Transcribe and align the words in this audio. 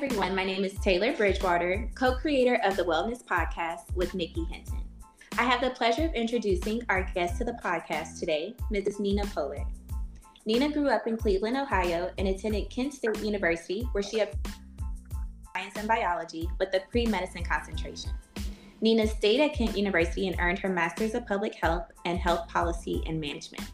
everyone. 0.00 0.32
My 0.32 0.44
name 0.44 0.64
is 0.64 0.74
Taylor 0.74 1.12
Bridgewater, 1.12 1.90
co 1.96 2.14
creator 2.14 2.60
of 2.64 2.76
the 2.76 2.84
Wellness 2.84 3.24
Podcast 3.24 3.92
with 3.96 4.14
Nikki 4.14 4.44
Hinton. 4.44 4.84
I 5.36 5.42
have 5.42 5.60
the 5.60 5.70
pleasure 5.70 6.04
of 6.04 6.14
introducing 6.14 6.82
our 6.88 7.02
guest 7.16 7.38
to 7.38 7.44
the 7.44 7.58
podcast 7.64 8.20
today, 8.20 8.54
Mrs. 8.72 9.00
Nina 9.00 9.26
Pollard. 9.34 9.66
Nina 10.46 10.70
grew 10.70 10.88
up 10.88 11.08
in 11.08 11.16
Cleveland, 11.16 11.56
Ohio, 11.56 12.12
and 12.16 12.28
attended 12.28 12.70
Kent 12.70 12.94
State 12.94 13.18
University, 13.24 13.88
where 13.90 14.04
she 14.04 14.20
had 14.20 14.38
science 15.52 15.74
and 15.76 15.88
biology 15.88 16.48
with 16.60 16.72
a 16.74 16.80
pre 16.92 17.04
medicine 17.04 17.42
concentration. 17.42 18.12
Nina 18.80 19.04
stayed 19.04 19.40
at 19.40 19.52
Kent 19.52 19.76
University 19.76 20.28
and 20.28 20.38
earned 20.38 20.60
her 20.60 20.68
Master's 20.68 21.16
of 21.16 21.26
Public 21.26 21.56
Health 21.56 21.90
and 22.04 22.20
Health 22.20 22.46
Policy 22.46 23.02
and 23.08 23.20
Management. 23.20 23.68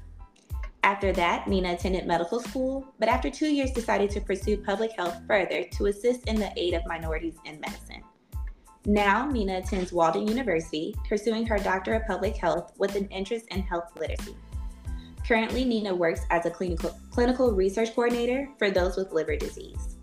After 0.84 1.14
that, 1.14 1.48
Nina 1.48 1.72
attended 1.72 2.06
medical 2.06 2.40
school, 2.40 2.86
but 2.98 3.08
after 3.08 3.30
two 3.30 3.46
years 3.46 3.70
decided 3.70 4.10
to 4.10 4.20
pursue 4.20 4.58
public 4.58 4.92
health 4.92 5.18
further 5.26 5.64
to 5.64 5.86
assist 5.86 6.28
in 6.28 6.36
the 6.36 6.52
aid 6.58 6.74
of 6.74 6.84
minorities 6.84 7.38
in 7.46 7.58
medicine. 7.58 8.02
Now, 8.84 9.26
Nina 9.26 9.60
attends 9.60 9.94
Walden 9.94 10.28
University, 10.28 10.94
pursuing 11.08 11.46
her 11.46 11.56
Doctor 11.56 11.94
of 11.94 12.06
Public 12.06 12.36
Health 12.36 12.74
with 12.76 12.96
an 12.96 13.06
interest 13.06 13.46
in 13.48 13.62
health 13.62 13.98
literacy. 13.98 14.36
Currently, 15.26 15.64
Nina 15.64 15.94
works 15.94 16.20
as 16.28 16.44
a 16.44 16.50
clinical, 16.50 16.94
clinical 17.10 17.52
research 17.52 17.94
coordinator 17.94 18.50
for 18.58 18.70
those 18.70 18.98
with 18.98 19.10
liver 19.10 19.36
disease. 19.36 19.96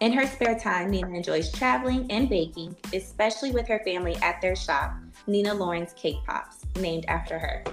In 0.00 0.12
her 0.12 0.26
spare 0.26 0.58
time, 0.58 0.90
Nina 0.90 1.08
enjoys 1.16 1.50
traveling 1.50 2.12
and 2.12 2.28
baking, 2.28 2.76
especially 2.92 3.52
with 3.52 3.66
her 3.68 3.80
family 3.86 4.16
at 4.16 4.42
their 4.42 4.54
shop, 4.54 4.92
Nina 5.26 5.54
Lawrence 5.54 5.94
Cake 5.94 6.18
Pops, 6.26 6.58
named 6.76 7.06
after 7.08 7.38
her. 7.38 7.64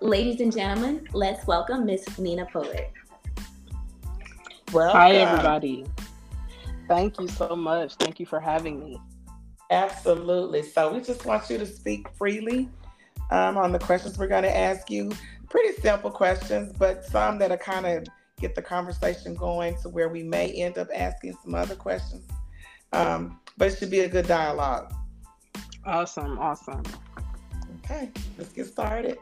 Ladies 0.00 0.40
and 0.40 0.52
gentlemen, 0.54 1.08
let's 1.14 1.46
welcome 1.46 1.86
Miss 1.86 2.18
Nina 2.18 2.44
Pollard. 2.52 2.86
Well, 4.70 4.92
hi 4.92 5.12
everybody. 5.12 5.86
Thank 6.86 7.18
you 7.18 7.26
so 7.26 7.56
much. 7.56 7.94
Thank 7.94 8.20
you 8.20 8.26
for 8.26 8.38
having 8.38 8.78
me. 8.78 9.00
Absolutely. 9.70 10.62
So 10.62 10.92
we 10.92 11.00
just 11.00 11.24
want 11.24 11.48
you 11.48 11.56
to 11.56 11.64
speak 11.64 12.08
freely 12.10 12.68
um, 13.30 13.56
on 13.56 13.72
the 13.72 13.78
questions 13.78 14.18
we're 14.18 14.28
going 14.28 14.42
to 14.42 14.54
ask 14.54 14.90
you. 14.90 15.10
Pretty 15.48 15.80
simple 15.80 16.10
questions, 16.10 16.74
but 16.78 17.06
some 17.06 17.38
that 17.38 17.50
are 17.50 17.56
kind 17.56 17.86
of 17.86 18.06
get 18.38 18.54
the 18.54 18.62
conversation 18.62 19.34
going 19.34 19.76
to 19.80 19.88
where 19.88 20.10
we 20.10 20.22
may 20.22 20.52
end 20.52 20.76
up 20.76 20.88
asking 20.94 21.38
some 21.42 21.54
other 21.54 21.74
questions. 21.74 22.28
Um, 22.92 23.40
but 23.56 23.68
it 23.68 23.78
should 23.78 23.90
be 23.90 24.00
a 24.00 24.08
good 24.08 24.28
dialogue. 24.28 24.92
Awesome. 25.86 26.38
Awesome. 26.38 26.82
Okay, 27.82 28.10
let's 28.36 28.52
get 28.52 28.66
started. 28.66 29.18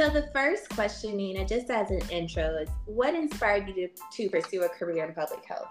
So 0.00 0.08
the 0.08 0.30
first 0.32 0.70
question, 0.70 1.14
Nina, 1.14 1.44
just 1.44 1.68
as 1.68 1.90
an 1.90 2.00
intro, 2.08 2.56
is 2.56 2.70
what 2.86 3.14
inspired 3.14 3.68
you 3.68 3.74
to, 3.74 3.88
to 4.12 4.30
pursue 4.30 4.62
a 4.62 4.68
career 4.70 5.04
in 5.04 5.12
public 5.12 5.44
health? 5.44 5.68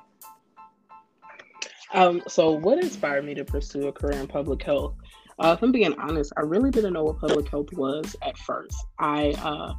Um, 1.96 2.22
so 2.28 2.52
what 2.52 2.78
inspired 2.78 3.26
me 3.26 3.34
to 3.34 3.44
pursue 3.44 3.88
a 3.88 3.92
career 3.92 4.20
in 4.20 4.28
public 4.28 4.62
health? 4.62 4.94
Uh, 5.40 5.56
if 5.58 5.64
I'm 5.64 5.72
being 5.72 5.98
honest, 5.98 6.32
I 6.38 6.42
really 6.42 6.70
didn't 6.70 6.94
know 6.94 7.06
what 7.06 7.18
public 7.18 7.50
health 7.50 7.74
was 7.74 8.16
at 8.22 8.38
first. 8.38 8.76
I 9.00 9.32
uh, 9.42 9.74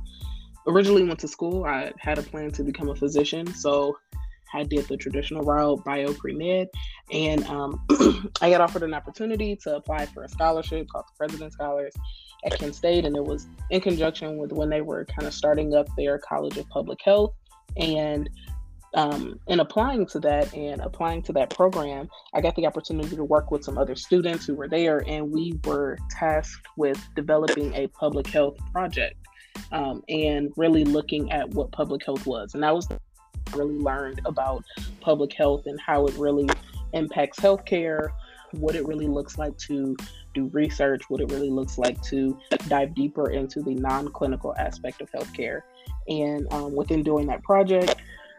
originally 0.66 1.04
went 1.04 1.20
to 1.20 1.28
school. 1.28 1.64
I 1.64 1.92
had 2.00 2.18
a 2.18 2.22
plan 2.22 2.50
to 2.50 2.64
become 2.64 2.88
a 2.88 2.96
physician, 2.96 3.54
so 3.54 3.96
I 4.52 4.64
did 4.64 4.88
the 4.88 4.96
traditional 4.96 5.44
route, 5.44 5.84
bio 5.84 6.12
pre 6.12 6.34
med, 6.34 6.66
and 7.12 7.46
um, 7.46 7.86
I 8.40 8.50
got 8.50 8.60
offered 8.60 8.82
an 8.82 8.94
opportunity 8.94 9.54
to 9.62 9.76
apply 9.76 10.06
for 10.06 10.24
a 10.24 10.28
scholarship 10.28 10.88
called 10.88 11.04
the 11.06 11.16
President 11.16 11.52
Scholars 11.52 11.94
at 12.44 12.58
Kent 12.58 12.74
State, 12.74 13.04
and 13.04 13.16
it 13.16 13.24
was 13.24 13.46
in 13.70 13.80
conjunction 13.80 14.38
with 14.38 14.52
when 14.52 14.70
they 14.70 14.80
were 14.80 15.04
kind 15.04 15.26
of 15.26 15.34
starting 15.34 15.74
up 15.74 15.88
their 15.96 16.18
College 16.18 16.56
of 16.56 16.68
Public 16.68 17.00
Health. 17.02 17.34
And 17.76 18.28
um, 18.94 19.38
in 19.46 19.60
applying 19.60 20.06
to 20.06 20.20
that 20.20 20.52
and 20.54 20.80
applying 20.80 21.22
to 21.22 21.32
that 21.34 21.50
program, 21.50 22.08
I 22.34 22.40
got 22.40 22.56
the 22.56 22.66
opportunity 22.66 23.14
to 23.14 23.24
work 23.24 23.50
with 23.50 23.62
some 23.62 23.78
other 23.78 23.94
students 23.94 24.46
who 24.46 24.54
were 24.54 24.68
there, 24.68 25.04
and 25.06 25.30
we 25.30 25.58
were 25.64 25.98
tasked 26.10 26.66
with 26.76 27.00
developing 27.14 27.72
a 27.74 27.86
public 27.88 28.26
health 28.26 28.56
project 28.72 29.16
um, 29.72 30.02
and 30.08 30.52
really 30.56 30.84
looking 30.84 31.30
at 31.30 31.48
what 31.50 31.70
public 31.72 32.04
health 32.04 32.26
was. 32.26 32.54
And 32.54 32.62
that 32.62 32.74
was 32.74 32.88
really 33.54 33.78
learned 33.78 34.20
about 34.24 34.64
public 35.00 35.32
health 35.32 35.62
and 35.66 35.80
how 35.80 36.06
it 36.06 36.14
really 36.14 36.48
impacts 36.92 37.38
healthcare, 37.38 38.10
what 38.52 38.74
it 38.74 38.86
really 38.86 39.06
looks 39.06 39.38
like 39.38 39.56
to 39.58 39.96
do 40.34 40.46
research, 40.52 41.02
what 41.08 41.20
it 41.20 41.30
really 41.30 41.50
looks 41.50 41.78
like 41.78 42.00
to 42.02 42.38
dive 42.68 42.94
deeper 42.94 43.30
into 43.30 43.62
the 43.62 43.74
non 43.74 44.08
clinical 44.08 44.54
aspect 44.56 45.00
of 45.00 45.10
healthcare. 45.12 45.62
And 46.08 46.52
um, 46.52 46.74
within 46.74 47.02
doing 47.02 47.26
that 47.26 47.42
project, 47.42 47.96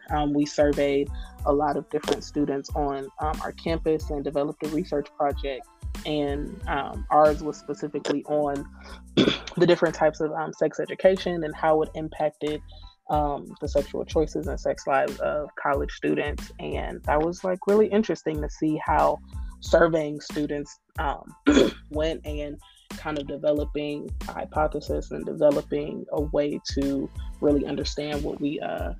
um, 0.09 0.33
we 0.33 0.45
surveyed 0.45 1.09
a 1.45 1.53
lot 1.53 1.77
of 1.77 1.89
different 1.89 2.23
students 2.23 2.69
on 2.75 3.07
um, 3.19 3.39
our 3.41 3.51
campus 3.53 4.09
and 4.09 4.23
developed 4.23 4.65
a 4.65 4.69
research 4.69 5.07
project. 5.17 5.65
And 6.05 6.59
um, 6.67 7.05
ours 7.09 7.43
was 7.43 7.57
specifically 7.57 8.23
on 8.25 8.65
the 9.15 9.65
different 9.65 9.95
types 9.95 10.19
of 10.19 10.31
um, 10.31 10.53
sex 10.53 10.79
education 10.79 11.43
and 11.43 11.55
how 11.55 11.81
it 11.81 11.89
impacted 11.95 12.61
um, 13.09 13.53
the 13.59 13.67
sexual 13.67 14.05
choices 14.05 14.47
and 14.47 14.59
sex 14.59 14.87
lives 14.87 15.19
of 15.19 15.49
college 15.61 15.91
students. 15.91 16.51
And 16.59 17.03
that 17.03 17.21
was 17.21 17.43
like 17.43 17.67
really 17.67 17.87
interesting 17.87 18.41
to 18.41 18.49
see 18.49 18.79
how 18.83 19.19
surveying 19.61 20.19
students 20.19 20.79
um, 20.99 21.33
went 21.89 22.25
and 22.25 22.59
kind 22.97 23.17
of 23.17 23.27
developing 23.27 24.09
a 24.27 24.33
hypothesis 24.33 25.11
and 25.11 25.25
developing 25.25 26.05
a 26.11 26.21
way 26.21 26.59
to 26.73 27.09
really 27.39 27.65
understand 27.65 28.21
what 28.23 28.39
we 28.41 28.59
uh, 28.59 28.93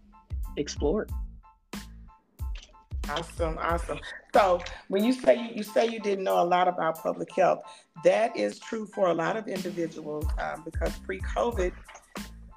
explored. 0.58 1.12
Awesome, 3.10 3.58
awesome. 3.60 4.00
So 4.34 4.62
when 4.88 5.04
you 5.04 5.12
say 5.12 5.52
you, 5.54 5.64
say 5.64 5.88
you 5.88 6.00
didn't 6.00 6.24
know 6.24 6.42
a 6.42 6.46
lot 6.46 6.68
about 6.68 7.02
public 7.02 7.36
health, 7.36 7.64
that 8.04 8.36
is 8.38 8.60
true 8.60 8.86
for 8.86 9.10
a 9.10 9.14
lot 9.14 9.36
of 9.36 9.48
individuals 9.48 10.26
um, 10.40 10.64
because 10.64 10.98
pre-COVID, 11.00 11.74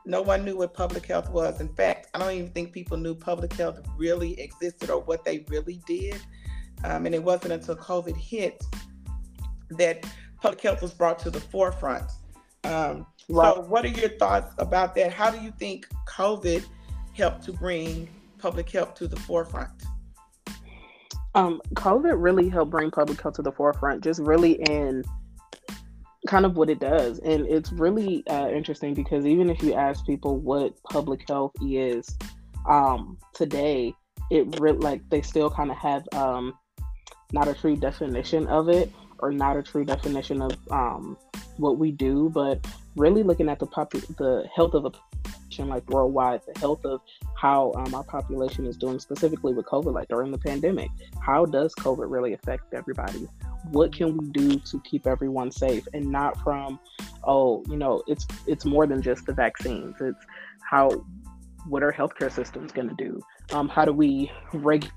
no 0.07 0.23
one 0.23 0.45
knew 0.45 0.59
what 0.59 0.75
public 0.75 1.07
health 1.07 1.31
was. 1.31 1.61
In 1.61 1.69
fact, 1.75 2.09
I 2.15 2.19
don't 2.19 2.33
even 2.33 2.51
think 2.51 2.73
people 2.73 2.97
knew 2.97 3.15
public 3.15 3.53
health 3.55 3.81
really 3.97 4.39
existed 4.39 4.91
or 4.91 5.01
what 5.01 5.25
they 5.25 5.45
really 5.49 5.81
did. 5.87 6.21
Um, 6.85 7.07
and 7.07 7.15
it 7.15 7.23
wasn't 7.23 7.55
until 7.55 7.77
COVID 7.77 8.17
hit 8.17 8.63
that 9.71 10.07
public 10.41 10.61
health 10.61 10.83
was 10.83 10.93
brought 10.93 11.19
to 11.21 11.31
the 11.31 11.41
forefront. 11.41 12.05
Um, 12.65 13.07
right. 13.29 13.55
So, 13.55 13.63
what 13.63 13.85
are 13.85 13.89
your 13.89 14.11
thoughts 14.11 14.55
about 14.59 14.95
that? 14.97 15.13
How 15.13 15.31
do 15.31 15.41
you 15.41 15.53
think 15.59 15.89
COVID 16.07 16.65
helped 17.15 17.43
to 17.45 17.53
bring 17.53 18.09
public 18.39 18.71
health 18.71 18.95
to 18.97 19.09
the 19.09 19.17
forefront? 19.17 19.71
Um, 21.35 21.61
COVID 21.73 22.15
really 22.17 22.49
helped 22.49 22.71
bring 22.71 22.91
public 22.91 23.21
health 23.21 23.37
to 23.37 23.43
the 23.43 23.53
forefront, 23.53 24.05
just 24.05 24.21
really 24.21 24.53
in 24.69 25.03
kind 26.27 26.47
of 26.47 26.57
what 26.57 26.71
it 26.71 26.81
does. 26.81 27.19
And 27.21 27.47
it's 27.47 27.73
really 27.73 28.27
uh, 28.29 28.49
interesting 28.49 28.95
because 28.95 29.27
even 29.27 29.51
if 29.51 29.63
you 29.63 29.75
ask 29.75 30.05
people 30.07 30.39
what 30.39 30.75
public 30.85 31.27
health 31.29 31.53
is 31.63 32.17
um, 32.69 33.19
today, 33.33 33.95
it 34.31 34.59
really 34.61 34.79
like 34.79 35.03
they 35.11 35.23
still 35.23 35.51
kind 35.51 35.71
of 35.71 35.77
have 35.77 36.05
um, 36.13 36.55
not 37.35 37.49
a 37.49 37.55
true 37.55 37.77
definition 37.77 38.47
of 38.47 38.69
it 38.69 38.91
or 39.19 39.33
not 39.33 39.57
a 39.57 39.63
true 39.63 39.85
definition 39.85 40.41
of 40.41 40.53
um, 40.71 41.19
what 41.57 41.79
we 41.79 41.91
do, 41.91 42.31
but 42.31 42.65
really 42.97 43.23
looking 43.23 43.49
at 43.49 43.59
the 43.59 43.67
popu- 43.67 44.17
the 44.17 44.49
health 44.55 44.75
of 44.75 44.85
a 44.85 44.91
population 44.91 45.69
like 45.69 45.89
worldwide, 45.89 46.41
the 46.53 46.59
health 46.59 46.85
of 46.85 47.01
how 47.37 47.73
um, 47.77 47.95
our 47.95 48.05
population 48.05 48.67
is 48.67 48.77
doing 48.77 48.99
specifically 48.99 49.53
with 49.53 49.67
COVID, 49.67 49.93
like 49.93 50.09
during 50.09 50.31
the 50.31 50.39
pandemic. 50.39 50.91
How 51.21 51.45
does 51.45 51.75
COVID 51.75 52.11
really 52.11 52.35
affect 52.35 52.73
everybody? 52.73 53.29
What 53.71 53.93
can 53.93 54.17
we 54.17 54.27
do 54.29 54.59
to 54.59 54.81
keep 54.81 55.07
everyone 55.07 55.51
safe 55.51 55.87
and 55.93 56.07
not 56.07 56.41
from, 56.43 56.79
oh, 57.25 57.65
you 57.69 57.77
know, 57.77 58.03
it's 58.07 58.27
it's 58.47 58.65
more 58.65 58.87
than 58.87 59.03
just 59.03 59.27
the 59.27 59.33
vaccines. 59.33 59.97
It's 60.01 60.25
how 60.61 60.91
what 61.67 61.83
are 61.83 61.93
healthcare 61.93 62.31
systems 62.31 62.73
going 62.73 62.89
to 62.89 62.95
do? 62.95 63.21
Um, 63.53 63.69
how 63.69 63.85
do 63.85 63.93
we 63.93 64.31
regulate 64.53 64.93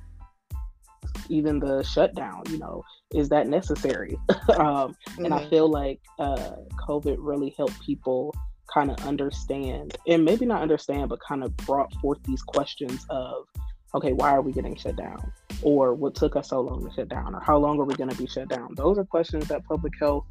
even 1.30 1.59
the 1.59 1.83
shutdown? 1.83 2.44
You 2.50 2.59
know, 2.59 2.83
is 3.13 3.30
that 3.30 3.48
necessary? 3.48 4.18
um, 4.30 4.38
mm-hmm. 4.57 5.25
And 5.25 5.33
I 5.33 5.42
mm-hmm. 5.42 5.50
feel 5.50 5.69
like 5.69 6.00
uh, 6.19 6.56
COVID 6.88 7.18
really 7.19 7.54
helped 7.57 7.80
people 7.81 8.33
kind 8.74 8.92
of 8.92 9.00
understand, 9.06 9.98
and 10.07 10.25
maybe 10.25 10.45
not 10.45 10.62
understand, 10.62 11.09
but 11.09 11.19
kind 11.27 11.44
of 11.44 11.56
brought 11.57 11.94
forth 11.95 12.21
these 12.24 12.42
questions 12.42 13.06
of, 13.09 13.45
okay, 13.95 14.13
why 14.13 14.31
are 14.31 14.42
we 14.42 14.51
getting 14.51 14.75
shut 14.75 14.95
down? 14.98 15.31
Or 15.62 15.94
what 15.94 16.15
took 16.15 16.36
us 16.36 16.50
so 16.50 16.62
long 16.62 16.88
to 16.88 16.94
shut 16.94 17.09
down? 17.09 17.33
Or 17.33 17.39
how 17.39 17.57
long 17.57 17.80
are 17.80 17.86
we 17.86 17.95
going 17.95 18.09
to 18.09 18.18
be 18.18 18.27
shut 18.27 18.50
down? 18.50 18.75
Those 18.75 18.98
are 18.98 19.06
questions 19.06 19.48
that 19.48 19.63
public 19.65 19.94
health 20.00 20.25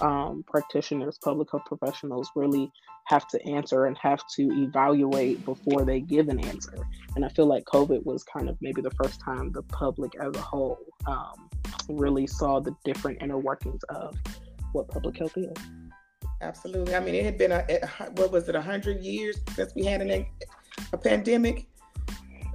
um, 0.00 0.44
practitioners, 0.46 1.18
public 1.22 1.48
health 1.50 1.64
professionals 1.66 2.30
really 2.34 2.70
have 3.04 3.26
to 3.28 3.42
answer 3.46 3.86
and 3.86 3.96
have 3.98 4.20
to 4.34 4.42
evaluate 4.62 5.44
before 5.44 5.84
they 5.84 6.00
give 6.00 6.28
an 6.28 6.44
answer. 6.44 6.76
And 7.14 7.24
I 7.24 7.28
feel 7.28 7.46
like 7.46 7.64
COVID 7.64 8.04
was 8.04 8.24
kind 8.24 8.48
of 8.48 8.56
maybe 8.60 8.82
the 8.82 8.90
first 8.90 9.20
time 9.20 9.52
the 9.52 9.62
public 9.62 10.12
as 10.20 10.34
a 10.34 10.40
whole 10.40 10.78
um, 11.06 11.48
really 11.88 12.26
saw 12.26 12.60
the 12.60 12.74
different 12.84 13.22
inner 13.22 13.38
workings 13.38 13.82
of 13.88 14.16
what 14.72 14.88
public 14.88 15.18
health 15.18 15.36
is. 15.36 15.52
Absolutely. 16.42 16.94
I 16.94 17.00
mean, 17.00 17.14
it 17.14 17.24
had 17.24 17.38
been 17.38 17.52
a, 17.52 17.64
what 18.16 18.32
was 18.32 18.48
it, 18.48 18.54
a 18.54 18.60
hundred 18.60 19.02
years 19.02 19.38
since 19.54 19.74
we 19.74 19.84
had 19.84 20.02
an, 20.02 20.26
a 20.92 20.98
pandemic. 20.98 21.68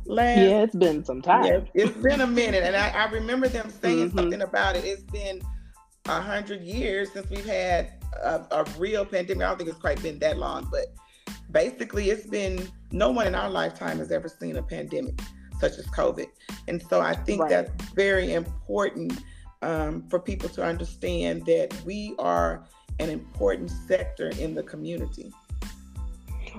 last. 0.06 0.38
Yeah, 0.38 0.64
it's 0.64 0.76
been 0.76 1.04
some 1.04 1.22
time. 1.22 1.46
Yeah, 1.46 1.62
it's 1.74 1.98
been 1.98 2.22
a 2.22 2.28
minute, 2.28 2.64
and 2.64 2.76
I, 2.76 2.90
I 2.90 3.10
remember 3.12 3.48
them 3.48 3.70
saying 3.82 4.10
mm-hmm. 4.10 4.18
something 4.18 4.42
about 4.42 4.76
it. 4.76 4.84
It's 4.86 5.04
been 5.04 5.42
a 6.06 6.22
hundred 6.22 6.62
years 6.62 7.12
since 7.12 7.30
we've 7.30 7.46
had 7.46 7.92
a, 8.22 8.46
a, 8.52 8.66
real 8.78 9.06
pandemic. 9.06 9.44
I 9.44 9.50
don't 9.50 9.58
think 9.58 9.70
it's 9.70 9.80
quite 9.80 10.02
been 10.02 10.20
that 10.20 10.38
long, 10.38 10.68
but 10.72 10.94
basically, 11.52 12.10
it's 12.10 12.26
been 12.26 12.68
no 12.92 13.12
one 13.12 13.28
in 13.28 13.36
our 13.36 13.50
lifetime 13.50 14.00
has 14.00 14.12
ever 14.12 14.28
seen 14.28 14.58
a 14.58 14.64
pandemic 14.64 15.20
such 15.60 15.78
as 15.78 15.86
COVID, 15.88 16.28
and 16.68 16.82
so 16.90 17.02
I 17.02 17.14
think 17.14 17.42
right. 17.42 17.50
that's 17.50 17.86
very 17.92 18.34
important 18.34 19.22
um, 19.62 20.08
for 20.10 20.20
people 20.20 20.50
to 20.50 20.64
understand 20.64 21.46
that 21.46 21.76
we 21.86 22.16
are 22.18 22.66
an 23.00 23.10
important 23.10 23.70
sector 23.70 24.30
in 24.40 24.56
the 24.56 24.64
community. 24.64 25.32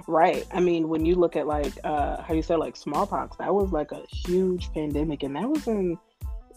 Right. 0.06 0.46
I 0.52 0.60
mean, 0.60 0.88
when 0.88 1.04
you 1.04 1.16
look 1.16 1.36
at 1.36 1.46
like 1.46 1.72
uh 1.84 2.22
how 2.22 2.32
you 2.32 2.42
said 2.42 2.58
like 2.58 2.76
smallpox, 2.76 3.36
that 3.36 3.52
was 3.52 3.72
like 3.72 3.92
a 3.92 4.02
huge 4.10 4.72
pandemic 4.72 5.22
and 5.22 5.36
that 5.36 5.48
was 5.48 5.66
in 5.66 5.98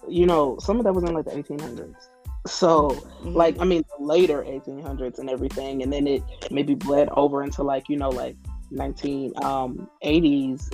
you 0.08 0.26
know, 0.26 0.58
some 0.60 0.78
of 0.78 0.84
that 0.84 0.94
was 0.94 1.04
in 1.04 1.14
like 1.14 1.26
the 1.26 1.32
1800s. 1.32 2.08
So, 2.46 2.90
mm-hmm. 2.90 3.34
like 3.34 3.60
I 3.60 3.66
mean, 3.66 3.84
later 4.00 4.44
1800s 4.44 5.20
and 5.20 5.30
everything 5.30 5.84
and 5.84 5.92
then 5.92 6.08
it 6.08 6.24
maybe 6.52 6.76
bled 6.76 7.10
over 7.12 7.44
into 7.44 7.64
like, 7.64 7.90
you 7.90 7.98
know, 7.98 8.10
like 8.10 8.36
1980s 8.72 9.44
um, 9.44 9.90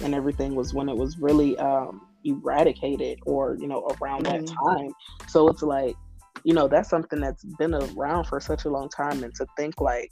and 0.03 0.15
everything 0.15 0.55
was 0.55 0.73
when 0.73 0.89
it 0.89 0.95
was 0.95 1.17
really 1.17 1.57
um 1.57 2.07
eradicated 2.23 3.19
or, 3.25 3.57
you 3.59 3.67
know, 3.67 3.87
around 4.01 4.25
mm-hmm. 4.25 4.45
that 4.45 4.77
time. 4.77 4.91
So 5.27 5.47
it's 5.47 5.61
like 5.61 5.95
you 6.43 6.53
know 6.53 6.67
that's 6.67 6.89
something 6.89 7.19
that's 7.19 7.43
been 7.43 7.73
around 7.73 8.25
for 8.25 8.39
such 8.39 8.65
a 8.65 8.69
long 8.69 8.89
time 8.89 9.23
and 9.23 9.33
to 9.35 9.45
think 9.57 9.79
like 9.79 10.11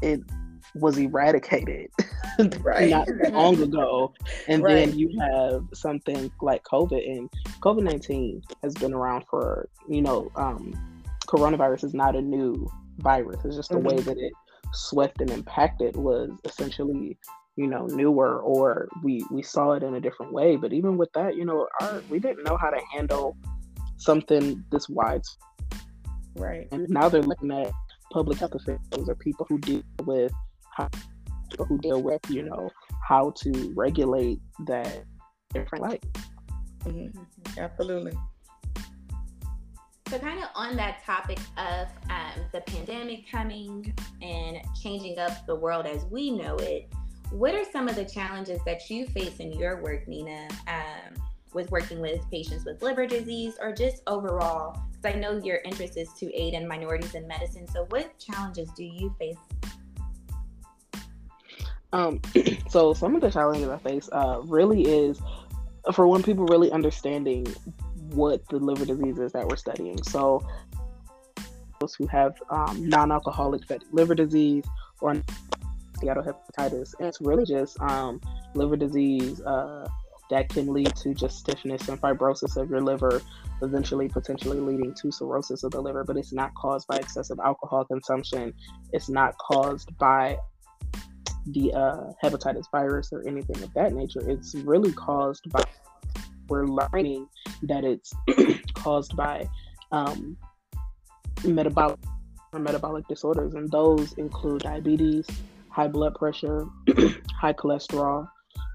it 0.00 0.20
was 0.74 0.98
eradicated 0.98 1.90
right. 2.60 2.90
not 2.90 3.08
long 3.32 3.60
ago. 3.62 4.12
And 4.48 4.62
right. 4.62 4.74
then 4.74 4.98
you 4.98 5.10
have 5.20 5.64
something 5.74 6.30
like 6.40 6.62
COVID, 6.64 7.06
and 7.06 7.30
COVID 7.60 7.82
19 7.82 8.42
has 8.62 8.74
been 8.74 8.94
around 8.94 9.24
for, 9.28 9.68
you 9.88 10.02
know, 10.02 10.30
um, 10.36 10.72
coronavirus 11.26 11.84
is 11.84 11.94
not 11.94 12.16
a 12.16 12.22
new 12.22 12.70
virus. 12.98 13.44
It's 13.44 13.56
just 13.56 13.70
the 13.70 13.76
mm-hmm. 13.76 13.88
way 13.88 14.00
that 14.00 14.18
it 14.18 14.32
swept 14.72 15.20
and 15.20 15.30
impacted 15.30 15.96
was 15.96 16.30
essentially 16.44 17.18
you 17.56 17.66
know 17.66 17.84
newer 17.86 18.40
or 18.40 18.88
we 19.02 19.22
we 19.30 19.42
saw 19.42 19.72
it 19.72 19.82
in 19.82 19.94
a 19.94 20.00
different 20.00 20.32
way 20.32 20.56
but 20.56 20.72
even 20.72 20.96
with 20.96 21.12
that 21.12 21.36
you 21.36 21.44
know 21.44 21.68
our 21.82 22.02
we 22.08 22.18
didn't 22.18 22.42
know 22.44 22.56
how 22.56 22.70
to 22.70 22.80
handle 22.90 23.36
something 23.98 24.64
this 24.70 24.88
wide 24.88 25.20
right 26.36 26.66
and 26.72 26.88
now 26.88 27.10
they're 27.10 27.20
looking 27.20 27.50
at 27.50 27.70
public 28.10 28.38
health 28.38 28.54
officials 28.54 29.08
or 29.08 29.14
people 29.16 29.44
who 29.48 29.58
deal 29.58 29.82
with 30.04 30.32
how 30.74 30.88
who 31.68 31.78
deal 31.78 32.02
with 32.02 32.20
you 32.28 32.42
know 32.42 32.70
how 33.06 33.30
to 33.36 33.72
regulate 33.76 34.40
that 34.66 35.04
different 35.52 35.84
light. 35.84 36.04
Mm-hmm. 36.84 37.58
Absolutely. 37.58 38.12
So, 40.08 40.18
kind 40.18 40.42
of 40.42 40.50
on 40.54 40.76
that 40.76 41.02
topic 41.04 41.38
of 41.56 41.88
um, 42.10 42.44
the 42.52 42.60
pandemic 42.60 43.30
coming 43.30 43.94
and 44.20 44.58
changing 44.82 45.18
up 45.18 45.46
the 45.46 45.54
world 45.54 45.86
as 45.86 46.04
we 46.10 46.30
know 46.30 46.56
it, 46.56 46.92
what 47.30 47.54
are 47.54 47.64
some 47.64 47.88
of 47.88 47.96
the 47.96 48.04
challenges 48.04 48.60
that 48.66 48.90
you 48.90 49.06
face 49.06 49.38
in 49.38 49.52
your 49.52 49.82
work, 49.82 50.06
Nina, 50.06 50.48
um, 50.68 51.14
with 51.54 51.70
working 51.70 52.00
with 52.00 52.20
patients 52.30 52.66
with 52.66 52.82
liver 52.82 53.06
disease 53.06 53.54
or 53.58 53.72
just 53.72 54.02
overall? 54.06 54.82
Because 54.90 55.16
I 55.16 55.18
know 55.18 55.38
your 55.38 55.60
interest 55.64 55.96
is 55.96 56.12
to 56.18 56.30
aid 56.34 56.52
in 56.52 56.68
minorities 56.68 57.14
in 57.14 57.26
medicine. 57.26 57.66
So, 57.68 57.86
what 57.88 58.18
challenges 58.18 58.68
do 58.76 58.84
you 58.84 59.14
face 59.18 59.38
um, 61.92 62.20
so 62.68 62.94
some 62.94 63.14
of 63.14 63.20
the 63.20 63.30
challenges 63.30 63.68
I 63.68 63.78
face 63.78 64.08
uh, 64.12 64.40
really 64.44 64.82
is 64.82 65.20
for 65.92 66.06
one, 66.06 66.22
people 66.22 66.46
really 66.46 66.70
understanding 66.70 67.46
what 68.10 68.46
the 68.48 68.56
liver 68.56 68.84
disease 68.84 69.18
is 69.18 69.32
that 69.32 69.46
we're 69.46 69.56
studying. 69.56 70.02
So 70.02 70.46
those 71.80 71.94
who 71.94 72.06
have 72.06 72.34
um, 72.50 72.88
non-alcoholic 72.88 73.66
fatty 73.66 73.86
liver 73.90 74.14
disease 74.14 74.64
or 75.00 75.14
steatohepatitis, 75.98 76.94
and 76.98 77.08
it's 77.08 77.20
really 77.20 77.44
just 77.44 77.80
um, 77.80 78.20
liver 78.54 78.76
disease 78.76 79.40
uh, 79.40 79.88
that 80.30 80.48
can 80.48 80.72
lead 80.72 80.94
to 80.96 81.14
just 81.14 81.38
stiffness 81.38 81.88
and 81.88 82.00
fibrosis 82.00 82.56
of 82.56 82.70
your 82.70 82.80
liver, 82.80 83.20
eventually 83.60 84.08
potentially 84.08 84.60
leading 84.60 84.94
to 84.94 85.10
cirrhosis 85.10 85.64
of 85.64 85.72
the 85.72 85.80
liver. 85.80 86.04
But 86.04 86.16
it's 86.16 86.32
not 86.32 86.54
caused 86.54 86.86
by 86.86 86.96
excessive 86.96 87.38
alcohol 87.44 87.84
consumption. 87.84 88.54
It's 88.92 89.08
not 89.08 89.36
caused 89.38 89.96
by 89.98 90.38
the 91.46 91.72
uh, 91.72 92.12
hepatitis 92.22 92.70
virus 92.70 93.12
or 93.12 93.26
anything 93.26 93.62
of 93.62 93.72
that 93.74 93.92
nature. 93.92 94.20
It's 94.28 94.54
really 94.54 94.92
caused 94.92 95.50
by, 95.50 95.64
we're 96.48 96.66
learning 96.66 97.28
that 97.62 97.84
it's 97.84 98.12
caused 98.74 99.16
by 99.16 99.48
um, 99.90 100.36
metabolic 101.44 101.98
or 102.52 102.60
metabolic 102.60 103.06
disorders, 103.08 103.54
and 103.54 103.70
those 103.70 104.12
include 104.14 104.62
diabetes, 104.62 105.26
high 105.70 105.88
blood 105.88 106.14
pressure, 106.14 106.66
high 107.40 107.52
cholesterol, 107.52 108.28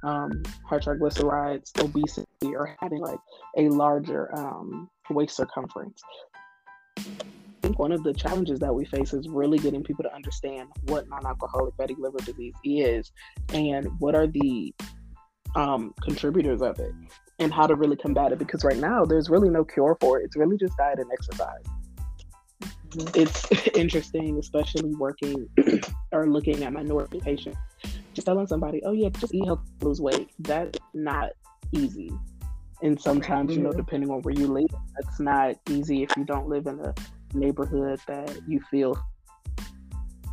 um, 0.03 0.43
high 0.65 0.79
triglycerides, 0.79 1.71
obesity, 1.83 2.55
or 2.55 2.75
having 2.79 2.99
like 2.99 3.19
a 3.57 3.69
larger 3.69 4.35
um, 4.35 4.89
waist 5.09 5.35
circumference 5.35 6.01
think 7.67 7.79
one 7.79 7.91
of 7.91 8.03
the 8.03 8.13
challenges 8.13 8.59
that 8.59 8.73
we 8.73 8.85
face 8.85 9.13
is 9.13 9.27
really 9.27 9.57
getting 9.57 9.83
people 9.83 10.03
to 10.03 10.13
understand 10.13 10.69
what 10.83 11.07
non-alcoholic 11.09 11.75
fatty 11.75 11.95
liver 11.99 12.19
disease 12.19 12.53
is 12.63 13.11
and 13.53 13.87
what 13.99 14.15
are 14.15 14.27
the 14.27 14.73
um, 15.55 15.93
contributors 16.01 16.61
of 16.61 16.79
it 16.79 16.93
and 17.39 17.53
how 17.53 17.67
to 17.67 17.75
really 17.75 17.97
combat 17.97 18.31
it. 18.31 18.39
Because 18.39 18.63
right 18.63 18.77
now 18.77 19.03
there's 19.03 19.29
really 19.29 19.49
no 19.49 19.65
cure 19.65 19.97
for 19.99 20.19
it. 20.19 20.25
It's 20.25 20.37
really 20.37 20.57
just 20.57 20.77
diet 20.77 20.99
and 20.99 21.11
exercise. 21.11 21.63
Mm-hmm. 22.91 23.19
it's 23.19 23.67
interesting 23.75 24.39
especially 24.39 24.95
working 24.95 25.49
or 26.13 26.25
looking 26.25 26.63
at 26.63 26.71
minority 26.71 27.19
patients. 27.19 27.57
Just 28.13 28.25
telling 28.25 28.47
somebody 28.47 28.81
oh 28.85 28.93
yeah 28.93 29.09
just 29.09 29.33
eat 29.33 29.45
healthy 29.45 29.63
lose 29.81 29.99
weight. 29.99 30.29
That's 30.39 30.79
not 30.93 31.31
easy. 31.73 32.11
And 32.81 32.99
sometimes 32.99 33.57
you 33.57 33.61
know 33.61 33.73
depending 33.73 34.09
on 34.09 34.21
where 34.21 34.33
you 34.33 34.47
live 34.47 34.69
that's 34.95 35.19
not 35.19 35.55
easy 35.69 36.03
if 36.03 36.15
you 36.15 36.23
don't 36.23 36.47
live 36.47 36.65
in 36.65 36.79
a 36.79 36.93
neighborhood 37.33 37.99
that 38.07 38.39
you 38.47 38.59
feel 38.71 38.97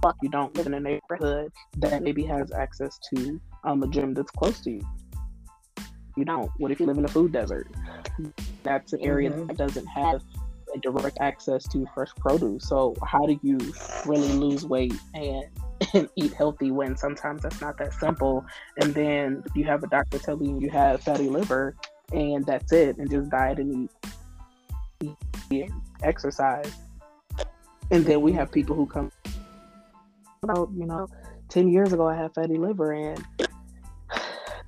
like 0.05 0.15
you 0.23 0.29
don't 0.29 0.55
live 0.57 0.67
in 0.67 0.75
a 0.75 0.81
neighborhood 0.81 1.51
that 1.79 2.03
maybe 2.03 2.23
has 2.25 2.53
access 2.53 2.99
to 3.15 3.41
um, 3.65 3.83
a 3.83 3.89
gym 3.89 4.15
that's 4.15 4.31
close 4.31 4.61
to 4.61 4.71
you. 4.73 4.83
You 6.17 6.25
don't. 6.25 6.51
What 6.59 6.71
if 6.71 6.79
you 6.79 6.87
live 6.87 6.99
in 6.99 7.05
a 7.05 7.09
food 7.09 7.33
desert? 7.33 7.69
That's 8.63 8.93
an 8.93 9.01
area 9.03 9.31
mm-hmm. 9.31 9.47
that 9.47 9.57
doesn't 9.57 9.87
have 9.87 10.23
a 10.75 10.79
direct 10.79 11.19
access 11.21 11.67
to 11.69 11.87
fresh 11.95 12.11
produce. 12.17 12.69
So 12.69 12.95
how 13.05 13.27
do 13.27 13.39
you 13.43 13.59
really 14.07 14.29
lose 14.29 14.65
weight 14.65 14.95
and, 15.15 15.45
and 15.95 16.09
eat 16.17 16.33
healthy 16.35 16.71
when 16.71 16.97
sometimes 16.97 17.43
that's 17.43 17.61
not 17.61 17.79
that 17.79 17.95
simple? 17.95 18.45
And 18.81 18.95
then 18.95 19.43
you 19.55 19.65
have 19.65 19.83
a 19.83 19.89
doctor 19.89 20.19
telling 20.19 20.45
you 20.45 20.61
you 20.61 20.71
have 20.71 21.03
fatty 21.03 21.29
liver 21.29 21.75
and 22.13 22.45
that's 22.45 22.73
it, 22.73 22.99
and 22.99 23.11
just 23.11 23.31
diet 23.31 23.59
and 23.59 23.89
eat, 25.01 25.17
eat 25.51 25.71
exercise 26.03 26.84
and 27.91 28.05
then 28.05 28.21
we 28.21 28.33
have 28.33 28.51
people 28.51 28.75
who 28.77 28.87
come 28.87 29.11
about, 30.43 30.71
you 30.77 30.87
know, 30.87 31.07
10 31.49 31.69
years 31.69 31.93
ago 31.93 32.09
I 32.09 32.17
had 32.17 32.35
fatty 32.35 32.57
liver 32.57 32.93
and 32.93 33.25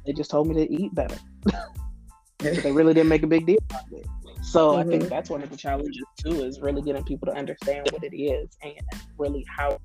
they 0.07 0.13
just 0.13 0.31
told 0.31 0.49
me 0.49 0.55
to 0.55 0.73
eat 0.73 0.95
better. 0.95 1.17
they 2.39 2.73
really 2.73 2.95
didn't 2.95 3.09
make 3.09 3.23
a 3.23 3.27
big 3.27 3.47
deal 3.47 3.59
about 3.71 3.85
it. 3.93 4.07
So 4.43 4.71
mm-hmm. 4.71 4.81
I 4.81 4.85
think 4.85 5.03
mm-hmm. 5.03 5.11
that's 5.11 5.31
one 5.31 5.43
of 5.43 5.51
the 5.51 5.57
challenges 5.57 6.05
too, 6.23 6.45
is 6.45 6.61
really 6.61 6.83
getting 6.83 7.03
people 7.05 7.27
to 7.27 7.37
understand 7.37 7.89
what 7.91 8.05
it 8.05 8.17
is 8.17 8.57
and 8.63 8.75
really 9.19 9.45
how. 9.49 9.79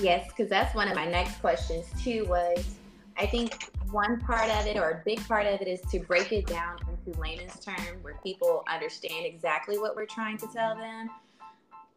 Yes, 0.00 0.28
because 0.28 0.48
that's 0.48 0.74
one 0.76 0.86
of 0.86 0.94
my 0.94 1.06
next 1.06 1.40
questions 1.40 1.86
too. 2.00 2.24
Was 2.26 2.76
I 3.16 3.26
think 3.26 3.72
one 3.90 4.20
part 4.20 4.48
of 4.50 4.66
it 4.66 4.76
or 4.76 4.90
a 4.90 5.02
big 5.04 5.18
part 5.26 5.46
of 5.46 5.60
it 5.60 5.66
is 5.66 5.80
to 5.90 5.98
break 5.98 6.32
it 6.32 6.46
down 6.46 6.78
into 7.08 7.20
layman's 7.20 7.58
term 7.60 8.02
where 8.02 8.18
people 8.22 8.64
understand 8.72 9.26
exactly 9.26 9.78
what 9.78 9.96
we're 9.96 10.06
trying 10.06 10.38
to 10.38 10.46
tell 10.48 10.76
them. 10.76 11.10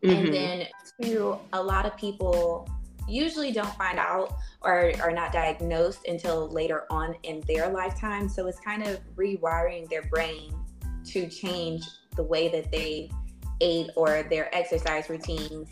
Mm-hmm. 0.04 0.10
And 0.10 0.34
then 0.34 0.68
to 1.02 1.38
a 1.54 1.62
lot 1.62 1.86
of 1.86 1.96
people 1.98 2.68
usually 3.08 3.52
don't 3.52 3.74
find 3.76 4.00
out 4.00 4.38
or 4.62 4.92
are 5.02 5.12
not 5.12 5.32
diagnosed 5.32 6.08
until 6.08 6.50
later 6.50 6.86
on 6.90 7.16
in 7.24 7.42
their 7.48 7.70
lifetime. 7.70 8.30
So 8.30 8.48
it's 8.48 8.60
kind 8.60 8.84
of 8.84 9.00
rewiring 9.16 9.90
their 9.90 10.04
brain 10.04 10.54
to 11.06 11.28
change 11.28 11.84
the 12.16 12.24
way 12.24 12.48
that 12.50 12.72
they 12.72 13.10
ate 13.60 13.90
or 13.96 14.24
their 14.24 14.54
exercise 14.56 15.10
routines 15.10 15.70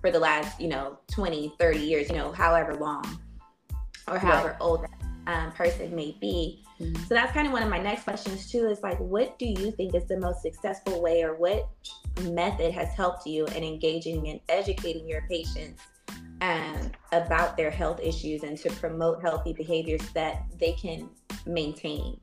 for 0.00 0.10
the 0.10 0.18
last, 0.18 0.60
you 0.60 0.68
know, 0.68 0.98
20, 1.10 1.54
30 1.58 1.78
years, 1.78 2.08
you 2.08 2.16
know, 2.16 2.32
however 2.32 2.74
long 2.74 3.20
or 4.08 4.18
however 4.18 4.48
right. 4.48 4.56
old 4.60 4.82
that 4.82 4.90
um, 5.26 5.52
person 5.52 5.94
may 5.94 6.16
be. 6.20 6.62
So 6.78 7.14
that's 7.14 7.32
kind 7.32 7.46
of 7.46 7.52
one 7.54 7.62
of 7.62 7.70
my 7.70 7.78
next 7.78 8.04
questions 8.04 8.50
too. 8.50 8.68
Is 8.68 8.82
like, 8.82 8.98
what 8.98 9.38
do 9.38 9.46
you 9.46 9.70
think 9.70 9.94
is 9.94 10.06
the 10.06 10.18
most 10.18 10.42
successful 10.42 11.00
way, 11.00 11.22
or 11.22 11.34
what 11.34 11.68
method 12.22 12.72
has 12.72 12.92
helped 12.94 13.26
you 13.26 13.46
in 13.46 13.64
engaging 13.64 14.28
and 14.28 14.40
educating 14.48 15.08
your 15.08 15.22
patients 15.22 15.82
um, 16.42 16.92
about 17.12 17.56
their 17.56 17.70
health 17.70 17.98
issues 18.02 18.42
and 18.42 18.58
to 18.58 18.70
promote 18.72 19.22
healthy 19.22 19.54
behaviors 19.54 20.02
that 20.10 20.44
they 20.60 20.72
can 20.72 21.08
maintain? 21.46 22.20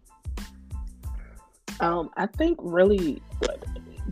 Um, 1.80 2.12
I 2.16 2.28
think 2.28 2.60
really 2.62 3.24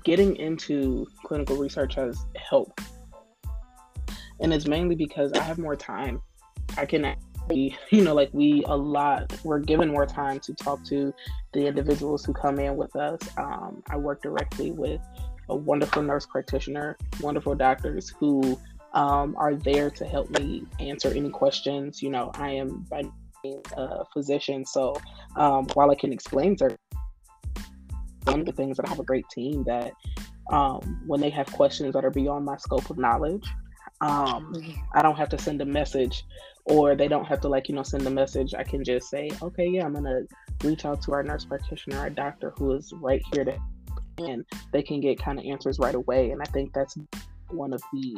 getting 0.03 0.36
into 0.38 1.05
clinical 1.24 1.57
research 1.57 1.93
has 1.95 2.25
helped. 2.36 2.81
And 4.39 4.51
it's 4.51 4.65
mainly 4.65 4.95
because 4.95 5.33
I 5.33 5.43
have 5.43 5.60
more 5.60 5.75
time. 5.75 6.19
I 6.77 6.88
can 6.88 7.15
you 7.91 8.03
know, 8.03 8.13
like 8.13 8.29
we 8.34 8.63
a 8.67 8.75
lot, 8.75 9.34
we're 9.43 9.60
given 9.60 9.89
more 9.89 10.05
time 10.05 10.39
to 10.41 10.53
talk 10.53 10.84
to 10.86 11.13
the 11.53 11.67
individuals 11.67 12.25
who 12.25 12.34
come 12.34 12.60
in 12.60 12.75
with 12.75 12.96
us. 12.96 13.20
Um, 13.38 13.84
I 13.89 13.98
work 13.98 14.22
directly 14.22 14.72
with 14.72 15.01
a 15.50 15.55
wonderful 15.55 16.01
nurse 16.01 16.25
practitioner, 16.25 16.98
wonderful 17.20 17.55
doctors 17.55 18.10
who 18.10 18.60
um, 18.93 19.36
are 19.38 19.55
there 19.55 19.89
to 19.89 20.05
help 20.05 20.29
me 20.39 20.63
answer 20.79 21.10
any 21.10 21.29
questions. 21.29 22.01
You 22.01 22.10
know, 22.10 22.31
I 22.36 22.51
am 22.51 22.86
by 22.89 23.03
a 23.75 24.05
physician, 24.13 24.65
so 24.65 24.96
um, 25.36 25.67
while 25.74 25.91
I 25.91 25.96
can 25.96 26.13
explain 26.13 26.58
certain 26.58 26.77
one 28.25 28.39
of 28.41 28.46
the 28.46 28.51
things 28.51 28.77
that 28.77 28.86
I 28.86 28.89
have 28.89 29.00
a 29.00 29.03
great 29.03 29.27
team 29.29 29.63
that 29.63 29.93
um, 30.51 31.01
when 31.08 31.22
they 31.22 31.29
have 31.29 31.48
questions 31.48 31.93
that 31.93 32.05
are 32.05 32.12
beyond 32.12 32.46
my 32.46 32.58
scope 32.58 32.89
of 32.89 32.98
knowledge, 32.98 33.48
um, 34.01 34.53
mm-hmm. 34.53 34.72
I 34.93 35.01
don't 35.01 35.17
have 35.17 35.29
to 35.29 35.38
send 35.38 35.62
a 35.62 35.65
message 35.65 36.25
or 36.65 36.96
they 36.96 37.08
don't 37.08 37.25
have 37.25 37.41
to 37.41 37.48
like, 37.48 37.70
you 37.70 37.75
know, 37.75 37.84
send 37.84 38.05
a 38.05 38.10
message. 38.10 38.53
I 38.53 38.63
can 38.63 38.84
just 38.84 39.10
say, 39.10 39.29
okay, 39.41 39.67
yeah, 39.67 39.86
I'm 39.86 39.93
going 39.93 40.05
to 40.05 40.67
reach 40.67 40.86
out 40.86 41.01
to 41.03 41.13
our 41.13 41.24
nurse 41.24 41.46
practitioner, 41.46 41.98
our 42.00 42.10
doctor 42.10 42.53
who 42.58 42.74
is 42.74 42.91
right 42.93 43.22
here 43.31 43.46
to, 43.46 43.58
and 44.17 44.46
they 44.74 44.81
can 44.81 45.01
get 45.01 45.20
kind 45.20 45.39
of 45.39 45.46
answers 45.46 45.79
right 45.79 45.96
away. 45.96 46.31
And 46.31 46.41
I 46.41 46.46
think 46.46 46.74
that's 46.74 46.98
one 47.50 47.74
of 47.74 47.81
the 47.93 48.15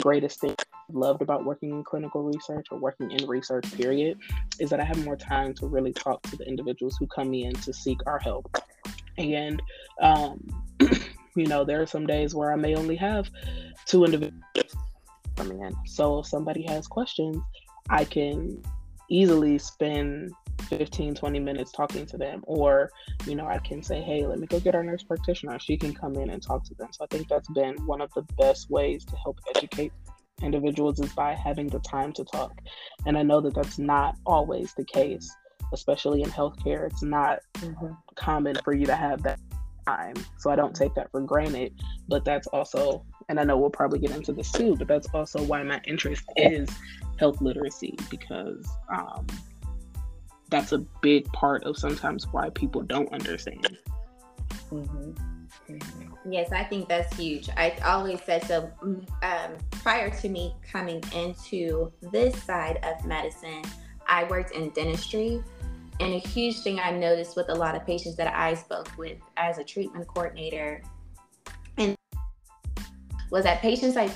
greatest 0.00 0.40
things 0.40 0.56
I've 0.58 0.94
loved 0.94 1.22
about 1.22 1.44
working 1.44 1.70
in 1.70 1.84
clinical 1.84 2.22
research 2.22 2.66
or 2.70 2.78
working 2.78 3.10
in 3.10 3.26
research 3.28 3.72
period 3.76 4.18
is 4.58 4.70
that 4.70 4.80
I 4.80 4.84
have 4.84 5.04
more 5.04 5.16
time 5.16 5.54
to 5.54 5.66
really 5.66 5.92
talk 5.92 6.22
to 6.22 6.36
the 6.36 6.44
individuals 6.44 6.96
who 6.98 7.06
come 7.06 7.34
in 7.34 7.52
to 7.54 7.72
seek 7.72 7.98
our 8.06 8.18
help. 8.18 8.56
And 9.18 9.62
um, 10.00 10.40
you 11.36 11.46
know, 11.46 11.64
there 11.64 11.82
are 11.82 11.86
some 11.86 12.06
days 12.06 12.34
where 12.34 12.52
I 12.52 12.56
may 12.56 12.74
only 12.74 12.96
have 12.96 13.30
two 13.86 14.04
individuals 14.04 14.42
coming 15.40 15.62
in. 15.62 15.74
So 15.86 16.18
if 16.20 16.26
somebody 16.26 16.62
has 16.68 16.86
questions, 16.86 17.38
I 17.88 18.04
can 18.04 18.62
easily 19.08 19.58
spend 19.58 20.32
15 20.68 21.14
20 21.14 21.40
minutes 21.40 21.72
talking 21.72 22.04
to 22.06 22.18
them 22.18 22.44
or 22.46 22.90
you 23.26 23.34
know 23.34 23.46
i 23.46 23.58
can 23.58 23.82
say 23.82 24.00
hey 24.00 24.24
let 24.24 24.38
me 24.38 24.46
go 24.46 24.60
get 24.60 24.74
our 24.74 24.84
nurse 24.84 25.02
practitioner. 25.02 25.58
She 25.58 25.76
can 25.76 25.92
come 25.94 26.14
in 26.16 26.30
and 26.30 26.40
talk 26.40 26.64
to 26.64 26.74
them. 26.74 26.88
So 26.92 27.04
i 27.04 27.06
think 27.10 27.26
that's 27.28 27.48
been 27.48 27.74
one 27.86 28.00
of 28.00 28.12
the 28.14 28.22
best 28.38 28.70
ways 28.70 29.04
to 29.06 29.16
help 29.16 29.40
educate 29.56 29.92
individuals 30.42 31.00
is 31.00 31.12
by 31.14 31.34
having 31.34 31.66
the 31.66 31.80
time 31.80 32.12
to 32.12 32.24
talk. 32.24 32.52
And 33.06 33.18
i 33.18 33.22
know 33.22 33.40
that 33.40 33.54
that's 33.54 33.78
not 33.78 34.16
always 34.26 34.74
the 34.74 34.84
case 34.84 35.34
especially 35.72 36.22
in 36.22 36.30
healthcare. 36.30 36.86
It's 36.86 37.02
not 37.02 37.38
mm-hmm. 37.54 37.92
common 38.16 38.56
for 38.64 38.74
you 38.74 38.86
to 38.86 38.96
have 38.96 39.22
that 39.22 39.40
time. 39.86 40.14
So 40.38 40.50
i 40.50 40.56
don't 40.56 40.76
take 40.76 40.94
that 40.94 41.10
for 41.10 41.20
granted 41.22 41.72
but 42.06 42.24
that's 42.24 42.46
also 42.48 43.04
and 43.30 43.38
I 43.38 43.44
know 43.44 43.56
we'll 43.56 43.70
probably 43.70 44.00
get 44.00 44.10
into 44.10 44.32
this 44.32 44.50
too, 44.50 44.74
but 44.76 44.88
that's 44.88 45.06
also 45.14 45.40
why 45.44 45.62
my 45.62 45.80
interest 45.86 46.24
is 46.36 46.68
health 47.16 47.40
literacy 47.40 47.96
because 48.10 48.68
um, 48.92 49.24
that's 50.50 50.72
a 50.72 50.78
big 51.00 51.32
part 51.32 51.62
of 51.62 51.78
sometimes 51.78 52.26
why 52.32 52.50
people 52.50 52.82
don't 52.82 53.10
understand. 53.12 53.78
Mm-hmm. 54.72 55.12
Mm-hmm. 55.72 56.32
Yes, 56.32 56.50
I 56.50 56.64
think 56.64 56.88
that's 56.88 57.16
huge. 57.16 57.48
I 57.56 57.76
always 57.84 58.20
said 58.24 58.44
so. 58.46 58.68
Mm, 58.82 59.08
um, 59.22 59.56
prior 59.70 60.10
to 60.10 60.28
me 60.28 60.56
coming 60.68 61.00
into 61.14 61.92
this 62.10 62.42
side 62.42 62.80
of 62.82 63.06
medicine, 63.06 63.62
I 64.08 64.24
worked 64.24 64.56
in 64.56 64.70
dentistry. 64.70 65.40
And 66.00 66.14
a 66.14 66.18
huge 66.18 66.60
thing 66.60 66.80
I 66.80 66.90
noticed 66.90 67.36
with 67.36 67.48
a 67.50 67.54
lot 67.54 67.76
of 67.76 67.86
patients 67.86 68.16
that 68.16 68.34
I 68.34 68.54
spoke 68.54 68.90
with 68.98 69.18
as 69.36 69.58
a 69.58 69.64
treatment 69.64 70.08
coordinator 70.08 70.82
was 73.30 73.44
that 73.44 73.60
patients 73.60 73.96
I 73.96 74.10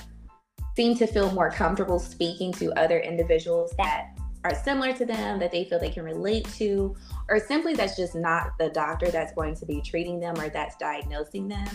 seem 0.75 0.95
to 0.97 1.07
feel 1.07 1.31
more 1.31 1.49
comfortable 1.49 1.99
speaking 1.99 2.51
to 2.53 2.71
other 2.73 2.99
individuals 2.99 3.73
that 3.77 4.17
are 4.43 4.53
similar 4.53 4.93
to 4.93 5.05
them 5.05 5.39
that 5.39 5.51
they 5.51 5.65
feel 5.65 5.79
they 5.79 5.89
can 5.89 6.03
relate 6.03 6.47
to, 6.53 6.95
or 7.29 7.39
simply 7.39 7.73
that's 7.73 7.95
just 7.95 8.13
not 8.13 8.51
the 8.59 8.69
doctor 8.69 9.09
that's 9.09 9.33
going 9.33 9.55
to 9.55 9.65
be 9.65 9.81
treating 9.81 10.19
them 10.19 10.37
or 10.39 10.49
that's 10.49 10.75
diagnosing 10.75 11.47
them. 11.47 11.67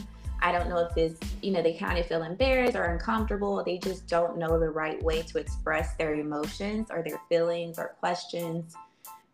I 0.43 0.53
don't 0.53 0.69
know 0.69 0.79
if 0.79 0.97
it's, 0.97 1.21
you 1.43 1.51
know, 1.51 1.63
they 1.63 1.75
kind 1.75 1.99
of 1.99 2.07
feel 2.07 2.23
embarrassed 2.23 2.77
or 2.77 2.85
uncomfortable. 2.85 3.63
They 3.65 3.79
just 3.79 4.07
don't 4.07 4.39
know 4.39 4.59
the 4.59 4.71
right 4.71 5.03
way 5.03 5.23
to 5.23 5.39
express 5.39 5.97
their 5.97 6.15
emotions 6.15 6.89
or 6.91 7.03
their 7.03 7.21
feelings 7.29 7.79
or 7.79 7.97
questions. 8.01 8.75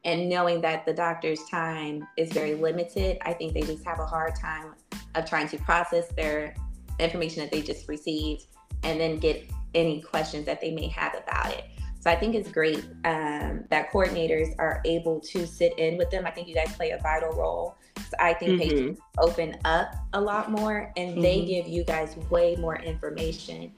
And 0.05 0.29
knowing 0.29 0.61
that 0.63 0.87
the 0.87 0.95
doctor's 0.95 1.45
time 1.51 2.07
is 2.17 2.33
very 2.33 2.55
limited, 2.55 3.19
I 3.23 3.35
think 3.35 3.53
they 3.53 3.63
just 3.63 3.85
have 3.85 4.01
a 4.01 4.07
hard 4.07 4.35
time 4.35 4.75
of 5.15 5.29
trying 5.29 5.49
to 5.49 5.59
process 5.59 6.09
their 6.17 6.55
information 6.99 7.43
that 7.43 7.50
they 7.50 7.62
just 7.62 7.88
received 7.88 8.47
and 8.83 9.00
then 9.00 9.19
get 9.19 9.49
any 9.75 10.00
questions 10.00 10.47
that 10.47 10.61
they 10.61 10.73
may 10.73 10.88
have 10.88 11.15
about 11.15 11.53
it. 11.53 11.65
So 12.00 12.11
I 12.11 12.17
think 12.17 12.37
it's 12.37 12.50
great 12.50 12.85
um, 13.05 13.65
that 13.71 13.91
coordinators 13.93 14.55
are 14.59 14.81
able 14.85 15.19
to 15.21 15.45
sit 15.45 15.76
in 15.76 15.97
with 15.97 16.09
them. 16.11 16.25
I 16.25 16.31
think 16.31 16.47
you 16.47 16.55
guys 16.55 16.73
play 16.76 16.91
a 16.91 16.99
vital 16.99 17.33
role. 17.33 17.76
So 17.97 18.17
I 18.21 18.33
think 18.35 18.53
mm-hmm. 18.53 18.71
patients 18.71 19.00
open 19.19 19.57
up 19.65 19.93
a 20.12 20.21
lot 20.21 20.50
more 20.50 20.93
and 20.97 21.12
mm-hmm. 21.12 21.21
they 21.21 21.45
give 21.45 21.67
you 21.67 21.83
guys 21.83 22.17
way 22.31 22.55
more 22.57 22.76
information. 22.76 23.73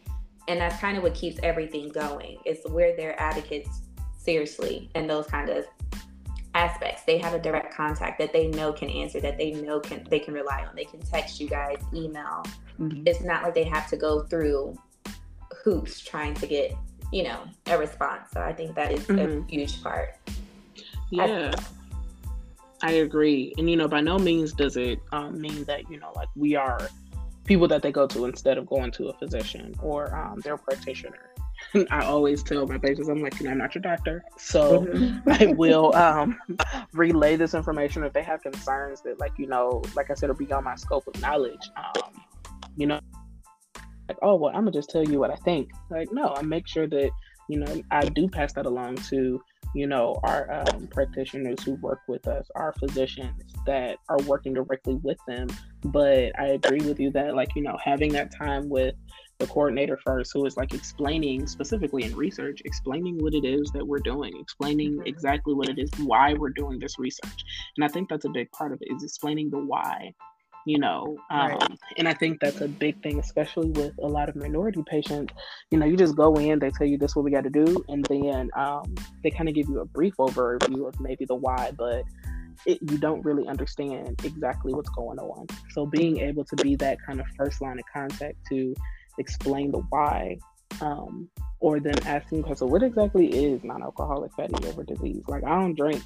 And 0.47 0.61
that's 0.61 0.79
kind 0.79 0.99
of 0.99 1.03
what 1.03 1.15
keeps 1.15 1.39
everything 1.43 1.89
going. 1.89 2.39
It's 2.45 2.69
where 2.69 2.95
they're 2.97 3.19
advocates 3.21 3.83
seriously 4.19 4.91
and 4.95 5.09
those 5.09 5.27
kind 5.27 5.49
of 5.49 5.65
aspects. 6.55 7.05
They 7.05 7.17
have 7.19 7.33
a 7.33 7.39
direct 7.39 7.75
contact 7.75 8.19
that 8.19 8.33
they 8.33 8.49
know 8.49 8.73
can 8.73 8.91
answer, 8.91 9.21
that 9.21 9.39
they 9.39 9.53
know 9.53 9.81
can 9.81 10.07
they 10.11 10.19
can 10.19 10.35
rely 10.35 10.67
on. 10.67 10.77
They 10.77 10.85
can 10.85 11.01
text 11.01 11.41
you 11.41 11.49
guys, 11.49 11.79
email. 11.95 12.43
Mm-hmm. 12.81 13.03
It's 13.07 13.23
not 13.23 13.43
like 13.43 13.55
they 13.55 13.65
have 13.65 13.89
to 13.91 13.97
go 13.97 14.23
through 14.25 14.77
hoops 15.65 16.01
trying 16.01 16.35
to 16.35 16.47
get, 16.47 16.75
you 17.13 17.25
know, 17.25 17.41
a 17.67 17.79
response. 17.79 18.31
So 18.33 18.41
I 18.41 18.53
think 18.53 18.75
that 18.75 18.93
is 18.93 19.07
mm-hmm. 19.07 19.43
a 19.43 19.51
huge 19.51 19.83
part. 19.83 20.17
Yeah. 21.11 21.53
I, 22.83 22.89
I 22.89 22.91
agree. 22.93 23.55
And 23.59 23.69
you 23.69 23.77
know, 23.77 23.89
by 23.89 24.01
no 24.01 24.19
means 24.19 24.53
does 24.53 24.77
it 24.77 25.01
um, 25.13 25.41
mean 25.41 25.65
that, 25.65 25.91
you 25.91 25.99
know, 25.99 26.13
like 26.15 26.29
we 26.37 26.55
are 26.55 26.89
people 27.45 27.67
that 27.69 27.83
they 27.83 27.91
go 27.91 28.07
to 28.07 28.27
instead 28.27 28.59
of 28.59 28.67
going 28.67 28.91
to 28.93 29.09
a 29.09 29.13
physician 29.15 29.75
or 29.83 30.15
um, 30.15 30.41
their 30.41 30.57
practitioner 30.57 31.29
I 31.91 32.05
always 32.05 32.43
tell 32.43 32.67
my 32.67 32.79
patients, 32.79 33.09
I'm 33.09 33.23
like, 33.23 33.39
you 33.41 33.47
know, 33.47 33.53
I'm 33.53 33.59
not 33.59 33.75
your 33.75 33.83
doctor. 33.83 34.25
So 34.37 34.87
mm-hmm. 34.87 35.29
I 35.31 35.53
will 35.53 35.95
um, 35.95 36.39
relay 36.93 37.37
this 37.37 37.55
information 37.55 38.05
if 38.05 38.13
they 38.13 38.23
have 38.23 38.43
concerns 38.43 39.01
that, 39.03 39.21
like, 39.21 39.33
you 39.39 39.47
know, 39.47 39.83
like 39.95 40.11
I 40.11 40.15
said, 40.15 40.31
are 40.31 40.35
beyond 40.35 40.65
my 40.65 40.77
scope 40.77 41.07
of 41.07 41.21
knowledge. 41.21 41.71
Um, 41.77 42.18
you 42.79 42.87
know, 42.87 43.01
like, 44.09 44.19
oh, 44.23 44.37
well, 44.37 44.55
I'm 44.55 44.63
going 44.63 44.73
to 44.73 44.79
just 44.79 44.91
tell 44.91 45.05
you 45.05 45.19
what 45.19 45.31
I 45.31 45.37
think. 45.37 45.71
Like, 45.91 46.09
no, 46.13 46.35
I 46.35 46.43
make 46.43 46.67
sure 46.67 46.87
that, 46.87 47.11
you 47.49 47.59
know, 47.59 47.83
I 47.91 48.09
do 48.09 48.29
pass 48.29 48.55
that 48.55 48.65
along 48.65 48.97
to, 49.09 49.43
you 49.75 49.87
know, 49.87 50.17
our 50.23 50.51
um, 50.51 50.87
practitioners 50.87 51.63
who 51.63 51.75
work 51.75 52.01
with 52.09 52.27
us, 52.27 52.49
our 52.55 52.73
physicians 52.79 53.55
that 53.67 53.99
are 54.09 54.19
working 54.23 54.55
directly 54.55 54.95
with 55.03 55.19
them. 55.27 55.49
But 55.85 56.39
I 56.39 56.49
agree 56.49 56.81
with 56.81 56.99
you 56.99 57.11
that, 57.13 57.35
like, 57.35 57.55
you 57.55 57.63
know, 57.63 57.77
having 57.85 58.13
that 58.13 58.35
time 58.35 58.69
with, 58.69 58.95
the 59.39 59.47
coordinator 59.47 59.97
first 60.05 60.33
who 60.35 60.45
is 60.47 60.57
like 60.57 60.75
explaining 60.75 61.47
specifically 61.47 62.03
in 62.03 62.15
research 62.17 62.61
explaining 62.65 63.17
what 63.19 63.35
it 63.35 63.45
is 63.45 63.71
that 63.71 63.87
we're 63.87 64.01
doing 64.01 64.33
explaining 64.41 64.95
mm-hmm. 64.95 65.07
exactly 65.07 65.55
what 65.55 65.69
it 65.69 65.79
is 65.79 65.91
why 66.01 66.35
we're 66.35 66.51
doing 66.51 66.79
this 66.79 66.99
research 66.99 67.45
and 67.77 67.85
i 67.85 67.89
think 67.89 68.09
that's 68.09 68.25
a 68.25 68.31
big 68.31 68.51
part 68.51 68.73
of 68.73 68.79
it 68.81 68.93
is 68.93 69.05
explaining 69.05 69.49
the 69.51 69.59
why 69.59 70.13
you 70.69 70.79
know 70.79 71.17
um, 71.31 71.53
right. 71.53 71.79
and 71.97 72.07
i 72.07 72.13
think 72.13 72.39
that's 72.41 72.61
a 72.61 72.69
big 72.69 73.03
thing 73.03 73.19
especially 73.19 73.71
with 73.71 73.95
a 74.03 74.07
lot 74.07 74.29
of 74.29 74.37
minority 74.37 74.83
patients. 74.87 75.33
You 75.71 75.79
know 75.79 75.87
you 75.87 75.97
just 75.97 76.15
go 76.15 76.35
in 76.35 76.59
they 76.59 76.71
tell 76.71 76.87
you 76.87 76.99
this 76.99 77.13
is 77.13 77.17
what 77.17 77.25
we 77.25 77.31
got 77.31 77.45
to 77.45 77.51
do 77.51 77.85
and 77.89 78.05
then 78.05 78.51
um, 78.55 78.95
they 79.23 79.31
kind 79.31 79.49
of 79.49 79.55
give 79.55 79.69
you 79.69 79.81
a 79.81 79.87
brief 79.87 80.15
overview 80.19 80.87
of 80.87 81.01
maybe 81.01 81.25
the 81.25 81.35
why 81.35 81.73
but 81.77 82.03
it, 82.67 82.79
you 82.83 82.99
don't 82.99 83.25
really 83.25 83.47
understand 83.47 84.21
exactly 84.25 84.75
what's 84.75 84.91
going 84.91 85.19
on. 85.19 85.47
So 85.71 85.87
being 85.87 86.19
able 86.19 86.45
to 86.45 86.57
be 86.57 86.75
that 86.77 86.99
kind 87.07 87.21
of 87.21 87.27
first 87.37 87.61
line 87.61 87.79
of 87.79 87.85
contact 87.93 88.37
to 88.51 88.75
explain 89.19 89.71
the 89.71 89.79
why 89.91 90.39
um, 90.81 91.29
or 91.61 91.81
then 91.81 91.99
asking 92.05 92.45
so 92.57 92.67
what 92.67 92.83
exactly 92.83 93.29
is 93.29 93.63
non-alcoholic 93.65 94.33
fatty 94.35 94.55
liver 94.65 94.85
disease? 94.85 95.23
Like 95.29 95.45
i 95.45 95.51
don't 95.51 95.75
drink 95.75 96.03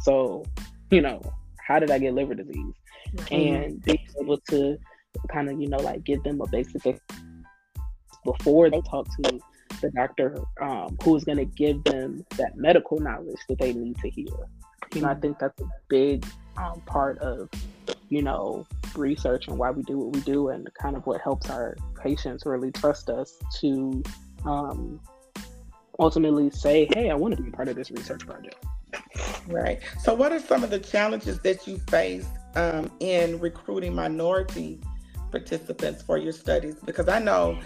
so 0.00 0.44
you 0.90 1.00
know 1.00 1.20
how 1.66 1.78
did 1.78 1.90
i 1.90 1.98
get 1.98 2.14
liver 2.14 2.34
disease 2.34 2.74
mm-hmm. 3.14 3.34
and 3.34 3.82
being 3.82 4.06
able 4.20 4.38
to 4.48 4.76
kind 5.30 5.50
of 5.50 5.60
you 5.60 5.68
know 5.68 5.78
like 5.78 6.02
give 6.04 6.22
them 6.22 6.40
a 6.40 6.46
basic 6.48 7.00
before 8.24 8.70
they 8.70 8.80
talk 8.82 9.06
to 9.22 9.40
the 9.80 9.90
doctor 9.90 10.38
um, 10.60 10.96
who's 11.02 11.24
going 11.24 11.38
to 11.38 11.44
give 11.44 11.82
them 11.84 12.24
that 12.36 12.56
medical 12.56 13.00
knowledge 13.00 13.38
that 13.48 13.58
they 13.58 13.72
need 13.72 13.96
to 13.98 14.08
hear 14.08 14.26
you 14.94 15.00
know 15.00 15.08
i 15.08 15.14
think 15.14 15.38
that's 15.38 15.60
a 15.60 15.66
big 15.88 16.24
um, 16.56 16.80
part 16.82 17.18
of 17.18 17.48
you 18.08 18.22
know 18.22 18.66
research 18.94 19.48
and 19.48 19.58
why 19.58 19.70
we 19.70 19.82
do 19.82 19.98
what 19.98 20.14
we 20.14 20.20
do 20.20 20.50
and 20.50 20.68
kind 20.80 20.96
of 20.96 21.04
what 21.06 21.20
helps 21.20 21.50
our 21.50 21.76
patients 22.00 22.44
really 22.46 22.70
trust 22.70 23.08
us 23.08 23.38
to 23.60 24.02
um, 24.44 25.00
ultimately 25.98 26.50
say, 26.50 26.88
hey, 26.94 27.10
I 27.10 27.14
want 27.14 27.36
to 27.36 27.42
be 27.42 27.50
part 27.50 27.68
of 27.68 27.76
this 27.76 27.90
research 27.90 28.26
project. 28.26 28.64
Right. 29.46 29.80
So, 30.00 30.14
what 30.14 30.32
are 30.32 30.40
some 30.40 30.62
of 30.64 30.70
the 30.70 30.78
challenges 30.78 31.40
that 31.40 31.66
you 31.66 31.78
face 31.90 32.26
um, 32.54 32.90
in 33.00 33.38
recruiting 33.40 33.94
minority 33.94 34.80
participants 35.30 36.02
for 36.02 36.18
your 36.18 36.32
studies? 36.32 36.76
Because 36.84 37.08
I 37.08 37.18
know 37.18 37.58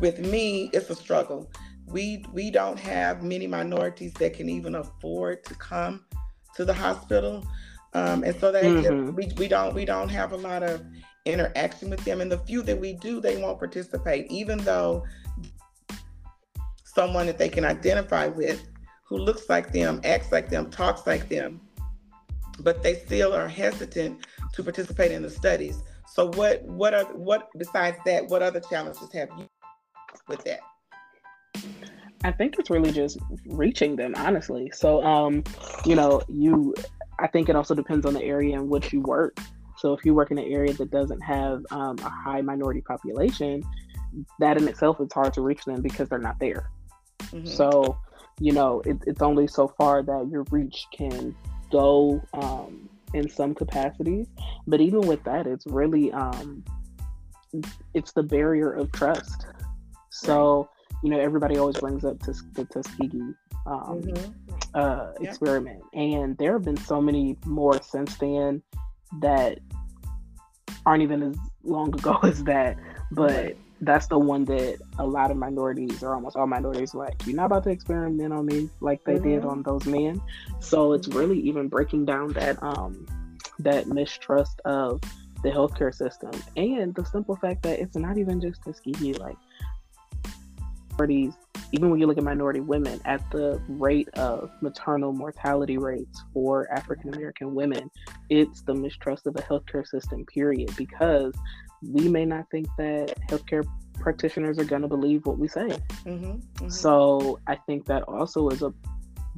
with 0.00 0.20
me, 0.20 0.70
it's 0.72 0.90
a 0.90 0.94
struggle. 0.94 1.50
We 1.86 2.24
we 2.32 2.50
don't 2.50 2.78
have 2.78 3.22
many 3.22 3.46
minorities 3.46 4.12
that 4.14 4.34
can 4.34 4.48
even 4.48 4.74
afford 4.74 5.44
to 5.44 5.54
come 5.54 6.04
to 6.56 6.64
the 6.64 6.74
hospital, 6.74 7.44
um, 7.94 8.24
and 8.24 8.38
so 8.38 8.52
that 8.52 8.64
mm-hmm. 8.64 9.14
we, 9.14 9.30
we 9.36 9.48
don't 9.48 9.74
we 9.74 9.84
don't 9.84 10.08
have 10.08 10.32
a 10.32 10.36
lot 10.36 10.62
of 10.62 10.84
interaction 11.24 11.90
with 11.90 12.04
them. 12.04 12.20
And 12.20 12.30
the 12.30 12.38
few 12.38 12.62
that 12.62 12.78
we 12.80 12.94
do, 12.94 13.20
they 13.20 13.36
won't 13.36 13.58
participate, 13.58 14.30
even 14.30 14.58
though 14.58 15.04
someone 16.84 17.26
that 17.26 17.36
they 17.36 17.48
can 17.48 17.64
identify 17.64 18.26
with 18.26 18.66
who 19.08 19.16
looks 19.16 19.48
like 19.48 19.72
them, 19.72 20.00
acts 20.04 20.32
like 20.32 20.48
them, 20.48 20.70
talks 20.70 21.06
like 21.06 21.28
them, 21.28 21.60
but 22.60 22.82
they 22.82 22.94
still 22.94 23.32
are 23.32 23.48
hesitant 23.48 24.26
to 24.52 24.62
participate 24.62 25.12
in 25.12 25.22
the 25.22 25.30
studies. 25.30 25.82
So 26.12 26.30
what 26.32 26.62
what 26.64 26.94
are 26.94 27.04
what 27.04 27.48
besides 27.58 27.98
that, 28.04 28.26
what 28.28 28.42
other 28.42 28.60
challenges 28.60 29.12
have 29.12 29.28
you 29.38 29.46
with 30.28 30.44
that? 30.44 30.60
I 32.24 32.32
think 32.32 32.58
it's 32.58 32.70
really 32.70 32.90
just 32.90 33.18
reaching 33.46 33.96
them, 33.96 34.14
honestly. 34.16 34.70
So 34.74 35.04
um, 35.04 35.44
you 35.84 35.94
know, 35.94 36.22
you 36.28 36.74
I 37.18 37.26
think 37.26 37.48
it 37.48 37.56
also 37.56 37.74
depends 37.74 38.06
on 38.06 38.14
the 38.14 38.22
area 38.22 38.56
in 38.56 38.68
which 38.68 38.92
you 38.92 39.00
work. 39.00 39.38
So 39.78 39.92
if 39.92 40.04
you 40.04 40.14
work 40.14 40.30
in 40.30 40.38
an 40.38 40.50
area 40.50 40.72
that 40.74 40.90
doesn't 40.90 41.20
have 41.20 41.64
um, 41.70 41.96
a 41.98 42.08
high 42.08 42.40
minority 42.40 42.80
population, 42.80 43.62
that 44.38 44.56
in 44.56 44.66
itself 44.68 45.00
is 45.00 45.12
hard 45.12 45.34
to 45.34 45.42
reach 45.42 45.64
them 45.64 45.82
because 45.82 46.08
they're 46.08 46.18
not 46.18 46.38
there. 46.40 46.70
Mm-hmm. 47.24 47.46
So, 47.46 47.98
you 48.40 48.52
know, 48.52 48.80
it, 48.84 48.98
it's 49.06 49.22
only 49.22 49.46
so 49.46 49.68
far 49.68 50.02
that 50.02 50.28
your 50.30 50.44
reach 50.50 50.86
can 50.92 51.34
go 51.70 52.22
um, 52.34 52.88
in 53.14 53.28
some 53.28 53.54
capacities. 53.54 54.26
But 54.66 54.80
even 54.80 55.00
with 55.02 55.22
that, 55.24 55.46
it's 55.46 55.66
really 55.66 56.12
um, 56.12 56.64
it's 57.94 58.12
the 58.12 58.22
barrier 58.22 58.72
of 58.72 58.92
trust. 58.92 59.46
So, 60.10 60.68
you 61.02 61.10
know, 61.10 61.18
everybody 61.18 61.58
always 61.58 61.76
brings 61.76 62.04
up 62.04 62.20
to 62.24 62.34
the 62.54 62.64
Tuskegee 62.64 63.34
um, 63.66 64.02
mm-hmm. 64.02 64.32
uh, 64.74 65.12
yeah. 65.20 65.28
experiment, 65.28 65.82
and 65.94 66.36
there 66.38 66.52
have 66.52 66.62
been 66.62 66.76
so 66.76 67.00
many 67.00 67.36
more 67.44 67.80
since 67.82 68.16
then 68.16 68.62
that 69.20 69.58
aren't 70.84 71.02
even 71.02 71.22
as 71.22 71.36
long 71.64 71.88
ago 71.94 72.18
as 72.22 72.44
that. 72.44 72.76
But 73.12 73.56
that's 73.82 74.06
the 74.06 74.18
one 74.18 74.44
that 74.44 74.78
a 74.98 75.06
lot 75.06 75.30
of 75.30 75.36
minorities 75.36 76.02
or 76.02 76.14
almost 76.14 76.36
all 76.36 76.46
minorities 76.46 76.94
like 76.94 77.14
you're 77.26 77.36
not 77.36 77.46
about 77.46 77.62
to 77.64 77.70
experiment 77.70 78.32
on 78.32 78.46
me 78.46 78.68
like 78.80 79.02
they 79.04 79.14
mm-hmm. 79.14 79.28
did 79.28 79.44
on 79.44 79.62
those 79.62 79.84
men 79.86 80.20
so 80.60 80.92
it's 80.92 81.08
really 81.08 81.38
even 81.38 81.68
breaking 81.68 82.04
down 82.04 82.32
that 82.32 82.60
um 82.62 83.06
that 83.58 83.86
mistrust 83.86 84.60
of 84.64 85.00
the 85.42 85.50
healthcare 85.50 85.94
system 85.94 86.30
and 86.56 86.94
the 86.94 87.04
simple 87.04 87.36
fact 87.36 87.62
that 87.62 87.78
it's 87.78 87.96
not 87.96 88.16
even 88.16 88.40
just 88.40 88.62
Tuskegee 88.62 89.12
like 89.14 89.36
minorities 90.98 91.34
even 91.72 91.90
when 91.90 92.00
you 92.00 92.06
look 92.06 92.16
at 92.16 92.24
minority 92.24 92.60
women 92.60 93.00
at 93.04 93.28
the 93.30 93.60
rate 93.68 94.08
of 94.14 94.50
maternal 94.62 95.12
mortality 95.12 95.76
rates 95.76 96.22
for 96.32 96.70
African 96.72 97.12
American 97.12 97.54
women 97.54 97.90
it's 98.30 98.62
the 98.62 98.74
mistrust 98.74 99.26
of 99.26 99.34
the 99.34 99.42
healthcare 99.42 99.86
system 99.86 100.24
period 100.26 100.70
because 100.76 101.34
we 101.82 102.08
may 102.08 102.24
not 102.24 102.50
think 102.50 102.66
that 102.78 103.14
healthcare 103.28 103.64
practitioners 103.94 104.58
are 104.58 104.64
going 104.64 104.82
to 104.82 104.88
believe 104.88 105.24
what 105.26 105.38
we 105.38 105.48
say. 105.48 105.68
Mm-hmm, 106.04 106.24
mm-hmm. 106.24 106.68
So 106.68 107.38
I 107.46 107.56
think 107.56 107.86
that 107.86 108.02
also 108.04 108.48
is 108.48 108.62
a 108.62 108.72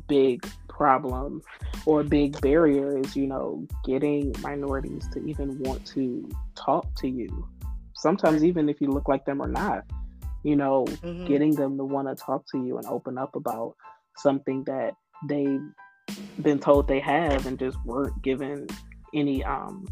big 0.09 0.47
problem 0.69 1.43
or 1.87 2.01
a 2.01 2.05
big 2.05 2.41
barrier 2.41 2.99
is, 2.99 3.17
you 3.17 3.27
know, 3.27 3.67
getting 3.85 4.35
minorities 4.43 5.09
to 5.13 5.25
even 5.27 5.59
want 5.61 5.85
to 5.87 6.29
talk 6.55 6.87
to 6.97 7.09
you. 7.09 7.49
Sometimes, 7.95 8.45
even 8.45 8.69
if 8.69 8.81
you 8.81 8.89
look 8.89 9.09
like 9.09 9.25
them 9.25 9.41
or 9.41 9.49
not, 9.49 9.85
you 10.45 10.55
know, 10.55 10.85
mm-hmm. 10.87 11.27
getting 11.27 11.55
them 11.55 11.77
to 11.77 11.85
want 11.85 12.09
to 12.09 12.15
talk 12.15 12.45
to 12.53 12.59
you 12.65 12.79
and 12.79 12.87
open 12.87 13.19
up 13.19 13.35
about 13.35 13.75
something 14.17 14.63
that 14.65 14.95
they've 15.29 15.61
been 16.43 16.59
told 16.59 16.87
they 16.87 17.01
have 17.01 17.47
and 17.47 17.59
just 17.59 17.77
weren't 17.85 18.23
given 18.23 18.67
any 19.15 19.43
um, 19.45 19.87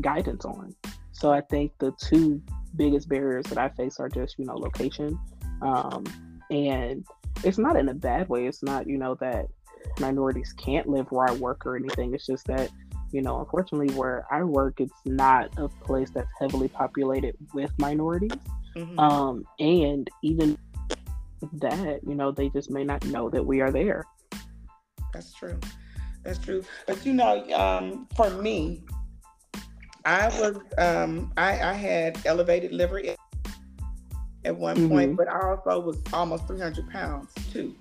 guidance 0.00 0.44
on. 0.44 0.74
So 1.22 1.30
I 1.30 1.40
think 1.40 1.70
the 1.78 1.92
two 2.02 2.42
biggest 2.74 3.08
barriers 3.08 3.44
that 3.46 3.56
I 3.56 3.68
face 3.68 4.00
are 4.00 4.08
just, 4.08 4.40
you 4.40 4.44
know, 4.44 4.56
location. 4.56 5.16
Um, 5.62 6.02
and 6.50 7.06
it's 7.44 7.58
not 7.58 7.76
in 7.76 7.88
a 7.88 7.94
bad 7.94 8.28
way. 8.28 8.48
It's 8.48 8.60
not, 8.60 8.88
you 8.88 8.98
know, 8.98 9.14
that 9.20 9.46
minorities 10.00 10.52
can't 10.54 10.88
live 10.88 11.06
where 11.12 11.30
I 11.30 11.32
work 11.34 11.64
or 11.64 11.76
anything. 11.76 12.12
It's 12.12 12.26
just 12.26 12.44
that, 12.48 12.70
you 13.12 13.22
know, 13.22 13.38
unfortunately, 13.38 13.94
where 13.94 14.26
I 14.32 14.42
work, 14.42 14.80
it's 14.80 14.98
not 15.04 15.56
a 15.58 15.68
place 15.68 16.10
that's 16.10 16.28
heavily 16.40 16.66
populated 16.66 17.36
with 17.54 17.70
minorities. 17.78 18.32
Mm-hmm. 18.74 18.98
Um, 18.98 19.44
and 19.60 20.10
even 20.24 20.58
that, 21.52 22.00
you 22.04 22.16
know, 22.16 22.32
they 22.32 22.48
just 22.48 22.68
may 22.68 22.82
not 22.82 23.04
know 23.06 23.30
that 23.30 23.46
we 23.46 23.60
are 23.60 23.70
there. 23.70 24.02
That's 25.12 25.32
true. 25.32 25.60
That's 26.24 26.40
true. 26.40 26.64
But 26.88 27.06
you 27.06 27.12
know, 27.12 27.48
um, 27.54 28.08
for 28.16 28.28
me, 28.30 28.82
I 30.04 30.28
was 30.40 30.58
um, 30.78 31.32
I, 31.36 31.60
I 31.60 31.72
had 31.74 32.18
elevated 32.24 32.72
liver 32.72 33.00
at 34.44 34.56
one 34.56 34.76
mm-hmm. 34.76 34.88
point, 34.88 35.16
but 35.16 35.28
I 35.28 35.50
also 35.50 35.80
was 35.80 36.02
almost 36.12 36.46
300 36.46 36.90
pounds 36.90 37.32
too. 37.52 37.74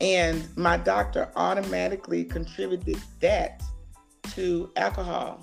And 0.00 0.46
my 0.56 0.76
doctor 0.76 1.30
automatically 1.36 2.24
contributed 2.24 3.00
that 3.20 3.62
to 4.34 4.70
alcohol. 4.76 5.42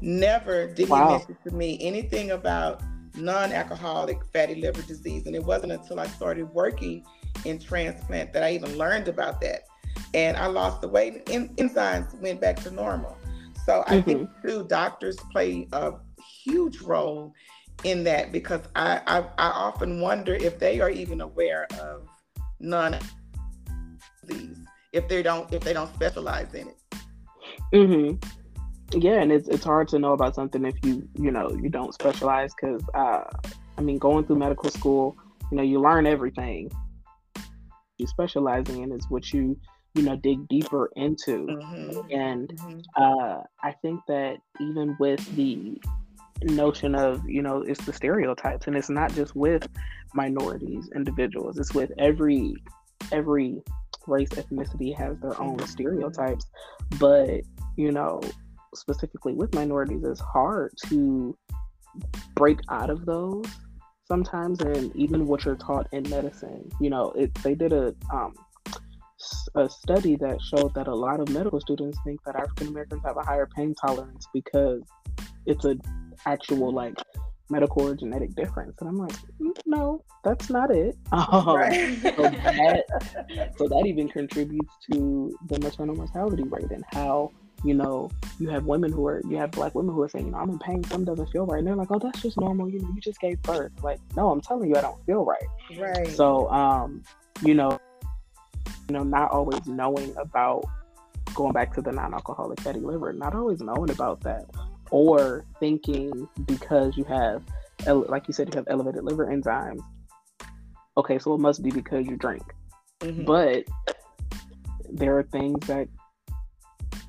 Never 0.00 0.72
did 0.74 0.88
wow. 0.88 1.06
he 1.06 1.12
mention 1.16 1.36
to 1.48 1.54
me 1.54 1.78
anything 1.80 2.32
about 2.32 2.82
non-alcoholic 3.16 4.18
fatty 4.32 4.56
liver 4.56 4.82
disease. 4.82 5.26
And 5.26 5.34
it 5.34 5.42
wasn't 5.42 5.72
until 5.72 5.98
I 5.98 6.06
started 6.08 6.52
working 6.52 7.04
in 7.44 7.58
transplant 7.58 8.32
that 8.34 8.42
I 8.42 8.52
even 8.52 8.76
learned 8.76 9.08
about 9.08 9.40
that. 9.40 9.62
And 10.12 10.36
I 10.36 10.46
lost 10.46 10.82
the 10.82 10.88
weight 10.88 11.28
and 11.30 11.48
enzymes 11.56 12.14
went 12.20 12.40
back 12.40 12.56
to 12.62 12.70
normal. 12.70 13.16
So 13.66 13.82
I 13.86 13.96
mm-hmm. 13.96 14.02
think 14.02 14.30
too, 14.46 14.64
doctors 14.68 15.16
play 15.32 15.66
a 15.72 15.92
huge 16.44 16.80
role 16.80 17.34
in 17.82 18.04
that 18.04 18.30
because 18.30 18.62
I, 18.76 19.00
I, 19.06 19.18
I 19.38 19.50
often 19.50 20.00
wonder 20.00 20.34
if 20.34 20.58
they 20.60 20.80
are 20.80 20.88
even 20.88 21.20
aware 21.20 21.66
of 21.80 22.08
none 22.60 22.94
of 22.94 23.14
these 24.24 24.56
if 24.92 25.08
they 25.08 25.22
don't 25.22 25.52
if 25.52 25.62
they 25.62 25.72
don't 25.72 25.92
specialize 25.94 26.54
in 26.54 26.68
it. 26.68 26.76
Mm-hmm. 27.74 28.98
Yeah, 29.00 29.20
and 29.20 29.32
it's 29.32 29.48
it's 29.48 29.64
hard 29.64 29.88
to 29.88 29.98
know 29.98 30.12
about 30.12 30.36
something 30.36 30.64
if 30.64 30.76
you 30.84 31.08
you 31.14 31.32
know 31.32 31.50
you 31.50 31.68
don't 31.68 31.92
specialize 31.92 32.54
because 32.54 32.82
uh, 32.94 33.24
I 33.76 33.80
mean 33.80 33.98
going 33.98 34.26
through 34.26 34.36
medical 34.36 34.70
school, 34.70 35.16
you 35.50 35.56
know 35.56 35.64
you 35.64 35.80
learn 35.80 36.06
everything. 36.06 36.70
You 37.98 38.06
specializing 38.06 38.82
in 38.82 38.92
is 38.92 39.06
what 39.08 39.32
you 39.32 39.58
you 39.96 40.02
know 40.02 40.16
dig 40.16 40.46
deeper 40.48 40.90
into 40.96 41.46
mm-hmm. 41.46 42.00
and 42.10 42.48
mm-hmm. 42.48 42.78
Uh, 42.96 43.42
i 43.62 43.72
think 43.82 44.00
that 44.06 44.36
even 44.60 44.94
with 45.00 45.24
the 45.36 45.80
notion 46.42 46.94
of 46.94 47.26
you 47.28 47.42
know 47.42 47.62
it's 47.62 47.84
the 47.86 47.92
stereotypes 47.92 48.66
and 48.66 48.76
it's 48.76 48.90
not 48.90 49.12
just 49.14 49.34
with 49.34 49.66
minorities 50.14 50.90
individuals 50.94 51.58
it's 51.58 51.74
with 51.74 51.90
every 51.98 52.54
every 53.10 53.62
race 54.06 54.28
ethnicity 54.30 54.94
has 54.94 55.18
their 55.20 55.40
own 55.40 55.56
mm-hmm. 55.56 55.66
stereotypes 55.66 56.46
but 56.98 57.40
you 57.76 57.90
know 57.90 58.20
specifically 58.74 59.32
with 59.32 59.54
minorities 59.54 60.04
it's 60.04 60.20
hard 60.20 60.72
to 60.86 61.36
break 62.34 62.60
out 62.68 62.90
of 62.90 63.06
those 63.06 63.46
sometimes 64.06 64.60
and 64.60 64.94
even 64.94 65.26
what 65.26 65.44
you're 65.44 65.56
taught 65.56 65.88
in 65.92 66.02
medicine 66.10 66.70
you 66.80 66.90
know 66.90 67.10
it 67.12 67.32
they 67.36 67.54
did 67.54 67.72
a 67.72 67.94
um, 68.12 68.34
a 69.54 69.68
study 69.68 70.16
that 70.16 70.40
showed 70.40 70.74
that 70.74 70.88
a 70.88 70.94
lot 70.94 71.20
of 71.20 71.28
medical 71.30 71.60
students 71.60 71.98
think 72.04 72.22
that 72.24 72.36
African 72.36 72.68
Americans 72.68 73.02
have 73.04 73.16
a 73.16 73.22
higher 73.22 73.46
pain 73.46 73.74
tolerance 73.74 74.26
because 74.32 74.82
it's 75.46 75.64
an 75.64 75.80
actual 76.26 76.72
like 76.72 76.96
medical 77.48 77.86
or 77.86 77.94
genetic 77.94 78.34
difference. 78.34 78.76
And 78.80 78.88
I'm 78.88 78.98
like, 78.98 79.14
mm, 79.40 79.56
no, 79.66 80.02
that's 80.24 80.50
not 80.50 80.70
it. 80.70 80.96
Um, 81.12 81.56
right. 81.56 81.98
so, 82.02 82.22
that, 82.22 83.54
so 83.56 83.68
that 83.68 83.84
even 83.86 84.08
contributes 84.08 84.74
to 84.92 85.36
the 85.46 85.58
maternal 85.60 85.94
mortality 85.94 86.42
rate 86.44 86.70
and 86.70 86.84
how 86.92 87.30
you 87.64 87.74
know, 87.74 88.10
you 88.38 88.48
have 88.48 88.64
women 88.64 88.92
who 88.92 89.06
are, 89.06 89.22
you 89.28 89.36
have 89.36 89.50
black 89.50 89.74
women 89.74 89.94
who 89.94 90.02
are 90.02 90.08
saying, 90.08 90.26
you 90.26 90.30
know, 90.32 90.38
I'm 90.38 90.50
in 90.50 90.58
pain, 90.58 90.84
something 90.84 91.04
doesn't 91.04 91.30
feel 91.30 91.46
right. 91.46 91.58
And 91.58 91.66
they're 91.66 91.74
like, 91.74 91.90
oh, 91.90 91.98
that's 91.98 92.20
just 92.20 92.38
normal. 92.38 92.68
You 92.68 92.80
know, 92.80 92.88
you 92.94 93.00
just 93.00 93.20
gave 93.20 93.40
birth. 93.42 93.72
Like, 93.82 93.98
no, 94.14 94.30
I'm 94.30 94.40
telling 94.40 94.68
you, 94.68 94.76
I 94.76 94.82
don't 94.82 95.04
feel 95.06 95.24
right. 95.24 95.42
Right. 95.76 96.08
So, 96.08 96.48
um, 96.50 97.02
you 97.42 97.54
know, 97.54 97.78
you 98.88 98.94
know, 98.94 99.02
not 99.02 99.30
always 99.30 99.66
knowing 99.66 100.14
about 100.16 100.64
going 101.34 101.52
back 101.52 101.74
to 101.74 101.82
the 101.82 101.92
non-alcoholic 101.92 102.60
fatty 102.60 102.80
liver, 102.80 103.12
not 103.12 103.34
always 103.34 103.60
knowing 103.60 103.90
about 103.90 104.20
that, 104.20 104.44
or 104.90 105.44
thinking 105.60 106.28
because 106.46 106.96
you 106.96 107.04
have, 107.04 107.42
like 107.86 108.28
you 108.28 108.34
said, 108.34 108.48
you 108.52 108.56
have 108.56 108.66
elevated 108.68 109.04
liver 109.04 109.26
enzymes. 109.26 109.80
Okay, 110.96 111.18
so 111.18 111.34
it 111.34 111.40
must 111.40 111.62
be 111.62 111.70
because 111.70 112.06
you 112.06 112.16
drink. 112.16 112.44
mm-hmm. 113.00 113.24
but 113.24 113.64
there 114.88 115.18
are 115.18 115.24
things 115.24 115.66
that 115.66 115.88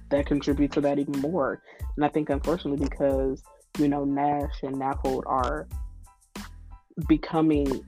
that 0.10 0.26
contribute 0.26 0.72
to 0.72 0.82
that 0.82 1.00
even 1.00 1.20
more. 1.20 1.62
And 1.96 2.06
I 2.06 2.08
think 2.10 2.30
unfortunately 2.30 2.88
because, 2.88 3.44
you 3.78 3.88
know, 3.88 4.06
NASH 4.06 4.64
and 4.64 4.78
NAFLD 4.78 5.24
are 5.26 5.68
becoming 7.08 7.84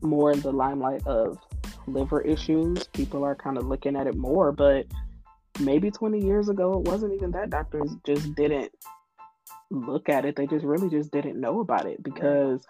more 0.00 0.32
in 0.32 0.40
the 0.40 0.52
limelight 0.52 1.06
of 1.06 1.38
liver 1.86 2.20
issues, 2.20 2.86
people 2.88 3.24
are 3.24 3.34
kind 3.34 3.56
of 3.56 3.66
looking 3.66 3.96
at 3.96 4.06
it 4.06 4.16
more, 4.16 4.52
but 4.52 4.86
maybe 5.60 5.90
20 5.90 6.24
years 6.24 6.48
ago 6.48 6.72
it 6.78 6.88
wasn't 6.88 7.12
even 7.12 7.30
that. 7.32 7.50
Doctors 7.50 7.94
just 8.04 8.34
didn't 8.34 8.72
look 9.70 10.08
at 10.08 10.24
it. 10.24 10.36
They 10.36 10.46
just 10.46 10.64
really 10.64 10.88
just 10.88 11.10
didn't 11.10 11.40
know 11.40 11.60
about 11.60 11.86
it 11.86 12.02
because 12.02 12.64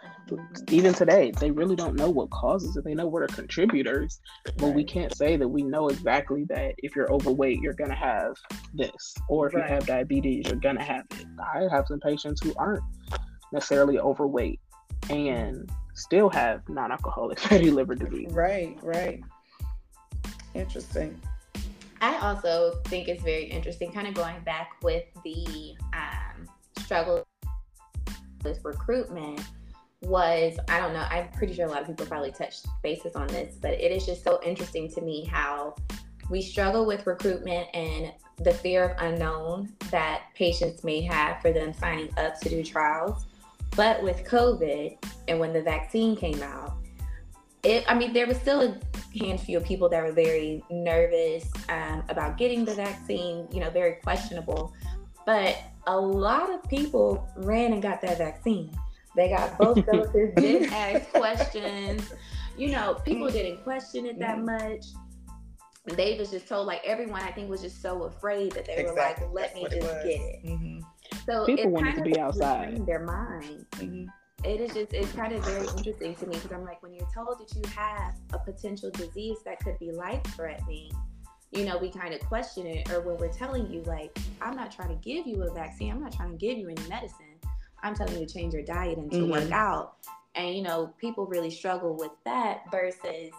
even 0.70 0.94
today 0.94 1.32
they 1.38 1.50
really 1.50 1.76
don't 1.76 1.96
know 1.96 2.10
what 2.10 2.30
causes 2.30 2.76
it. 2.76 2.84
They 2.84 2.94
know 2.94 3.06
what 3.06 3.22
are 3.22 3.26
contributors 3.26 4.20
but 4.56 4.68
we 4.68 4.84
can't 4.84 5.14
say 5.14 5.36
that 5.36 5.48
we 5.48 5.62
know 5.62 5.88
exactly 5.88 6.44
that 6.48 6.74
if 6.78 6.96
you're 6.96 7.12
overweight 7.12 7.60
you're 7.60 7.74
going 7.74 7.90
to 7.90 7.96
have 7.96 8.34
this 8.74 9.14
or 9.28 9.48
if 9.48 9.54
right. 9.54 9.68
you 9.68 9.74
have 9.74 9.86
diabetes 9.86 10.46
you're 10.46 10.60
going 10.60 10.76
to 10.76 10.84
have 10.84 11.04
it. 11.10 11.26
I 11.38 11.66
have 11.70 11.86
some 11.86 12.00
patients 12.00 12.42
who 12.42 12.54
aren't 12.56 12.82
necessarily 13.52 13.98
overweight 13.98 14.60
and 15.10 15.70
still 15.94 16.28
have 16.30 16.68
non-alcoholic 16.68 17.38
fatty 17.40 17.70
liver 17.70 17.94
disease. 17.94 18.30
Right 18.32 18.78
right. 18.82 19.22
Interesting. 20.54 21.20
I 22.00 22.18
also 22.18 22.80
think 22.84 23.08
it's 23.08 23.22
very 23.22 23.44
interesting, 23.44 23.90
kind 23.90 24.06
of 24.06 24.14
going 24.14 24.38
back 24.44 24.76
with 24.82 25.04
the 25.24 25.74
um, 25.94 26.48
struggle 26.78 27.24
with 28.44 28.62
recruitment 28.62 29.40
was 30.02 30.58
I 30.68 30.80
don't 30.80 30.92
know, 30.92 31.06
I'm 31.10 31.28
pretty 31.30 31.54
sure 31.54 31.66
a 31.66 31.70
lot 31.70 31.80
of 31.80 31.88
people 31.88 32.06
probably 32.06 32.30
touched 32.30 32.66
bases 32.82 33.16
on 33.16 33.26
this, 33.28 33.56
but 33.60 33.72
it 33.72 33.90
is 33.90 34.04
just 34.04 34.22
so 34.22 34.38
interesting 34.44 34.90
to 34.92 35.00
me 35.00 35.24
how 35.24 35.74
we 36.30 36.42
struggle 36.42 36.86
with 36.86 37.06
recruitment 37.06 37.68
and 37.74 38.12
the 38.38 38.52
fear 38.52 38.84
of 38.84 39.02
unknown 39.02 39.72
that 39.90 40.24
patients 40.34 40.84
may 40.84 41.00
have 41.00 41.40
for 41.40 41.52
them 41.52 41.72
signing 41.72 42.10
up 42.16 42.38
to 42.40 42.48
do 42.48 42.62
trials. 42.62 43.26
But 43.76 44.02
with 44.02 44.24
COVID 44.24 44.96
and 45.28 45.40
when 45.40 45.52
the 45.52 45.62
vaccine 45.62 46.16
came 46.16 46.42
out, 46.42 46.76
it, 47.64 47.84
I 47.88 47.94
mean, 47.94 48.12
there 48.12 48.26
was 48.26 48.36
still 48.36 48.60
a 48.60 49.18
handful 49.18 49.56
of 49.56 49.64
people 49.64 49.88
that 49.88 50.02
were 50.02 50.12
very 50.12 50.62
nervous 50.70 51.50
um, 51.68 52.04
about 52.08 52.36
getting 52.36 52.64
the 52.64 52.74
vaccine, 52.74 53.48
you 53.50 53.60
know, 53.60 53.70
very 53.70 53.94
questionable. 54.02 54.74
But 55.26 55.56
a 55.86 55.98
lot 55.98 56.52
of 56.52 56.62
people 56.68 57.26
ran 57.36 57.72
and 57.72 57.82
got 57.82 58.00
that 58.02 58.18
vaccine. 58.18 58.70
They 59.16 59.30
got 59.30 59.56
both 59.58 59.84
doses, 59.86 60.32
didn't 60.36 60.72
ask 60.72 61.10
questions. 61.10 62.12
You 62.56 62.70
know, 62.70 62.94
people 63.04 63.30
didn't 63.30 63.62
question 63.64 64.06
it 64.06 64.18
that 64.18 64.40
much. 64.40 64.86
They 65.86 66.18
was 66.18 66.30
just 66.30 66.48
told, 66.48 66.66
like, 66.66 66.82
everyone 66.84 67.22
I 67.22 67.30
think 67.30 67.50
was 67.50 67.60
just 67.60 67.82
so 67.82 68.04
afraid 68.04 68.52
that 68.52 68.66
they 68.66 68.76
exactly. 68.76 69.26
were 69.26 69.34
like, 69.34 69.54
let 69.54 69.54
That's 69.54 69.74
me 69.74 69.80
just 69.80 70.04
get 70.04 70.20
it. 70.20 70.46
Mm-hmm. 70.46 70.80
So 71.26 71.46
people 71.46 71.70
wanted 71.70 71.96
to 71.96 72.02
be 72.02 72.18
outside. 72.18 72.86
Their 72.86 73.04
mind. 73.04 73.66
Mm-hmm 73.72 74.06
it 74.44 74.60
is 74.60 74.74
just 74.74 74.92
it's 74.92 75.10
kind 75.12 75.32
of 75.32 75.44
very 75.44 75.66
interesting 75.78 76.14
to 76.14 76.26
me 76.26 76.34
because 76.34 76.52
I'm 76.52 76.64
like 76.64 76.82
when 76.82 76.92
you're 76.92 77.08
told 77.14 77.38
that 77.40 77.54
you 77.56 77.62
have 77.74 78.14
a 78.32 78.38
potential 78.38 78.90
disease 78.90 79.38
that 79.44 79.58
could 79.60 79.78
be 79.78 79.90
life 79.90 80.22
threatening, 80.36 80.92
you 81.52 81.64
know, 81.64 81.78
we 81.78 81.90
kind 81.90 82.12
of 82.12 82.20
question 82.20 82.66
it. 82.66 82.90
Or 82.90 83.00
when 83.00 83.16
we're 83.16 83.32
telling 83.32 83.70
you 83.70 83.82
like, 83.84 84.16
I'm 84.42 84.54
not 84.54 84.70
trying 84.70 84.90
to 84.90 84.96
give 84.96 85.26
you 85.26 85.42
a 85.44 85.54
vaccine, 85.54 85.90
I'm 85.90 86.00
not 86.00 86.12
trying 86.12 86.30
to 86.32 86.36
give 86.36 86.58
you 86.58 86.68
any 86.68 86.88
medicine. 86.88 87.26
I'm 87.82 87.94
telling 87.94 88.18
you 88.18 88.26
to 88.26 88.32
change 88.32 88.54
your 88.54 88.62
diet 88.62 88.98
and 88.98 89.10
to 89.12 89.18
mm-hmm. 89.18 89.30
work 89.30 89.50
out. 89.50 89.96
And 90.34 90.54
you 90.54 90.62
know, 90.62 90.92
people 90.98 91.26
really 91.26 91.50
struggle 91.50 91.96
with 91.96 92.12
that 92.24 92.62
versus 92.70 93.30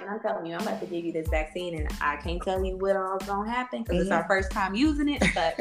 and 0.00 0.10
I'm 0.10 0.20
telling 0.20 0.46
you, 0.46 0.54
I'm 0.54 0.62
about 0.62 0.80
to 0.80 0.86
give 0.86 1.04
you 1.04 1.12
this 1.12 1.28
vaccine, 1.28 1.78
and 1.78 1.88
I 2.00 2.16
can't 2.16 2.42
tell 2.42 2.64
you 2.64 2.76
what 2.76 2.96
all's 2.96 3.24
gonna 3.24 3.50
happen 3.50 3.82
because 3.82 3.96
mm-hmm. 3.96 4.02
it's 4.02 4.10
our 4.10 4.20
mm-hmm. 4.20 4.28
first 4.28 4.50
time 4.50 4.74
using 4.74 5.08
it, 5.08 5.22
but 5.34 5.58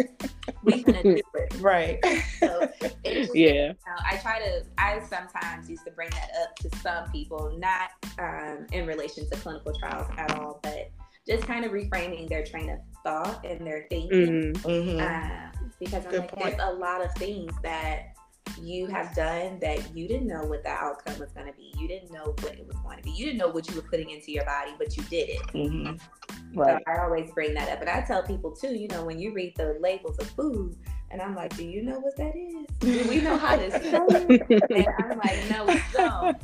we're 0.63 0.83
gonna 0.83 1.03
do 1.03 1.21
it. 1.35 1.55
Right. 1.59 1.99
So 2.39 2.69
just, 3.05 3.35
yeah. 3.35 3.51
You 3.53 3.67
know, 3.69 3.95
I 4.05 4.17
try 4.17 4.39
to. 4.39 4.63
I 4.77 4.99
sometimes 4.99 5.69
used 5.69 5.85
to 5.85 5.91
bring 5.91 6.09
that 6.11 6.29
up 6.41 6.55
to 6.57 6.77
some 6.79 7.11
people, 7.11 7.57
not 7.57 7.91
um, 8.19 8.65
in 8.71 8.85
relation 8.85 9.29
to 9.29 9.35
clinical 9.37 9.73
trials 9.79 10.07
at 10.17 10.31
all, 10.39 10.59
but 10.63 10.91
just 11.27 11.45
kind 11.47 11.63
of 11.63 11.71
reframing 11.71 12.27
their 12.27 12.43
train 12.43 12.69
of 12.69 12.79
thought 13.03 13.45
and 13.45 13.65
their 13.65 13.85
thinking. 13.89 14.53
Mm-hmm. 14.53 14.99
Um, 14.99 15.51
because 15.79 16.05
I'm 16.05 16.13
like, 16.13 16.35
there's 16.37 16.59
a 16.59 16.73
lot 16.73 17.03
of 17.03 17.13
things 17.15 17.51
that 17.63 18.12
you 18.61 18.87
have 18.87 19.13
done 19.15 19.59
that 19.59 19.95
you 19.95 20.07
didn't 20.07 20.27
know 20.27 20.43
what 20.45 20.63
the 20.63 20.69
outcome 20.69 21.19
was 21.19 21.31
going 21.31 21.47
to 21.47 21.53
be. 21.53 21.73
You 21.77 21.87
didn't 21.87 22.11
know 22.11 22.33
what 22.39 22.53
it 22.53 22.65
was 22.67 22.77
going 22.77 22.97
to 22.97 23.03
be. 23.03 23.11
You 23.11 23.25
didn't 23.25 23.37
know 23.37 23.49
what 23.49 23.69
you 23.69 23.75
were 23.75 23.87
putting 23.87 24.09
into 24.09 24.31
your 24.31 24.45
body, 24.45 24.71
but 24.77 24.95
you 24.95 25.03
did 25.03 25.29
it. 25.29 25.41
Mm-hmm. 25.47 26.59
Right. 26.59 26.81
So 26.85 26.91
I 26.91 27.03
always 27.03 27.31
bring 27.31 27.53
that 27.55 27.69
up. 27.69 27.81
And 27.81 27.89
I 27.89 28.01
tell 28.01 28.23
people 28.23 28.51
too, 28.51 28.75
you 28.75 28.87
know, 28.87 29.03
when 29.03 29.19
you 29.19 29.33
read 29.33 29.55
the 29.57 29.77
labels 29.81 30.17
of 30.19 30.29
food, 30.31 30.77
and 31.09 31.21
I'm 31.21 31.35
like, 31.35 31.55
do 31.55 31.63
you 31.63 31.83
know 31.83 31.99
what 31.99 32.15
that 32.17 32.35
is? 32.35 32.65
Do 32.79 33.09
we 33.09 33.21
know 33.21 33.37
how 33.37 33.55
to 33.55 33.69
spell 33.69 34.07
it? 34.09 34.41
and 34.71 35.11
I'm 35.11 35.17
like, 35.19 35.49
no, 35.49 35.65
we 35.65 35.81
don't. 35.93 36.37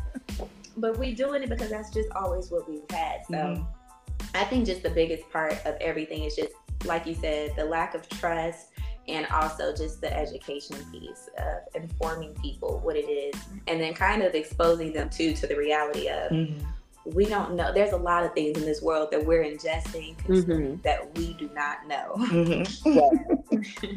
But 0.77 0.99
we 0.99 1.13
doing 1.13 1.43
it 1.43 1.49
because 1.49 1.69
that's 1.69 1.91
just 1.91 2.09
always 2.11 2.51
what 2.51 2.69
we've 2.69 2.89
had. 2.89 3.21
So 3.29 3.35
mm-hmm. 3.35 3.63
I 4.35 4.43
think 4.45 4.65
just 4.65 4.83
the 4.83 4.91
biggest 4.91 5.29
part 5.31 5.53
of 5.65 5.75
everything 5.81 6.23
is 6.23 6.35
just, 6.35 6.53
like 6.85 7.07
you 7.07 7.15
said, 7.15 7.55
the 7.55 7.65
lack 7.65 7.95
of 7.95 8.07
trust 8.09 8.67
and 9.09 9.25
also 9.27 9.73
just 9.75 10.01
the 10.01 10.15
education 10.15 10.77
piece 10.91 11.29
of 11.37 11.81
informing 11.81 12.33
people 12.35 12.79
what 12.83 12.95
it 12.95 13.09
is 13.09 13.35
and 13.67 13.81
then 13.81 13.93
kind 13.93 14.21
of 14.21 14.35
exposing 14.35 14.93
them 14.93 15.09
to 15.09 15.33
to 15.33 15.47
the 15.47 15.55
reality 15.55 16.07
of 16.07 16.31
mm-hmm. 16.31 16.65
we 17.05 17.25
don't 17.25 17.55
know 17.55 17.73
there's 17.73 17.93
a 17.93 17.97
lot 17.97 18.23
of 18.23 18.33
things 18.33 18.57
in 18.57 18.65
this 18.65 18.81
world 18.81 19.09
that 19.11 19.23
we're 19.23 19.43
ingesting 19.43 20.15
mm-hmm. 20.23 20.79
that 20.83 21.15
we 21.17 21.33
do 21.33 21.49
not 21.53 21.87
know 21.87 22.13
mm-hmm. 22.17 23.63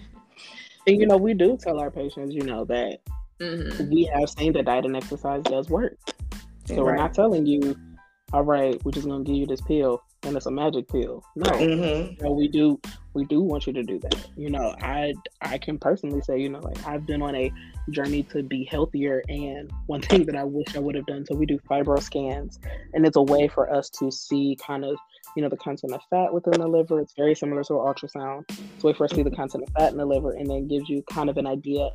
and 0.87 1.01
you 1.01 1.07
know 1.07 1.17
we 1.17 1.35
do 1.35 1.57
tell 1.57 1.79
our 1.79 1.91
patients 1.91 2.35
you 2.35 2.43
know 2.43 2.65
that 2.65 3.01
mm-hmm. 3.39 3.91
we 3.91 4.05
have 4.05 4.29
seen 4.29 4.53
that 4.53 4.65
diet 4.65 4.85
and 4.85 4.97
exercise 4.97 5.43
does 5.45 5.69
work 5.69 5.97
so 6.65 6.77
right. 6.77 6.85
we're 6.85 6.97
not 6.97 7.13
telling 7.13 7.47
you 7.47 7.77
all 8.33 8.43
right 8.43 8.83
we're 8.85 8.93
just 8.93 9.07
going 9.07 9.25
to 9.25 9.31
give 9.31 9.39
you 9.39 9.47
this 9.47 9.61
pill 9.61 10.03
and 10.25 10.37
it's 10.37 10.47
a 10.47 10.51
magic 10.51 10.89
pill. 10.89 11.25
No, 11.37 11.51
mm-hmm. 11.51 12.13
you 12.13 12.17
know, 12.21 12.33
we 12.33 12.49
do 12.49 12.81
we 13.15 13.25
do 13.25 13.41
want 13.41 13.67
you 13.67 13.73
to 13.73 13.83
do 13.83 13.99
that. 14.01 14.27
You 14.37 14.51
know, 14.51 14.75
I 14.81 15.15
I 15.41 15.59
can 15.59 15.79
personally 15.79 16.21
say, 16.23 16.41
you 16.41 16.49
know, 16.49 16.61
like 16.61 16.87
I've 16.87 17.07
been 17.07 17.23
on 17.23 17.35
a 17.35 17.53
journey 17.91 18.23
to 18.25 18.43
be 18.43 18.65
healthier, 18.65 19.23
and 19.29 19.71
one 19.87 20.03
thing 20.03 20.27
that 20.27 20.37
I 20.37 20.45
wish 20.45 20.77
I 20.77 20.79
would 20.79 20.95
have 20.95 21.07
done. 21.07 21.27
So 21.27 21.35
we 21.35 21.47
do 21.47 21.59
FibroScans, 21.71 22.59
and 22.95 23.07
it's 23.07 23.17
a 23.17 23.23
way 23.23 23.49
for 23.49 23.73
us 23.73 23.91
to 23.91 24.11
see 24.11 24.57
kind 24.65 24.85
of 24.85 24.97
you 25.37 25.43
know 25.43 25.49
the 25.49 25.57
content 25.57 25.93
of 25.93 26.01
fat 26.11 26.33
within 26.33 26.61
the 26.61 26.69
liver. 26.69 27.01
It's 27.01 27.15
very 27.15 27.35
similar 27.35 27.65
to 27.65 27.75
an 27.75 27.81
ultrasound. 27.81 28.45
It's 28.49 28.85
a 28.85 28.87
way 28.87 28.93
for 28.93 29.05
us 29.05 29.11
to 29.11 29.17
see 29.17 29.23
the 29.23 29.31
content 29.31 29.65
of 29.65 29.75
fat 29.75 29.93
in 29.93 29.99
the 29.99 30.07
liver, 30.07 30.33
and 30.33 30.49
then 30.49 30.69
gives 30.69 30.89
you 30.89 31.03
kind 31.11 31.29
of 31.29 31.37
an 31.37 31.47
idea 31.47 31.91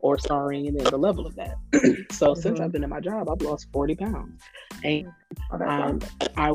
or 0.00 0.18
scarring 0.18 0.66
and 0.66 0.80
the 0.80 0.96
level 0.96 1.26
of 1.26 1.34
that. 1.36 1.56
so 2.12 2.32
mm-hmm. 2.32 2.40
since 2.40 2.60
I've 2.60 2.72
been 2.72 2.84
in 2.84 2.90
my 2.90 3.00
job, 3.00 3.28
I've 3.30 3.42
lost 3.42 3.68
40 3.72 3.96
pounds. 3.96 4.42
And 4.82 5.08
oh, 5.52 5.64
um, 5.64 6.00
I, 6.36 6.52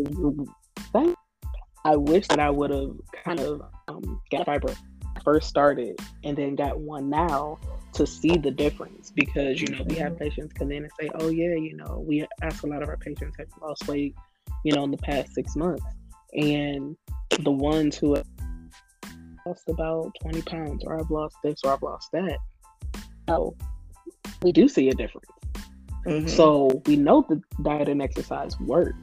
I 1.85 1.95
wish 1.95 2.27
that 2.27 2.39
I 2.39 2.49
would 2.49 2.71
have 2.71 2.91
kind 3.23 3.39
of 3.39 3.61
um, 3.87 4.21
got 4.31 4.45
fiber 4.45 4.73
first 5.23 5.49
started 5.49 5.99
and 6.23 6.37
then 6.37 6.55
got 6.55 6.79
one 6.79 7.09
now 7.09 7.57
to 7.93 8.05
see 8.05 8.37
the 8.37 8.51
difference 8.51 9.11
because 9.11 9.59
you 9.59 9.67
know 9.69 9.83
we 9.87 9.95
have 9.95 10.13
mm-hmm. 10.13 10.23
patients 10.23 10.53
come 10.53 10.71
in 10.71 10.83
and 10.83 10.91
say 10.99 11.09
oh 11.15 11.29
yeah 11.29 11.55
you 11.55 11.75
know 11.75 12.03
we 12.07 12.25
ask 12.41 12.63
a 12.63 12.67
lot 12.67 12.83
of 12.83 12.89
our 12.89 12.97
patients 12.97 13.35
have 13.37 13.47
lost 13.61 13.87
weight 13.87 14.13
you 14.63 14.73
know 14.73 14.83
in 14.83 14.91
the 14.91 14.97
past 14.97 15.33
six 15.33 15.55
months 15.55 15.83
and 16.33 16.95
the 17.39 17.51
ones 17.51 17.97
who 17.97 18.15
have 18.15 18.27
lost 19.45 19.63
about 19.67 20.11
20 20.21 20.41
pounds 20.43 20.83
or 20.85 20.99
i've 20.99 21.09
lost 21.09 21.35
this 21.43 21.59
or 21.63 21.73
i've 21.73 21.81
lost 21.81 22.09
that 22.11 22.37
know 23.27 23.55
we 24.41 24.51
do 24.51 24.67
see 24.67 24.89
a 24.89 24.93
difference. 24.93 25.29
Mm-hmm. 26.05 26.27
So 26.27 26.81
we 26.85 26.95
know 26.95 27.25
the 27.27 27.41
diet 27.63 27.89
and 27.89 28.01
exercise 28.01 28.59
work, 28.59 28.95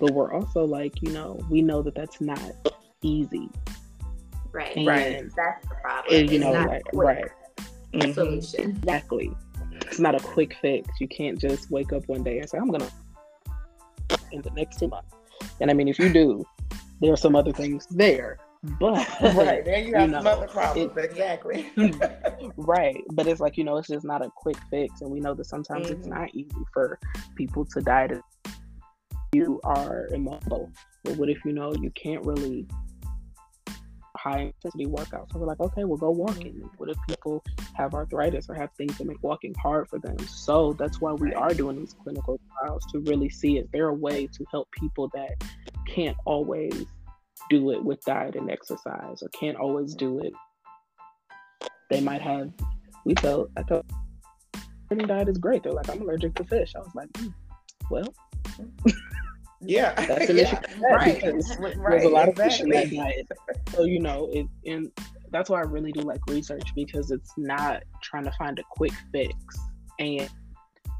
but 0.00 0.12
we're 0.12 0.32
also 0.32 0.64
like, 0.64 1.00
you 1.02 1.10
know, 1.10 1.38
we 1.48 1.62
know 1.62 1.82
that 1.82 1.94
that's 1.94 2.20
not 2.20 2.40
easy. 3.02 3.48
Right. 4.52 4.76
And 4.76 4.86
right. 4.86 5.30
That's 5.36 5.66
the 5.68 5.74
problem. 5.82 6.16
And, 6.16 6.30
you 6.30 6.38
know, 6.40 6.52
like, 6.52 6.82
right. 6.92 7.30
Mm-hmm. 7.92 8.12
Solution. 8.12 8.70
Exactly. 8.70 9.30
It's 9.72 10.00
not 10.00 10.14
a 10.14 10.20
quick 10.20 10.56
fix. 10.60 10.88
You 11.00 11.08
can't 11.08 11.38
just 11.38 11.70
wake 11.70 11.92
up 11.92 12.08
one 12.08 12.22
day 12.22 12.38
and 12.38 12.48
say, 12.48 12.58
I'm 12.58 12.68
going 12.68 12.80
to 12.80 14.18
in 14.32 14.42
the 14.42 14.50
next 14.50 14.78
two 14.78 14.88
months. 14.88 15.14
And 15.60 15.70
I 15.70 15.74
mean, 15.74 15.88
if 15.88 15.98
you 15.98 16.12
do, 16.12 16.44
there 17.00 17.12
are 17.12 17.16
some 17.16 17.36
other 17.36 17.52
things 17.52 17.86
there 17.90 18.38
but 18.80 19.06
right 19.22 19.64
there 19.64 19.78
you 19.78 19.94
have 19.94 20.08
you 20.08 20.14
know, 20.14 20.18
some 20.18 20.26
other 20.26 20.48
problems. 20.48 20.92
It, 20.96 21.04
exactly. 21.04 21.70
right. 22.56 23.02
But 23.12 23.26
it's 23.26 23.40
like, 23.40 23.56
you 23.56 23.64
know, 23.64 23.76
it's 23.76 23.88
just 23.88 24.04
not 24.04 24.24
a 24.24 24.30
quick 24.34 24.56
fix. 24.70 25.00
And 25.00 25.10
we 25.10 25.20
know 25.20 25.34
that 25.34 25.44
sometimes 25.44 25.86
mm-hmm. 25.86 26.00
it's 26.00 26.06
not 26.06 26.34
easy 26.34 26.64
for 26.72 26.98
people 27.36 27.64
to 27.66 27.80
diet. 27.80 28.22
You 29.32 29.60
are 29.64 30.08
immobile. 30.12 30.70
But 31.02 31.16
what 31.16 31.28
if 31.28 31.44
you 31.44 31.52
know 31.52 31.72
you 31.74 31.90
can't 31.90 32.24
really 32.24 32.66
high 34.24 34.38
intensity 34.38 34.86
workouts. 34.86 35.32
So 35.32 35.38
we're 35.38 35.46
like, 35.46 35.60
okay, 35.60 35.84
we'll 35.84 35.98
go 35.98 36.10
walking. 36.10 36.68
What 36.78 36.88
if 36.88 36.96
people 37.06 37.44
have 37.74 37.92
arthritis 37.92 38.48
or 38.48 38.54
have 38.54 38.70
things 38.72 38.96
that 38.96 39.06
make 39.06 39.22
walking 39.22 39.54
hard 39.62 39.88
for 39.88 39.98
them? 39.98 40.18
So 40.20 40.72
that's 40.72 41.00
why 41.00 41.12
we 41.12 41.34
are 41.34 41.52
doing 41.52 41.78
these 41.78 41.94
clinical 42.02 42.40
trials 42.58 42.86
to 42.92 43.00
really 43.00 43.28
see 43.28 43.58
is 43.58 43.68
there 43.72 43.86
are 43.86 43.90
a 43.90 43.94
way 43.94 44.26
to 44.28 44.44
help 44.50 44.70
people 44.72 45.10
that 45.14 45.44
can't 45.86 46.16
always 46.24 46.86
do 47.50 47.70
it 47.70 47.84
with 47.84 48.00
diet 48.04 48.36
and 48.36 48.50
exercise 48.50 49.22
or 49.22 49.28
can't 49.28 49.56
always 49.56 49.94
do 49.94 50.20
it. 50.20 50.32
They 51.90 52.00
might 52.00 52.22
have, 52.22 52.50
we 53.04 53.14
felt, 53.16 53.50
I 53.56 53.62
thought 53.62 53.84
diet 55.06 55.28
is 55.28 55.38
great. 55.38 55.62
They're 55.62 55.72
like, 55.72 55.88
I'm 55.88 56.02
allergic 56.02 56.34
to 56.36 56.44
fish. 56.44 56.72
I 56.76 56.80
was 56.80 56.94
like, 56.94 57.10
mm, 57.12 57.34
well, 57.90 58.14
yeah, 59.60 59.94
that's 60.06 60.30
an 60.30 60.38
issue. 60.38 60.56
right. 60.82 61.16
Because 61.16 61.56
right. 61.60 61.76
There's 61.88 62.04
a 62.04 62.08
lot 62.08 62.28
of 62.28 62.36
fish 62.36 62.60
in 62.60 62.68
that 62.70 62.90
diet. 62.90 63.26
So, 63.70 63.84
you 63.84 64.00
know, 64.00 64.28
it, 64.32 64.46
and 64.66 64.90
that's 65.30 65.50
why 65.50 65.58
I 65.58 65.64
really 65.64 65.92
do 65.92 66.00
like 66.02 66.20
research 66.28 66.68
because 66.74 67.10
it's 67.10 67.32
not 67.36 67.82
trying 68.02 68.24
to 68.24 68.32
find 68.32 68.58
a 68.58 68.62
quick 68.70 68.92
fix. 69.12 69.34
And 69.98 70.28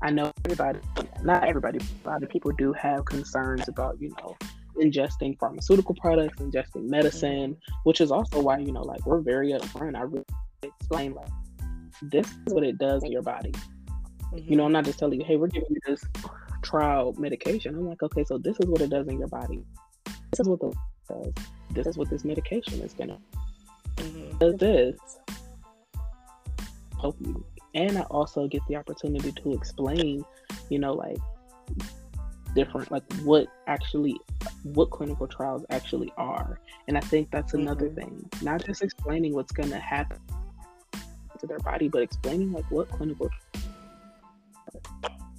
I 0.02 0.10
know 0.10 0.32
everybody, 0.44 0.80
not 1.22 1.44
everybody, 1.44 1.78
a 2.04 2.08
lot 2.08 2.22
of 2.22 2.28
people 2.28 2.52
do 2.52 2.72
have 2.72 3.04
concerns 3.04 3.68
about, 3.68 4.00
you 4.00 4.14
know, 4.20 4.36
ingesting 4.80 5.38
pharmaceutical 5.38 5.94
products, 5.94 6.40
ingesting 6.40 6.88
medicine, 6.88 7.54
mm-hmm. 7.54 7.74
which 7.84 8.00
is 8.00 8.10
also 8.10 8.40
why, 8.40 8.58
you 8.58 8.72
know, 8.72 8.82
like 8.82 9.04
we're 9.06 9.20
very 9.20 9.52
upfront. 9.52 9.96
I 9.96 10.02
really 10.02 10.24
explain, 10.62 11.14
like, 11.14 11.28
this 12.02 12.26
is 12.26 12.54
what 12.54 12.64
it 12.64 12.78
does 12.78 13.04
in 13.04 13.12
your 13.12 13.22
body. 13.22 13.52
Mm-hmm. 13.52 14.50
You 14.50 14.56
know, 14.56 14.64
I'm 14.64 14.72
not 14.72 14.84
just 14.84 14.98
telling 14.98 15.20
you, 15.20 15.26
hey, 15.26 15.36
we're 15.36 15.48
giving 15.48 15.70
you 15.70 15.80
this 15.86 16.04
trial 16.62 17.14
medication. 17.18 17.74
I'm 17.74 17.86
like, 17.86 18.02
okay, 18.02 18.24
so 18.24 18.38
this 18.38 18.58
is 18.58 18.66
what 18.66 18.80
it 18.80 18.90
does 18.90 19.06
in 19.08 19.18
your 19.18 19.28
body. 19.28 19.62
This 20.04 20.40
is 20.40 20.48
what 20.48 20.60
the 20.60 20.72
does. 21.08 21.32
This 21.70 21.86
is 21.86 21.96
what 21.98 22.10
this 22.10 22.24
medication 22.24 22.80
is 22.80 22.92
gonna 22.94 23.18
mm-hmm. 23.96 24.38
does 24.38 24.56
this 24.56 24.96
help 27.00 27.16
you. 27.20 27.44
And 27.74 27.98
I 27.98 28.02
also 28.02 28.46
get 28.46 28.62
the 28.68 28.76
opportunity 28.76 29.32
to 29.32 29.52
explain, 29.52 30.24
you 30.70 30.78
know, 30.78 30.94
like 30.94 31.18
different 32.54 32.90
like 32.90 33.02
what 33.22 33.46
actually 33.66 34.16
what 34.62 34.90
clinical 34.90 35.26
trials 35.26 35.64
actually 35.70 36.12
are. 36.16 36.60
And 36.88 36.96
I 36.96 37.00
think 37.00 37.30
that's 37.30 37.54
another 37.54 37.86
mm-hmm. 37.86 38.00
thing. 38.00 38.30
Not 38.42 38.64
just 38.64 38.82
explaining 38.82 39.34
what's 39.34 39.52
gonna 39.52 39.78
happen 39.78 40.18
to 40.92 41.46
their 41.46 41.58
body, 41.60 41.88
but 41.88 42.02
explaining 42.02 42.52
like 42.52 42.70
what 42.70 42.88
clinical 42.88 43.28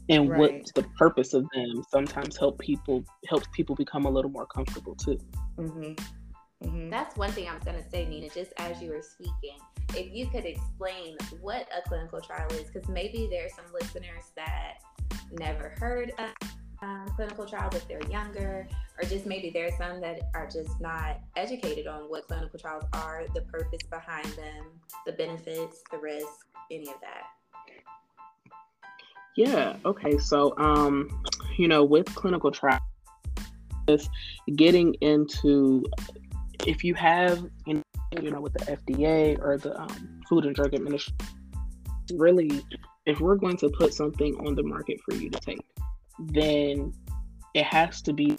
and 0.09 0.29
right. 0.29 0.39
what's 0.39 0.71
the 0.73 0.83
purpose 0.97 1.33
of 1.33 1.47
them 1.53 1.83
sometimes 1.89 2.37
help 2.37 2.59
people 2.59 3.03
helps 3.27 3.47
people 3.53 3.75
become 3.75 4.05
a 4.05 4.09
little 4.09 4.31
more 4.31 4.45
comfortable 4.45 4.95
too 4.95 5.19
mm-hmm. 5.57 5.93
Mm-hmm. 6.63 6.89
that's 6.89 7.15
one 7.17 7.31
thing 7.31 7.47
i 7.47 7.53
was 7.53 7.63
going 7.63 7.81
to 7.81 7.89
say 7.89 8.05
nina 8.05 8.29
just 8.29 8.53
as 8.57 8.81
you 8.81 8.91
were 8.91 9.01
speaking 9.01 9.57
if 9.95 10.13
you 10.13 10.27
could 10.27 10.45
explain 10.45 11.17
what 11.41 11.67
a 11.75 11.87
clinical 11.87 12.21
trial 12.21 12.47
is 12.51 12.69
because 12.71 12.87
maybe 12.87 13.27
there's 13.29 13.53
some 13.55 13.65
listeners 13.73 14.31
that 14.35 14.75
never 15.39 15.73
heard 15.79 16.11
of 16.17 16.54
um, 16.81 17.05
clinical 17.15 17.45
trials 17.45 17.75
if 17.75 17.87
they're 17.87 18.01
younger 18.09 18.67
or 19.01 19.07
just 19.07 19.25
maybe 19.25 19.49
there's 19.49 19.75
some 19.77 20.01
that 20.01 20.19
are 20.33 20.47
just 20.47 20.79
not 20.79 21.19
educated 21.35 21.87
on 21.87 22.03
what 22.03 22.27
clinical 22.27 22.59
trials 22.59 22.83
are 22.93 23.23
the 23.33 23.41
purpose 23.41 23.81
behind 23.89 24.25
them 24.33 24.65
the 25.05 25.11
benefits 25.13 25.83
the 25.91 25.97
risk 25.97 26.47
any 26.71 26.87
of 26.87 26.99
that 27.01 27.27
yeah. 29.35 29.75
Okay. 29.85 30.17
So, 30.17 30.57
um, 30.57 31.09
you 31.57 31.67
know, 31.67 31.83
with 31.83 32.13
clinical 32.15 32.51
trials, 32.51 32.79
getting 34.55 34.93
into 34.95 35.83
if 36.65 36.83
you 36.83 36.93
have, 36.95 37.45
you 37.65 37.83
know, 38.31 38.41
with 38.41 38.53
the 38.53 38.59
FDA 38.59 39.37
or 39.39 39.57
the 39.57 39.79
um, 39.79 40.21
Food 40.29 40.45
and 40.45 40.55
Drug 40.55 40.73
Administration, 40.73 41.17
really, 42.13 42.63
if 43.05 43.19
we're 43.19 43.35
going 43.35 43.57
to 43.57 43.69
put 43.69 43.93
something 43.93 44.35
on 44.47 44.55
the 44.55 44.63
market 44.63 44.99
for 45.07 45.15
you 45.15 45.29
to 45.29 45.39
take, 45.39 45.59
then 46.19 46.93
it 47.53 47.65
has 47.65 48.01
to 48.01 48.13
be 48.13 48.37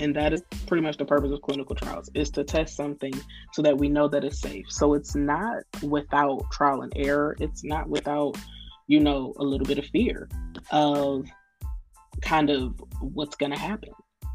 and 0.00 0.16
that 0.16 0.32
is 0.32 0.42
pretty 0.66 0.82
much 0.82 0.96
the 0.96 1.04
purpose 1.04 1.30
of 1.30 1.42
clinical 1.42 1.74
trials 1.76 2.08
is 2.14 2.30
to 2.30 2.42
test 2.42 2.74
something 2.74 3.12
so 3.52 3.60
that 3.60 3.76
we 3.76 3.88
know 3.88 4.08
that 4.08 4.24
it's 4.24 4.40
safe 4.40 4.64
so 4.70 4.94
it's 4.94 5.14
not 5.14 5.62
without 5.82 6.42
trial 6.50 6.82
and 6.82 6.92
error 6.96 7.36
it's 7.38 7.62
not 7.62 7.88
without 7.88 8.36
you 8.86 9.00
know, 9.00 9.34
a 9.38 9.44
little 9.44 9.66
bit 9.66 9.78
of 9.78 9.86
fear 9.86 10.28
of 10.70 11.26
kind 12.22 12.50
of 12.50 12.74
what's 13.00 13.36
going 13.36 13.52
to 13.52 13.58
happen 13.58 13.90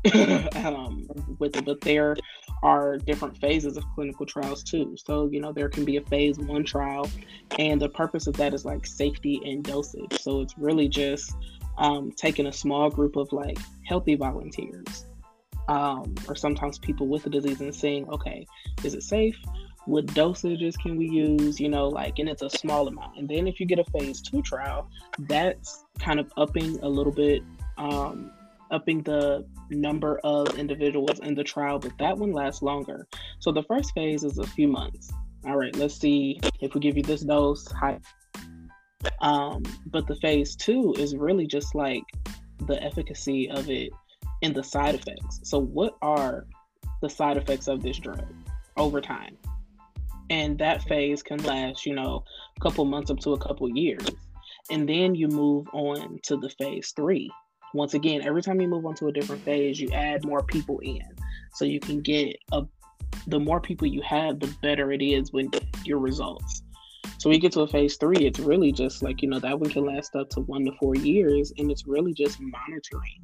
um, 0.66 1.08
with 1.40 1.56
it. 1.56 1.66
But 1.66 1.82
there 1.82 2.16
are 2.64 2.98
different 2.98 3.38
phases 3.38 3.78
of 3.78 3.84
clinical 3.96 4.26
trials 4.26 4.64
too. 4.64 4.96
So, 4.98 5.30
you 5.32 5.40
know, 5.40 5.54
there 5.54 5.70
can 5.70 5.86
be 5.86 5.98
a 5.98 6.02
phase 6.02 6.38
one 6.40 6.64
trial, 6.64 7.10
and 7.58 7.80
the 7.80 7.90
purpose 7.90 8.28
of 8.28 8.36
that 8.38 8.54
is 8.54 8.66
like 8.66 8.86
safety 8.86 9.42
and 9.46 9.64
dosage. 9.64 10.20
So 10.20 10.42
it's 10.42 10.58
really 10.58 10.88
just 10.88 11.36
um, 11.80 12.12
taking 12.12 12.46
a 12.46 12.54
small 12.54 12.89
group 12.89 13.15
of 13.15 13.32
like 13.32 13.58
healthy 13.86 14.15
volunteers. 14.15 15.06
Um, 15.68 16.15
or 16.28 16.36
sometimes 16.36 16.80
people 16.80 17.08
with 17.08 17.24
the 17.24 17.30
disease 17.30 17.62
and 17.62 17.74
saying, 17.74 18.10
okay, 18.10 18.48
is 18.84 18.96
it 18.96 19.04
safe? 19.04 19.36
what 19.89 20.06
dosages 20.08 20.78
can 20.78 20.98
we 20.98 21.10
use, 21.10 21.60
you 21.60 21.68
know, 21.68 21.88
like, 21.88 22.20
and 22.20 22.30
it's 22.30 22.44
a 22.44 22.50
small 22.50 22.88
amount. 22.88 23.18
And 23.18 23.28
then 23.28 23.48
if 23.48 23.60
you 23.60 23.65
get 23.65 23.80
a 23.80 23.84
phase 23.86 24.22
two 24.22 24.42
trial, 24.44 24.88
that's 25.20 25.84
kind 26.00 26.20
of 26.20 26.32
upping 26.38 26.80
a 26.82 26.88
little 26.88 27.12
bit, 27.12 27.42
um, 27.78 28.32
upping 28.70 29.02
the 29.02 29.48
number 29.72 30.20
of 30.24 30.60
individuals 30.60 31.20
in 31.22 31.34
the 31.34 31.44
trial, 31.44 31.80
but 31.80 31.92
that 31.98 32.18
one 32.18 32.32
lasts 32.32 32.62
longer. 32.62 33.08
So 33.39 33.52
the 33.52 33.63
first 33.63 33.94
phase 33.94 34.24
is 34.24 34.38
a 34.38 34.46
few 34.46 34.68
months. 34.68 35.12
All 35.46 35.56
right, 35.56 35.76
let's 35.76 35.96
see 35.96 36.39
if 36.62 36.76
we 36.76 36.82
give 36.82 36.96
you 36.96 37.04
this 37.04 37.22
dose. 37.22 37.68
High. 37.72 38.00
Um, 39.22 39.64
but 39.86 40.08
the 40.08 40.16
phase 40.16 40.56
two 40.56 40.94
is 40.98 41.16
really 41.16 41.48
just 41.48 41.76
like 41.76 42.04
the 42.68 42.82
efficacy 42.84 43.50
of 43.50 43.70
it 43.70 43.92
and 44.42 44.54
the 44.54 44.64
side 44.64 44.96
effects. 44.96 45.40
So, 45.44 45.60
what 45.60 45.98
are 46.02 46.46
the 47.02 47.10
side 47.10 47.38
effects 47.38 47.68
of 47.68 47.82
this 47.82 47.98
drug 47.98 48.26
over 48.78 49.00
time? 49.02 49.38
and 50.30 50.58
that 50.60 50.84
phase 50.84 51.24
can 51.24 51.42
last 51.44 51.86
you 51.86 51.94
know 51.94 52.24
a 52.58 52.62
couple 52.62 52.86
months 52.86 53.12
up 53.12 53.20
to 53.20 53.34
a 53.34 53.38
couple 53.38 53.70
years 53.70 54.06
and 54.70 54.88
then 54.88 55.16
you 55.16 55.28
move 55.28 55.68
on 55.74 56.20
to 56.24 56.38
the 56.38 56.50
phase 56.58 56.94
three 56.96 57.32
once 57.74 57.94
again 57.94 58.22
every 58.22 58.42
time 58.42 58.62
you 58.62 58.68
move 58.68 58.86
on 58.86 58.96
to 58.96 59.08
a 59.08 59.12
different 59.12 59.44
phase 59.44 59.80
you 59.80 59.90
add 59.92 60.26
more 60.26 60.44
people 60.44 60.80
in 60.80 61.02
so 61.54 61.66
you 61.66 61.80
can 61.80 62.02
get 62.02 62.36
a 62.52 62.64
the 63.28 63.40
more 63.40 63.60
people 63.60 63.88
you 63.88 64.02
have 64.02 64.40
the 64.40 64.54
better 64.62 64.92
it 64.92 65.02
is 65.02 65.34
when 65.34 65.50
your 65.84 66.00
results 66.00 66.62
so 67.19 67.29
we 67.29 67.38
get 67.38 67.51
to 67.51 67.62
a 67.62 67.67
phase 67.67 67.95
three 67.97 68.25
it's 68.25 68.39
really 68.39 68.71
just 68.71 69.03
like 69.03 69.21
you 69.21 69.29
know 69.29 69.39
that 69.39 69.60
one 69.60 69.69
can 69.69 69.86
last 69.86 70.15
up 70.15 70.29
to 70.29 70.39
one 70.41 70.65
to 70.65 70.71
four 70.79 70.95
years 70.95 71.53
and 71.58 71.69
it's 71.69 71.86
really 71.86 72.13
just 72.13 72.39
monitoring 72.39 73.21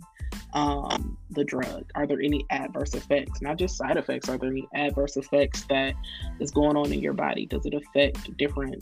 um, 0.55 1.17
the 1.31 1.43
drug? 1.43 1.91
Are 1.95 2.07
there 2.07 2.21
any 2.21 2.45
adverse 2.49 2.95
effects? 2.95 3.41
Not 3.41 3.57
just 3.57 3.77
side 3.77 3.97
effects. 3.97 4.29
Are 4.29 4.37
there 4.37 4.49
any 4.49 4.67
adverse 4.73 5.17
effects 5.17 5.65
that 5.69 5.93
is 6.39 6.49
going 6.49 6.77
on 6.77 6.91
in 6.91 7.01
your 7.01 7.13
body? 7.13 7.45
Does 7.45 7.65
it 7.65 7.73
affect 7.73 8.35
different 8.37 8.81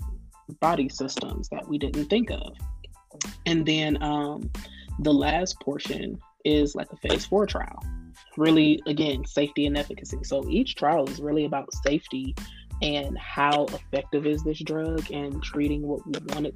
body 0.61 0.87
systems 0.87 1.49
that 1.49 1.67
we 1.67 1.77
didn't 1.77 2.05
think 2.05 2.29
of? 2.29 2.55
And 3.45 3.65
then 3.65 4.01
um, 4.03 4.49
the 4.99 5.13
last 5.13 5.59
portion 5.59 6.19
is 6.45 6.75
like 6.75 6.91
a 6.91 6.97
phase 6.97 7.25
four 7.25 7.47
trial. 7.47 7.83
Really, 8.37 8.81
again, 8.87 9.25
safety 9.25 9.65
and 9.65 9.77
efficacy. 9.77 10.19
So 10.23 10.47
each 10.49 10.75
trial 10.75 11.09
is 11.09 11.19
really 11.19 11.45
about 11.45 11.73
safety 11.85 12.35
and 12.83 13.17
how 13.17 13.65
effective 13.65 14.27
is 14.27 14.43
this 14.43 14.59
drug 14.59 15.09
and 15.11 15.41
treating 15.41 15.81
what 15.81 16.05
we 16.05 16.13
wanted. 16.33 16.55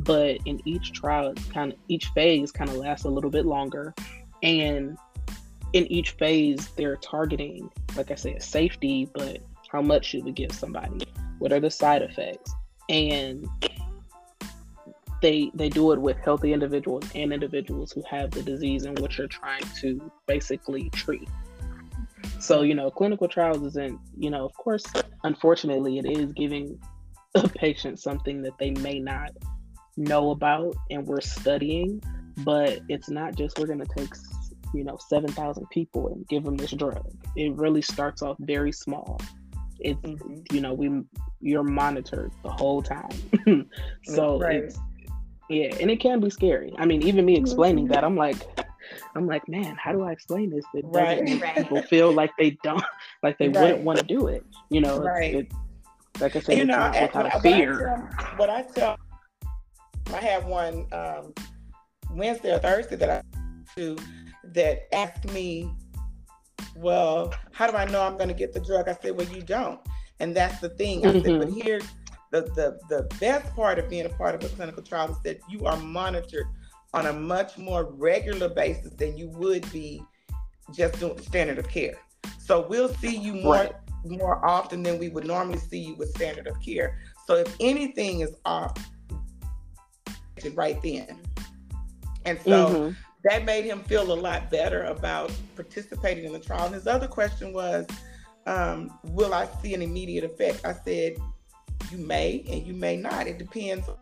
but 0.00 0.38
in 0.44 0.60
each 0.66 0.92
trial 0.92 1.32
kind 1.52 1.72
of 1.72 1.78
each 1.88 2.06
phase 2.08 2.50
kind 2.50 2.68
of 2.68 2.76
lasts 2.76 3.04
a 3.04 3.08
little 3.08 3.30
bit 3.30 3.46
longer. 3.46 3.94
And 4.42 4.98
in 5.72 5.86
each 5.86 6.12
phase 6.12 6.68
they're 6.76 6.96
targeting 6.96 7.70
like 7.96 8.10
i 8.10 8.16
said 8.16 8.42
safety 8.42 9.08
but 9.14 9.38
how 9.70 9.80
much 9.80 10.06
should 10.06 10.24
we 10.24 10.32
give 10.32 10.50
somebody? 10.52 11.06
What 11.38 11.52
are 11.52 11.60
the 11.60 11.70
side 11.70 12.02
effects? 12.02 12.52
And 12.88 13.46
they 15.22 15.50
they 15.54 15.68
do 15.68 15.92
it 15.92 16.00
with 16.00 16.16
healthy 16.18 16.52
individuals 16.52 17.04
and 17.14 17.32
individuals 17.32 17.92
who 17.92 18.02
have 18.10 18.30
the 18.32 18.42
disease 18.42 18.84
and 18.84 18.98
what 18.98 19.16
you're 19.16 19.28
trying 19.28 19.62
to 19.80 20.10
basically 20.26 20.90
treat 20.90 21.28
so 22.40 22.62
you 22.62 22.74
know 22.74 22.90
clinical 22.90 23.28
trials 23.28 23.62
isn't 23.62 23.98
you 24.16 24.30
know 24.30 24.44
of 24.44 24.52
course 24.54 24.84
unfortunately 25.24 25.98
it 25.98 26.06
is 26.06 26.32
giving 26.32 26.78
a 27.34 27.48
patient 27.48 28.00
something 28.00 28.42
that 28.42 28.56
they 28.58 28.70
may 28.70 28.98
not 28.98 29.30
know 29.96 30.30
about 30.30 30.74
and 30.90 31.06
we're 31.06 31.20
studying, 31.20 32.02
but 32.38 32.80
it's 32.88 33.08
not 33.08 33.34
just 33.34 33.58
we're 33.58 33.66
going 33.66 33.80
to 33.80 33.94
take 33.94 34.12
you 34.72 34.84
know 34.84 34.96
7,000 35.08 35.68
people 35.70 36.08
and 36.08 36.26
give 36.28 36.44
them 36.44 36.56
this 36.56 36.72
drug. 36.72 37.10
It 37.36 37.54
really 37.54 37.82
starts 37.82 38.22
off 38.22 38.36
very 38.40 38.72
small. 38.72 39.20
It's 39.78 40.00
mm-hmm. 40.00 40.54
you 40.54 40.60
know 40.60 40.74
we 40.74 41.02
you're 41.40 41.64
monitored 41.64 42.32
the 42.42 42.50
whole 42.50 42.82
time, 42.82 43.10
so 44.04 44.38
right. 44.38 44.64
it's 44.64 44.78
yeah, 45.48 45.74
and 45.80 45.90
it 45.90 46.00
can 46.00 46.20
be 46.20 46.30
scary. 46.30 46.72
I 46.78 46.84
mean, 46.84 47.02
even 47.02 47.24
me 47.24 47.36
explaining 47.36 47.86
mm-hmm. 47.86 47.94
that, 47.94 48.04
I'm 48.04 48.16
like, 48.16 48.36
I'm 49.14 49.26
like, 49.26 49.48
man, 49.48 49.76
how 49.82 49.92
do 49.92 50.02
I 50.02 50.12
explain 50.12 50.50
this? 50.50 50.64
That 50.74 50.84
Right. 50.84 51.20
doesn't 51.20 51.40
Right. 51.40 51.56
people 51.56 51.82
feel 51.82 52.12
like 52.12 52.30
they 52.38 52.58
don't, 52.62 52.82
like 53.22 53.38
they 53.38 53.48
Right. 53.48 53.62
wouldn't 53.62 53.84
want 53.84 53.98
to 53.98 54.04
do 54.04 54.28
it. 54.28 54.44
You 54.70 54.80
know, 54.80 54.98
Right. 54.98 55.34
it, 55.34 55.52
like 56.20 56.36
I 56.36 56.40
said, 56.40 56.56
you 56.56 56.62
it's 56.62 56.68
know, 56.68 56.76
not 56.78 56.96
and 56.96 57.06
without 57.06 57.32
what, 57.32 57.42
fear. 57.42 58.06
What 58.36 58.50
I, 58.50 58.62
tell, 58.62 58.96
what 58.96 58.96
I 58.96 58.96
tell, 58.96 58.96
I 60.12 60.20
have 60.20 60.44
one 60.46 60.86
um, 60.92 61.34
Wednesday 62.12 62.54
or 62.54 62.58
Thursday 62.58 62.96
that 62.96 63.10
I 63.10 63.22
do 63.76 63.96
that 64.44 64.92
asked 64.94 65.30
me, 65.32 65.72
well, 66.76 67.32
how 67.52 67.70
do 67.70 67.76
I 67.76 67.84
know 67.86 68.02
I'm 68.02 68.16
going 68.16 68.28
to 68.28 68.34
get 68.34 68.52
the 68.52 68.60
drug? 68.60 68.88
I 68.88 68.96
said, 69.00 69.16
well, 69.16 69.26
you 69.28 69.42
don't. 69.42 69.80
And 70.18 70.36
that's 70.36 70.60
the 70.60 70.68
thing. 70.70 71.06
I 71.06 71.12
said, 71.20 71.38
but 71.38 71.50
here's 71.50 71.84
the, 72.30 72.42
the, 72.42 72.78
the 72.88 73.02
best 73.18 73.54
part 73.54 73.78
of 73.78 73.88
being 73.88 74.06
a 74.06 74.10
part 74.10 74.34
of 74.34 74.44
a 74.44 74.48
clinical 74.48 74.82
trial 74.82 75.10
is 75.10 75.18
that 75.24 75.40
you 75.48 75.64
are 75.66 75.76
monitored 75.76 76.46
on 76.92 77.06
a 77.06 77.12
much 77.12 77.56
more 77.56 77.84
regular 77.84 78.48
basis 78.48 78.92
than 78.94 79.16
you 79.16 79.28
would 79.28 79.70
be 79.72 80.02
just 80.72 80.98
doing 80.98 81.20
standard 81.20 81.58
of 81.58 81.68
care. 81.68 81.94
So 82.38 82.66
we'll 82.66 82.92
see 82.94 83.16
you 83.16 83.34
more 83.34 83.54
Right. 83.54 83.72
more 84.04 84.44
often 84.44 84.82
than 84.82 84.98
we 84.98 85.10
would 85.10 85.26
normally 85.26 85.58
see 85.58 85.78
you 85.78 85.94
with 85.94 86.08
standard 86.10 86.46
of 86.46 86.58
care. 86.60 86.98
So 87.26 87.34
if 87.34 87.54
anything 87.60 88.20
is 88.20 88.34
off, 88.44 88.76
right 90.54 90.80
then. 90.82 91.20
And 92.24 92.40
so 92.40 92.70
Mhm. 92.70 92.96
that 93.24 93.44
made 93.44 93.66
him 93.66 93.82
feel 93.84 94.10
a 94.10 94.14
lot 94.14 94.50
better 94.50 94.84
about 94.84 95.30
participating 95.54 96.24
in 96.24 96.32
the 96.32 96.38
trial. 96.38 96.64
And 96.64 96.74
his 96.74 96.86
other 96.86 97.06
question 97.06 97.52
was, 97.52 97.86
um, 98.46 98.98
will 99.04 99.34
I 99.34 99.46
see 99.62 99.74
an 99.74 99.82
immediate 99.82 100.24
effect? 100.24 100.64
I 100.64 100.72
said, 100.72 101.18
you 101.90 101.98
may 101.98 102.44
and 102.48 102.66
you 102.66 102.72
may 102.72 102.96
not. 102.96 103.26
It 103.26 103.38
depends 103.38 103.88
on 103.88 103.98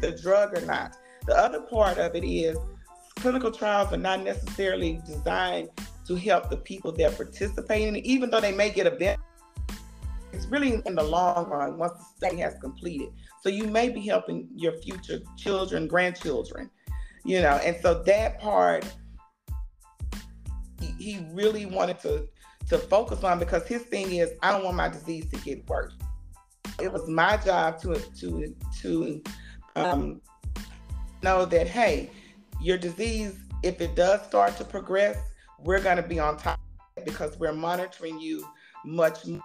the 0.00 0.12
drug 0.12 0.56
or 0.56 0.60
not. 0.60 0.96
The 1.26 1.36
other 1.36 1.60
part 1.60 1.98
of 1.98 2.14
it 2.14 2.24
is 2.24 2.58
clinical 3.16 3.50
trials 3.50 3.92
are 3.92 3.98
not 3.98 4.22
necessarily 4.22 5.00
designed 5.06 5.70
to 6.06 6.14
help 6.16 6.50
the 6.50 6.56
people 6.56 6.92
that 6.92 7.16
participate 7.16 7.88
in 7.88 7.96
it, 7.96 8.04
even 8.04 8.30
though 8.30 8.40
they 8.40 8.52
may 8.52 8.70
get 8.70 8.86
a 8.86 8.90
benefit. 8.90 9.20
It's 10.32 10.46
really 10.46 10.82
in 10.84 10.94
the 10.94 11.02
long 11.02 11.48
run 11.48 11.78
once 11.78 11.92
the 11.92 12.04
study 12.16 12.36
has 12.42 12.54
completed. 12.60 13.08
So 13.40 13.48
you 13.48 13.66
may 13.66 13.88
be 13.88 14.00
helping 14.00 14.48
your 14.54 14.72
future 14.82 15.20
children, 15.36 15.86
grandchildren, 15.86 16.70
you 17.24 17.40
know, 17.40 17.60
and 17.64 17.76
so 17.80 18.02
that 18.02 18.40
part 18.40 18.84
he, 20.98 21.24
really 21.32 21.66
wanted 21.66 21.98
to 22.00 22.28
to 22.68 22.78
focus 22.78 23.22
on 23.24 23.38
because 23.38 23.66
his 23.66 23.82
thing 23.82 24.14
is 24.14 24.32
I 24.42 24.52
don't 24.52 24.64
want 24.64 24.76
my 24.76 24.88
disease 24.88 25.26
to 25.32 25.36
get 25.40 25.68
worse. 25.68 25.94
It 26.80 26.92
was 26.92 27.08
my 27.08 27.36
job 27.36 27.80
to 27.82 27.94
to 27.94 28.54
to 28.80 29.22
um, 29.76 30.20
know 31.24 31.44
that 31.46 31.66
hey, 31.66 32.10
your 32.60 32.78
disease, 32.78 33.40
if 33.62 33.80
it 33.80 33.96
does 33.96 34.22
start 34.22 34.56
to 34.58 34.64
progress, 34.64 35.18
we're 35.58 35.80
going 35.80 35.96
to 35.96 36.02
be 36.02 36.20
on 36.20 36.36
top 36.36 36.60
of 36.96 37.02
it 37.02 37.06
because 37.06 37.38
we're 37.38 37.52
monitoring 37.52 38.20
you 38.20 38.46
much 38.84 39.26
more. 39.26 39.42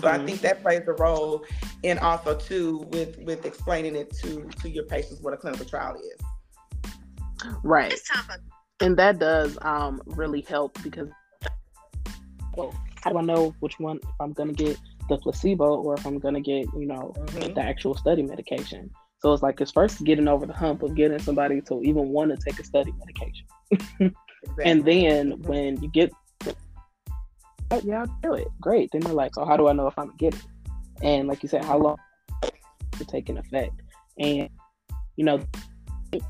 So 0.00 0.08
I 0.08 0.18
Mhm. 0.18 0.26
think 0.26 0.40
that 0.40 0.62
plays 0.62 0.82
a 0.86 0.92
role 0.92 1.44
in 1.82 1.98
also 1.98 2.36
too 2.36 2.78
with 2.90 3.18
with 3.18 3.44
explaining 3.44 3.94
it 3.96 4.10
to 4.22 4.48
to 4.62 4.70
your 4.70 4.84
patients 4.84 5.20
what 5.20 5.34
a 5.34 5.36
clinical 5.36 5.66
trial 5.66 5.96
is. 5.96 6.20
Right. 7.62 8.00
And 8.80 8.96
that 8.96 9.18
does 9.18 9.58
um 9.62 10.00
really 10.06 10.42
help 10.42 10.78
because 10.82 11.08
well, 12.56 12.74
how 13.02 13.10
do 13.10 13.18
I 13.18 13.22
know 13.22 13.54
which 13.60 13.78
one 13.78 13.98
if 14.02 14.08
I'm 14.20 14.32
gonna 14.32 14.52
get 14.52 14.78
the 15.08 15.18
placebo 15.18 15.76
or 15.82 15.94
if 15.94 16.06
I'm 16.06 16.18
gonna 16.18 16.40
get, 16.40 16.66
you 16.74 16.86
know, 16.86 17.12
Mhm. 17.16 17.54
the 17.54 17.60
actual 17.60 17.94
study 17.94 18.22
medication. 18.22 18.90
So 19.26 19.32
it's 19.32 19.42
like 19.42 19.60
it's 19.60 19.72
first 19.72 20.04
getting 20.04 20.28
over 20.28 20.46
the 20.46 20.52
hump 20.52 20.84
of 20.84 20.94
getting 20.94 21.18
somebody 21.18 21.60
to 21.62 21.82
even 21.82 22.10
want 22.10 22.30
to 22.30 22.36
take 22.36 22.60
a 22.60 22.64
study 22.64 22.92
medication. 22.96 24.14
And 24.64 24.84
then 24.84 25.42
when 25.42 25.82
you 25.82 25.90
get 25.90 26.12
oh, 27.72 27.80
yeah, 27.82 28.02
I'll 28.02 28.18
do 28.22 28.34
it. 28.34 28.46
Great. 28.60 28.90
Then 28.92 29.00
they're 29.00 29.12
like, 29.12 29.34
so 29.34 29.44
how 29.44 29.56
do 29.56 29.66
I 29.66 29.72
know 29.72 29.88
if 29.88 29.98
I'm 29.98 30.06
gonna 30.06 30.16
get 30.16 30.36
it? 30.36 30.42
And 31.02 31.26
like 31.26 31.42
you 31.42 31.48
said, 31.48 31.64
how 31.64 31.76
long 31.76 31.96
to 32.92 33.04
take 33.04 33.28
an 33.28 33.38
effect? 33.38 33.82
And 34.20 34.48
you 35.16 35.24
know, 35.24 35.44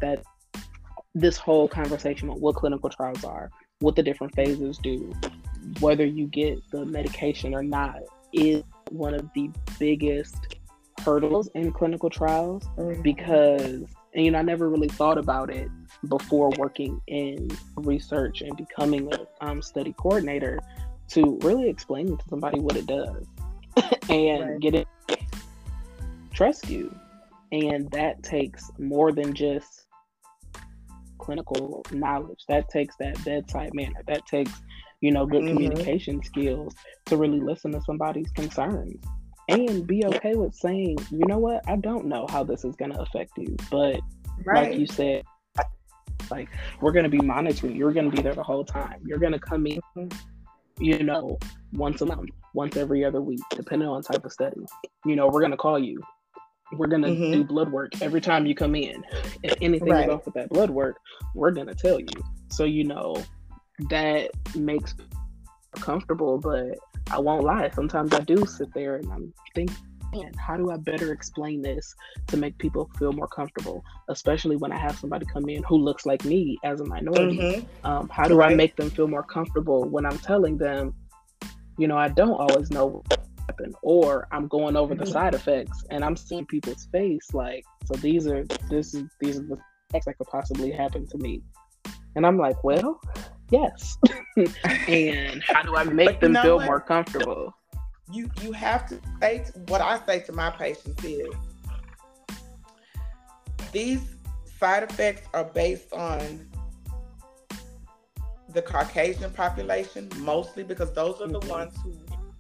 that 0.01 0.23
this 1.15 1.37
whole 1.37 1.69
conversation 1.69 2.31
on 2.31 2.41
what 2.41 2.55
clinical 2.55 2.89
trials 2.89 3.25
are, 3.25 3.51
what 3.81 3.95
the 3.95 4.03
different 4.03 4.35
phases 4.35 4.79
do, 4.79 5.13
whether 5.81 6.07
you 6.07 6.29
get 6.29 6.61
the 6.73 6.87
medication 6.87 7.53
or 7.53 7.63
not, 7.63 7.99
is 8.33 8.63
one 8.89 9.13
of 9.13 9.29
the 9.35 9.51
biggest 9.79 10.56
hurdles 11.07 11.49
in 11.55 11.73
clinical 11.73 12.11
trials 12.11 12.65
Mhm. 12.77 13.03
because 13.03 13.85
and 14.13 14.25
you 14.25 14.31
know 14.33 14.41
I 14.41 14.43
never 14.43 14.69
really 14.69 14.89
thought 14.89 15.19
about 15.19 15.51
it 15.51 15.69
before 16.09 16.51
working 16.59 17.01
in 17.07 17.49
research 17.77 18.43
and 18.43 18.57
becoming 18.57 19.09
a 19.13 19.45
um, 19.47 19.63
study 19.63 19.95
coordinator 19.97 20.59
to 21.11 21.39
really 21.43 21.69
explain 21.69 22.09
to 22.09 22.25
somebody 22.29 22.59
what 22.59 22.77
it 22.77 22.87
does 22.87 23.25
and 24.11 24.43
Right. 24.51 24.61
get 24.61 24.75
it 24.75 24.89
trust 26.35 26.69
you 26.69 26.93
and 27.53 27.89
that 27.93 28.21
takes 28.25 28.69
more 28.79 29.13
than 29.13 29.33
just 29.33 29.87
clinical 31.19 31.85
knowledge 31.93 32.43
that 32.49 32.69
takes 32.69 32.97
that 32.97 33.23
bedside 33.25 33.73
manner 33.75 34.03
that 34.09 34.27
takes 34.27 34.53
you 35.01 35.13
know 35.13 35.25
good 35.25 35.45
Mhm. 35.45 35.51
communication 35.51 36.21
skills 36.23 36.75
to 37.07 37.17
really 37.17 37.41
listen 37.41 37.71
to 37.73 37.81
somebody's 37.83 38.31
concerns 38.33 39.01
and 39.49 39.87
be 39.87 40.05
okay 40.05 40.35
with 40.35 40.55
saying 40.55 40.97
you 41.11 41.25
know 41.27 41.39
what? 41.39 41.63
I 41.69 41.77
don't 41.77 42.07
know 42.07 42.27
how 42.29 42.43
this 42.45 42.65
is 42.65 42.75
going 42.77 42.93
to 42.93 43.01
affect 43.01 43.33
you 43.39 43.57
but 43.71 44.01
right. 44.45 44.71
like 44.71 44.79
you 44.79 44.87
said 44.87 45.25
like 46.31 46.49
we're 46.81 46.93
going 46.93 47.05
to 47.05 47.09
be 47.11 47.21
monitoring. 47.21 47.77
You're 47.77 47.93
going 47.93 48.11
to 48.11 48.17
be 48.17 48.21
there 48.23 48.35
the 48.35 48.43
whole 48.43 48.65
time. 48.65 49.01
You're 49.05 49.19
going 49.21 49.33
to 49.33 49.39
come 49.39 49.67
in 49.67 49.81
you 50.79 51.03
know 51.03 51.39
once 51.73 52.01
a 52.03 52.07
month 52.07 52.31
once 52.53 52.77
every 52.77 53.05
other 53.05 53.21
week 53.23 53.41
depending 53.51 53.89
on 53.89 54.03
type 54.03 54.25
of 54.25 54.33
study. 54.33 54.61
You 55.05 55.17
know 55.17 55.27
we're 55.29 55.41
going 55.41 55.53
to 55.53 55.57
call 55.57 55.79
you. 55.79 56.01
We're 56.73 56.89
going 56.89 57.03
to 57.03 57.11
Mhm. 57.11 57.33
do 57.33 57.45
blood 57.45 57.71
work 57.71 57.93
every 58.03 58.21
time 58.21 58.45
you 58.45 58.55
come 58.57 58.75
in. 58.75 59.05
If 59.45 59.55
anything 59.61 59.89
Right. 59.89 60.09
is 60.09 60.11
off 60.13 60.25
with 60.27 60.35
that 60.35 60.49
blood 60.51 60.71
work 60.71 60.97
we're 61.35 61.53
going 61.53 61.69
to 61.69 61.75
tell 61.75 62.01
you. 62.01 62.09
So 62.51 62.65
you 62.65 62.85
know 62.85 63.15
that 63.91 64.31
makes 64.57 64.95
comfortable 65.75 66.39
but 66.39 66.79
i 67.11 67.19
won't 67.19 67.45
lie 67.45 67.71
sometimes 67.71 68.13
i 68.13 68.21
do 68.21 68.45
sit 68.47 68.69
there 68.75 68.97
and 68.97 69.11
i'm 69.13 69.33
thinking 69.55 69.77
man, 70.15 70.33
how 70.39 70.57
do 70.57 70.71
i 70.71 70.77
better 70.77 71.13
explain 71.13 71.61
this 71.63 71.95
to 72.27 72.37
make 72.37 72.57
people 72.59 72.89
feel 72.99 73.13
more 73.13 73.29
comfortable 73.29 73.83
especially 74.09 74.57
when 74.57 74.73
i 74.73 74.79
have 74.79 74.97
somebody 74.99 75.27
come 75.33 75.49
in 75.49 75.63
who 75.69 75.77
looks 75.77 76.07
like 76.07 76.25
me 76.25 76.57
as 76.65 76.81
a 76.81 76.85
minority 76.85 77.39
Mhm. 77.39 77.67
um, 77.85 78.09
how 78.11 78.27
do 78.27 78.43
I 78.43 78.53
make 78.55 78.75
them 78.77 78.91
feel 78.91 79.07
more 79.07 79.23
comfortable 79.23 79.85
when 79.89 80.05
I'm 80.05 80.19
telling 80.19 80.59
them, 80.59 80.93
you 81.79 81.87
know, 81.87 81.97
I 81.97 82.09
don't 82.09 82.35
always 82.35 82.69
know 82.71 82.87
what 83.09 83.21
happened, 83.49 83.77
or 83.83 84.27
I'm 84.33 84.49
going 84.49 84.77
over 84.77 84.97
the 84.97 85.05
Mhm. 85.05 85.13
side 85.13 85.35
effects 85.35 85.85
and 85.91 86.05
I'm 86.05 86.17
seeing 86.17 86.47
people's 86.47 86.89
face 86.91 87.33
like, 87.33 87.65
so 87.85 87.95
these 87.95 88.27
are 88.27 88.45
this 88.71 88.93
is 88.95 89.05
these 89.21 89.39
are 89.39 89.45
the 89.45 89.57
things 89.93 90.05
that 90.07 90.19
could 90.19 90.27
possibly 90.27 90.73
happen 90.73 91.07
to 91.07 91.19
me, 91.19 91.43
and 92.17 92.27
I'm 92.27 92.39
like, 92.39 92.65
well, 92.65 93.01
yes, 93.51 93.97
and 94.89 95.43
how 95.43 95.63
do 95.63 95.77
I 95.77 95.85
make 95.85 96.21
them 96.21 96.35
feel 96.37 96.57
what? 96.57 96.67
more 96.67 96.81
comfortable? 96.81 97.55
you 98.13 98.31
you 98.41 98.53
have 98.53 98.89
to 98.89 99.01
say 99.21 99.45
what 99.67 99.81
I 99.81 99.99
say 100.07 100.21
to 100.21 100.33
my 100.33 100.51
patients 100.51 101.03
is 101.03 101.35
these 103.73 104.01
side 104.59 104.85
effects 104.85 105.29
are 105.35 105.45
based 105.45 105.93
on 105.93 106.49
the 108.51 108.63
Caucasian 108.63 109.31
population 109.33 110.09
mostly 110.19 110.63
because 110.63 110.93
those 110.93 111.21
are 111.21 111.27
the 111.27 111.41
Mhm. 111.41 111.49
ones 111.49 111.77
who 111.83 111.95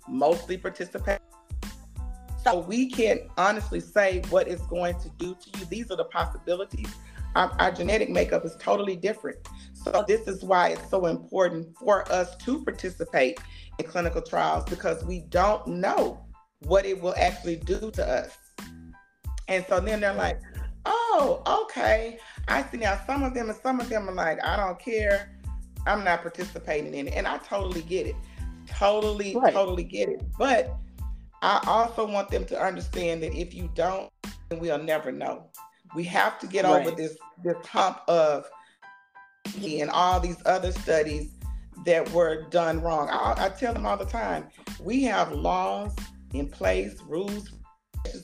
mostly 0.08 0.56
participate. 0.56 1.18
So 2.44 2.60
we 2.60 2.88
can't 2.88 3.22
honestly 3.36 3.80
say 3.80 4.22
what 4.30 4.46
it's 4.46 4.64
going 4.66 4.98
to 5.00 5.08
do 5.18 5.34
to 5.34 5.58
you. 5.58 5.64
These 5.66 5.90
are 5.90 5.96
the 5.96 6.04
possibilities. 6.04 6.88
Our, 7.34 7.50
our 7.58 7.72
genetic 7.72 8.08
makeup 8.08 8.44
is 8.44 8.56
totally 8.60 8.94
different. 8.94 9.36
So 9.92 10.04
this 10.08 10.26
is 10.26 10.42
why 10.42 10.70
it's 10.70 10.90
so 10.90 11.06
important 11.06 11.78
for 11.78 12.10
us 12.10 12.36
to 12.38 12.64
participate 12.64 13.38
in 13.78 13.86
clinical 13.86 14.20
trials 14.20 14.64
because 14.64 15.04
we 15.04 15.20
don't 15.20 15.64
know 15.68 16.24
what 16.64 16.84
it 16.84 17.00
will 17.00 17.14
actually 17.16 17.54
do 17.54 17.92
to 17.92 18.04
us. 18.04 18.36
And 19.46 19.64
so 19.68 19.78
then 19.78 20.00
they're 20.00 20.12
like, 20.12 20.40
oh, 20.86 21.40
okay. 21.64 22.18
I 22.48 22.64
see 22.64 22.78
now 22.78 23.00
some 23.06 23.22
of 23.22 23.32
them 23.32 23.48
and 23.48 23.58
some 23.62 23.78
of 23.78 23.88
them 23.88 24.08
are 24.08 24.14
like, 24.14 24.44
I 24.44 24.56
don't 24.56 24.76
care. 24.76 25.38
I'm 25.86 26.02
not 26.02 26.22
participating 26.22 26.92
in 26.92 27.06
it. 27.06 27.14
And 27.14 27.28
I 27.28 27.38
totally 27.38 27.82
get 27.82 28.08
it. 28.08 28.16
Totally, 28.66 29.36
Right. 29.36 29.52
totally 29.54 29.84
get 29.84 30.08
it. 30.08 30.20
But 30.36 30.76
I 31.42 31.62
also 31.68 32.04
want 32.04 32.28
them 32.28 32.44
to 32.46 32.60
understand 32.60 33.22
that 33.22 33.32
if 33.34 33.54
you 33.54 33.70
don't, 33.74 34.10
then 34.48 34.58
we'll 34.58 34.82
never 34.82 35.12
know. 35.12 35.46
We 35.94 36.02
have 36.04 36.40
to 36.40 36.48
get 36.48 36.64
over 36.64 36.90
this 36.90 37.16
this 37.44 37.64
hump 37.64 38.00
of 38.08 38.50
and 39.64 39.90
all 39.90 40.20
these 40.20 40.36
other 40.46 40.72
studies 40.72 41.30
that 41.84 42.10
were 42.12 42.48
done 42.50 42.80
wrong. 42.80 43.08
I, 43.10 43.46
I 43.46 43.48
tell 43.50 43.72
them 43.72 43.86
all 43.86 43.96
the 43.96 44.04
time, 44.04 44.48
we 44.80 45.02
have 45.04 45.32
laws 45.32 45.94
in 46.34 46.48
place, 46.48 47.00
rules 47.06 47.50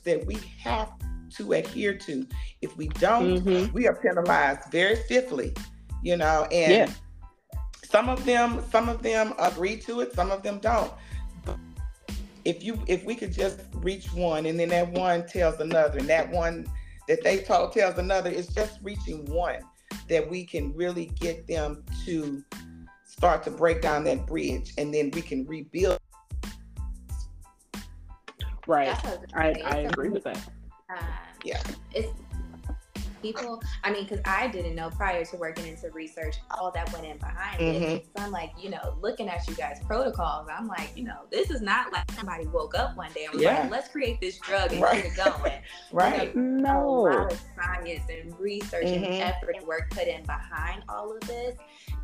that 0.04 0.24
we 0.26 0.36
have 0.58 0.90
to 1.36 1.52
adhere 1.52 1.96
to. 1.96 2.26
If 2.60 2.76
we 2.76 2.88
don't, 2.88 3.42
Mhm. 3.44 3.72
we 3.72 3.86
are 3.88 3.94
penalized 3.94 4.70
very 4.70 4.96
stiffly, 4.96 5.54
you 6.02 6.16
know, 6.16 6.46
and 6.52 6.90
Yeah. 6.90 7.58
some 7.84 8.08
of 8.08 8.24
them 8.24 8.64
some 8.70 8.88
of 8.88 9.02
them 9.02 9.34
agree 9.38 9.76
to 9.78 10.00
it, 10.00 10.14
some 10.14 10.30
of 10.30 10.42
them 10.42 10.58
don't. 10.58 10.92
But 11.44 11.58
if 12.44 12.62
you 12.62 12.82
if 12.86 13.04
we 13.04 13.14
could 13.14 13.32
just 13.32 13.60
reach 13.74 14.12
one 14.12 14.46
and 14.46 14.58
then 14.58 14.68
that 14.70 14.90
one 14.92 15.26
tells 15.26 15.60
another 15.60 15.98
and 15.98 16.08
that 16.08 16.30
one 16.30 16.66
that 17.08 17.22
they 17.22 17.38
told 17.38 17.72
tells 17.72 17.98
another, 17.98 18.30
it's 18.30 18.52
just 18.52 18.78
reaching 18.82 19.24
one 19.26 19.60
that 20.08 20.28
we 20.28 20.44
can 20.44 20.74
really 20.74 21.06
get 21.20 21.46
them 21.46 21.84
to 22.04 22.42
start 23.04 23.42
to 23.44 23.50
break 23.50 23.80
down 23.82 24.04
that 24.04 24.26
bridge 24.26 24.72
and 24.78 24.92
then 24.92 25.10
we 25.12 25.22
can 25.22 25.46
rebuild. 25.46 25.98
Right. 28.66 28.86
That's 28.86 29.04
what 29.04 29.20
was 29.20 29.30
I. 29.34 29.54
I 29.64 29.76
agree 29.80 30.08
with 30.08 30.24
that. 30.24 30.36
um, 30.90 31.04
Yeah. 31.44 31.60
it's 31.92 32.12
people 33.22 33.62
i 33.84 33.90
mean 33.90 34.02
because 34.04 34.20
i 34.26 34.48
didn't 34.48 34.74
know 34.74 34.90
prior 34.90 35.24
to 35.24 35.36
working 35.36 35.66
into 35.66 35.88
research 35.90 36.36
all 36.50 36.70
that 36.70 36.92
went 36.92 37.06
in 37.06 37.16
behind 37.18 37.60
it 37.60 37.82
Mhm. 37.82 38.02
so 38.16 38.24
i'm 38.24 38.30
like 38.32 38.50
you 38.58 38.68
know 38.70 38.96
looking 39.00 39.28
at 39.28 39.46
you 39.48 39.54
guys 39.54 39.80
protocols 39.86 40.48
i'm 40.50 40.66
like 40.66 40.90
you 40.96 41.04
know 41.04 41.20
this 41.30 41.50
is 41.50 41.60
not 41.62 41.92
like 41.92 42.10
somebody 42.12 42.46
woke 42.48 42.74
up 42.74 42.96
one 42.96 43.10
day 43.12 43.24
and 43.24 43.34
was 43.34 43.42
Yeah. 43.42 43.60
like 43.60 43.70
let's 43.70 43.88
create 43.88 44.20
this 44.20 44.38
drug 44.38 44.72
and 44.72 44.82
Right. 44.82 45.02
get 45.04 45.12
it 45.12 45.16
going 45.16 45.60
Right. 45.92 46.34
a 46.34 46.38
No. 46.38 47.02
lot 47.02 47.32
of 47.32 47.40
science 47.56 48.02
and 48.10 48.38
research 48.38 48.86
Mhm. 48.86 49.04
and 49.04 49.22
effort 49.22 49.56
and 49.56 49.66
work 49.66 49.90
put 49.90 50.08
in 50.08 50.22
behind 50.24 50.82
all 50.88 51.12
of 51.14 51.20
this. 51.22 51.56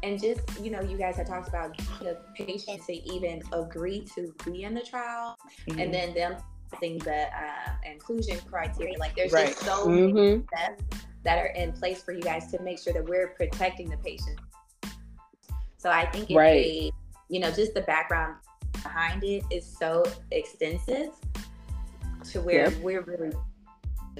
And 0.03 0.21
just, 0.21 0.41
you 0.61 0.71
know, 0.71 0.81
you 0.81 0.97
guys 0.97 1.17
have 1.17 1.27
talked 1.27 1.49
about 1.49 1.77
the 2.01 2.19
patients 2.35 2.87
to 2.87 2.93
even 3.15 3.43
agree 3.53 4.05
to 4.15 4.33
be 4.45 4.63
in 4.65 4.75
the 4.75 4.83
trial 4.83 5.37
Mhm. 5.69 5.83
and 5.83 5.95
then 5.95 6.15
them 6.15 6.37
setting 6.71 6.99
the 6.99 7.27
uh, 7.27 7.73
inclusion 7.85 8.39
criteria. 8.51 8.99
Like 8.99 9.17
there's 9.17 9.33
Right. 9.33 9.49
just 9.49 9.61
so 9.61 9.89
many 9.89 10.13
Mhm. 10.13 10.47
steps 10.49 10.83
that 11.25 11.39
are 11.39 11.47
in 11.49 11.73
place 11.73 12.03
for 12.03 12.13
you 12.13 12.21
guys 12.23 12.51
to 12.53 12.61
make 12.63 12.79
sure 12.79 12.93
that 12.93 13.05
we're 13.07 13.29
protecting 13.29 13.89
the 13.91 13.97
patient. 13.99 14.39
So 15.77 15.91
I 15.91 16.07
think 16.07 16.31
it's 16.31 16.37
Right. 16.37 16.65
a, 16.65 16.93
you 17.29 17.41
know, 17.41 17.51
just 17.51 17.75
the 17.75 17.83
background 17.83 18.37
behind 18.83 19.25
it 19.25 19.45
is 19.51 19.67
so 19.67 20.05
extensive 20.31 21.11
to 22.31 22.41
where 22.41 22.71
Yep. 22.71 22.83
we're 22.83 23.03
really 23.03 23.33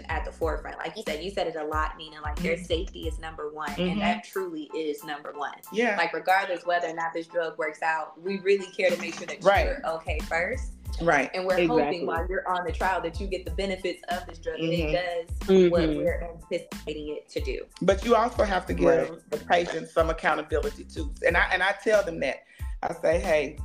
at 0.09 0.25
the 0.25 0.31
forefront. 0.31 0.79
Like 0.79 0.97
you 0.97 1.03
said, 1.07 1.25
you 1.25 1.31
said 1.31 1.49
it 1.49 1.57
a 1.57 1.65
lot, 1.65 1.97
Nina. 1.97 2.21
Like 2.23 2.37
their 2.39 2.57
safety 2.57 3.09
is 3.09 3.19
number 3.19 3.51
one, 3.51 3.71
Mhm. 3.71 3.93
and 3.93 4.01
that 4.01 4.23
truly 4.23 4.71
is 4.75 5.03
number 5.03 5.33
one. 5.33 5.55
yeah. 5.73 5.97
Like 5.97 6.13
regardless 6.13 6.65
whether 6.65 6.89
or 6.89 6.93
not 6.95 7.13
this 7.13 7.27
drug 7.27 7.59
works 7.59 7.83
out, 7.83 8.21
we 8.23 8.39
really 8.41 8.67
care 8.67 8.91
to 8.91 8.97
make 9.01 9.15
sure 9.15 9.27
that 9.27 9.43
Right. 9.43 9.67
you're 9.67 9.87
okay 9.95 10.21
first. 10.21 10.75
Right. 11.03 11.31
And 11.35 11.47
we're 11.47 11.59
Exactly. 11.59 11.85
hoping 11.85 12.07
while 12.07 12.27
you're 12.29 12.49
on 12.49 12.65
the 12.65 12.73
trial 12.73 13.01
that 13.03 13.21
you 13.21 13.27
get 13.27 13.45
the 13.45 13.51
benefits 13.53 14.03
of 14.09 14.27
this 14.27 14.39
drug 14.39 14.59
and 14.59 14.73
Mhm. 14.73 14.93
it 14.95 15.29
does 15.49 15.71
what 15.71 15.83
Mhm. 15.83 15.97
we're 15.97 16.23
anticipating 16.23 17.17
it 17.17 17.29
to 17.31 17.41
do. 17.41 17.65
But 17.83 18.05
you 18.05 18.15
also 18.15 18.45
have 18.45 18.67
to 18.67 18.75
give 18.75 19.11
Right. 19.11 19.31
the 19.31 19.39
patient 19.39 19.89
some 19.89 20.11
accountability 20.11 20.85
too. 20.85 21.13
And 21.27 21.37
I 21.37 21.49
and 21.53 21.63
I 21.63 21.73
tell 21.83 22.03
them 22.03 22.21
that. 22.21 22.45
I 22.83 22.95
say, 22.95 23.19
hey, 23.21 23.59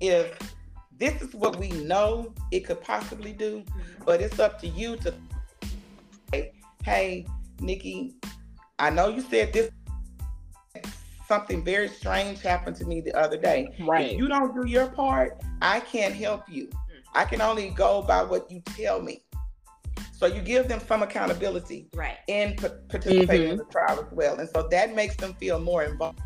if 0.00 0.38
this 0.98 1.20
is 1.20 1.34
what 1.34 1.56
we 1.56 1.68
know 1.70 2.32
it 2.50 2.60
could 2.60 2.80
possibly 2.80 3.32
do, 3.32 3.64
but 4.04 4.20
it's 4.20 4.38
up 4.38 4.58
to 4.60 4.66
you 4.68 4.96
to 4.98 5.12
say, 6.32 6.52
hey, 6.84 7.26
Nikki, 7.60 8.14
I 8.78 8.90
know 8.90 9.08
you 9.08 9.20
said 9.20 9.52
this 9.52 9.70
something 11.26 11.64
very 11.64 11.88
strange 11.88 12.40
happened 12.40 12.76
to 12.76 12.84
me 12.84 13.00
the 13.00 13.16
other 13.16 13.36
day. 13.36 13.68
Right. 13.80 14.12
If 14.12 14.18
you 14.18 14.28
don't 14.28 14.54
do 14.54 14.68
your 14.68 14.86
part, 14.88 15.40
I 15.62 15.80
can't 15.80 16.14
help 16.14 16.48
you. 16.48 16.68
I 17.14 17.24
can 17.24 17.40
only 17.40 17.70
go 17.70 18.02
by 18.02 18.22
what 18.22 18.50
you 18.50 18.60
tell 18.60 19.00
me. 19.00 19.22
So 20.12 20.26
you 20.26 20.40
give 20.40 20.68
them 20.68 20.80
some 20.80 21.02
accountability 21.02 21.88
Right. 21.94 22.16
in 22.28 22.56
pa- 22.56 22.68
participating 22.88 23.50
in 23.50 23.56
Mhm. 23.56 23.58
the 23.58 23.64
trial 23.72 24.00
as 24.00 24.12
well. 24.12 24.38
And 24.38 24.48
so 24.48 24.66
that 24.68 24.94
makes 24.94 25.16
them 25.16 25.34
feel 25.34 25.58
more 25.58 25.82
involved. 25.84 26.20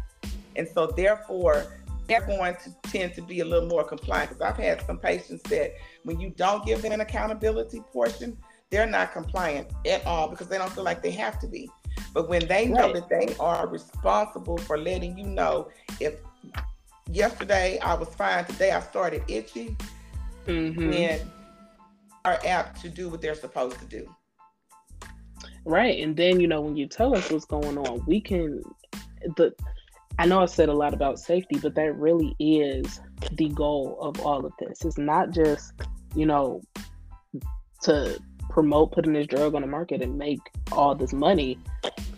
And 0.56 0.68
so 0.68 0.86
therefore, 0.86 1.64
they're 2.06 2.26
going 2.26 2.56
to 2.64 2.90
tend 2.90 3.14
to 3.14 3.22
be 3.22 3.40
a 3.40 3.44
little 3.44 3.68
more 3.68 3.84
compliant. 3.84 4.30
Because 4.30 4.40
I've 4.42 4.56
had 4.56 4.84
some 4.86 4.98
patients 4.98 5.42
that 5.50 5.72
when 6.04 6.18
you 6.20 6.30
don't 6.30 6.64
give 6.64 6.80
them 6.80 6.92
an 6.92 7.00
accountability 7.00 7.80
portion, 7.92 8.36
they're 8.70 8.86
not 8.86 9.12
compliant 9.12 9.68
at 9.86 10.04
all 10.06 10.28
because 10.28 10.48
they 10.48 10.58
don't 10.58 10.72
feel 10.72 10.84
like 10.84 11.02
they 11.02 11.10
have 11.10 11.38
to 11.40 11.46
be. 11.46 11.70
But 12.12 12.28
when 12.28 12.46
they 12.46 12.66
know 12.66 12.92
Right. 12.92 12.94
that 12.94 13.08
they 13.08 13.34
are 13.38 13.66
responsible 13.66 14.58
for 14.58 14.78
letting 14.78 15.16
you 15.18 15.24
know 15.24 15.68
if 16.00 16.16
yesterday 17.10 17.78
I 17.78 17.94
was 17.94 18.08
fine, 18.08 18.44
today 18.44 18.72
I 18.72 18.80
started 18.80 19.22
itchy, 19.28 19.76
Mhm. 20.46 20.90
then 20.90 21.32
are 22.24 22.38
apt 22.44 22.80
to 22.82 22.88
do 22.88 23.08
what 23.08 23.20
they're 23.20 23.34
supposed 23.34 23.78
to 23.78 23.84
do. 23.86 24.08
Right. 25.64 26.02
And 26.02 26.16
then, 26.16 26.40
you 26.40 26.46
know, 26.46 26.60
when 26.60 26.76
you 26.76 26.86
tell 26.86 27.14
us 27.14 27.30
what's 27.30 27.44
going 27.44 27.78
on, 27.78 28.04
we 28.06 28.20
can 28.20 28.62
the 29.36 29.52
I 30.18 30.26
know 30.26 30.40
I 30.40 30.46
said 30.46 30.68
a 30.68 30.74
lot 30.74 30.94
about 30.94 31.20
safety, 31.20 31.60
but 31.60 31.76
that 31.76 31.94
really 31.94 32.34
is 32.40 33.00
the 33.32 33.48
goal 33.50 33.96
of 34.00 34.20
all 34.20 34.44
of 34.44 34.52
this. 34.58 34.84
It's 34.84 34.98
not 34.98 35.30
just, 35.30 35.72
you 36.16 36.26
know, 36.26 36.60
to 37.82 38.18
promote 38.50 38.92
putting 38.92 39.12
this 39.12 39.26
drug 39.26 39.54
on 39.54 39.62
the 39.62 39.68
market 39.68 40.02
and 40.02 40.16
make 40.18 40.40
all 40.72 40.94
this 40.94 41.12
money. 41.12 41.58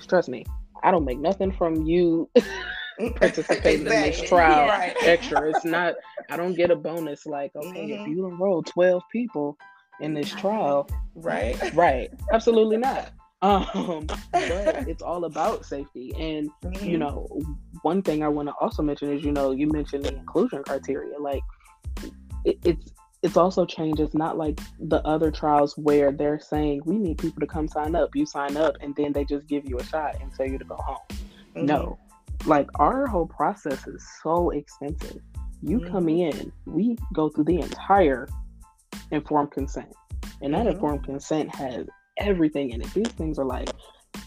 Trust 0.08 0.28
me, 0.28 0.44
I 0.82 0.90
don't 0.90 1.04
make 1.04 1.18
nothing 1.18 1.52
from 1.52 1.84
you 1.84 2.28
participating 3.16 3.86
in 3.86 4.00
this 4.00 4.20
trial 4.22 4.68
Right. 4.68 4.94
extra. 5.04 5.48
It's 5.50 5.64
not 5.64 5.94
I 6.30 6.36
don't 6.36 6.54
get 6.54 6.70
a 6.70 6.76
bonus 6.76 7.26
like, 7.26 7.50
okay, 7.56 7.86
if 7.92 8.00
Mhm. 8.02 8.06
you 8.06 8.26
enroll 8.26 8.62
12 8.62 9.02
people 9.10 9.56
in 10.00 10.14
this 10.14 10.30
trial, 10.30 10.88
Right. 11.16 11.56
right 11.74 12.08
absolutely 12.32 12.76
not 12.76 13.10
um 13.42 14.06
but 14.06 14.18
it's 14.88 15.02
all 15.02 15.24
about 15.24 15.64
safety 15.66 16.14
and 16.18 16.50
you 16.82 16.96
Mhm. 16.96 17.00
know 17.00 17.28
one 17.82 18.00
thing 18.02 18.22
i 18.22 18.28
want 18.28 18.48
to 18.48 18.54
also 18.60 18.82
mention 18.82 19.10
is 19.10 19.24
you 19.24 19.32
know 19.32 19.50
you 19.50 19.66
mentioned 19.66 20.04
the 20.04 20.14
inclusion 20.14 20.62
criteria 20.62 21.18
like 21.18 21.42
it, 22.44 22.58
it's 22.64 22.92
it's 23.22 23.36
also 23.36 23.66
changed 23.66 24.00
it's 24.00 24.14
not 24.14 24.38
like 24.38 24.58
the 24.78 25.04
other 25.06 25.30
trials 25.30 25.76
where 25.76 26.10
they're 26.12 26.40
saying 26.40 26.80
we 26.84 26.96
need 26.98 27.18
people 27.18 27.40
to 27.40 27.46
come 27.46 27.68
sign 27.68 27.94
up 27.94 28.14
you 28.14 28.24
sign 28.24 28.56
up 28.56 28.74
and 28.80 28.94
then 28.96 29.12
they 29.12 29.24
just 29.24 29.46
give 29.46 29.68
you 29.68 29.78
a 29.78 29.84
shot 29.84 30.16
and 30.20 30.32
tell 30.34 30.46
you 30.46 30.58
to 30.58 30.64
go 30.64 30.76
home 30.76 30.98
Mhm. 31.56 31.64
no 31.64 31.98
like 32.46 32.68
our 32.76 33.06
whole 33.06 33.26
process 33.26 33.86
is 33.86 34.06
so 34.22 34.50
expensive 34.50 35.20
you 35.62 35.80
come 35.80 36.06
Mm-hmm. 36.06 36.38
in 36.40 36.52
we 36.66 36.96
go 37.12 37.28
through 37.28 37.44
the 37.44 37.60
entire 37.60 38.26
informed 39.10 39.50
consent 39.50 39.92
and 40.40 40.54
that 40.54 40.66
Mhm. 40.66 40.72
informed 40.72 41.04
consent 41.04 41.54
has 41.54 41.86
everything 42.18 42.70
in 42.70 42.80
it 42.80 42.92
these 42.94 43.08
things 43.12 43.38
are 43.38 43.44
like 43.44 43.68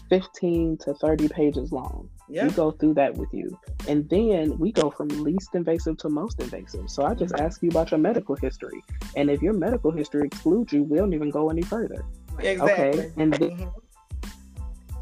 15 0.08 0.76
to 0.78 0.94
30 0.94 1.28
pages 1.28 1.72
long 1.72 2.08
Yeah. 2.28 2.44
we 2.46 2.50
go 2.52 2.70
through 2.70 2.94
that 2.94 3.14
with 3.14 3.28
you 3.32 3.58
and 3.88 4.08
then 4.08 4.56
we 4.58 4.72
go 4.72 4.90
from 4.90 5.08
least 5.08 5.54
invasive 5.54 5.96
to 5.98 6.08
most 6.08 6.40
invasive 6.40 6.88
so 6.88 7.04
i 7.04 7.12
just 7.14 7.34
ask 7.38 7.62
you 7.62 7.68
about 7.68 7.90
your 7.90 8.00
medical 8.00 8.34
history 8.34 8.82
and 9.16 9.28
if 9.30 9.42
your 9.42 9.52
medical 9.52 9.90
history 9.90 10.26
excludes 10.26 10.72
you 10.72 10.82
we 10.84 10.96
don't 10.96 11.12
even 11.12 11.30
go 11.30 11.50
any 11.50 11.62
further 11.62 12.02
Exactly. 12.38 12.72
okay 12.72 13.12
and 13.18 13.32
then 13.34 13.50
Mhm. 13.50 13.72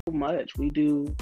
so 0.09 0.13
much. 0.13 0.57
We 0.59 0.71
do 0.71 1.15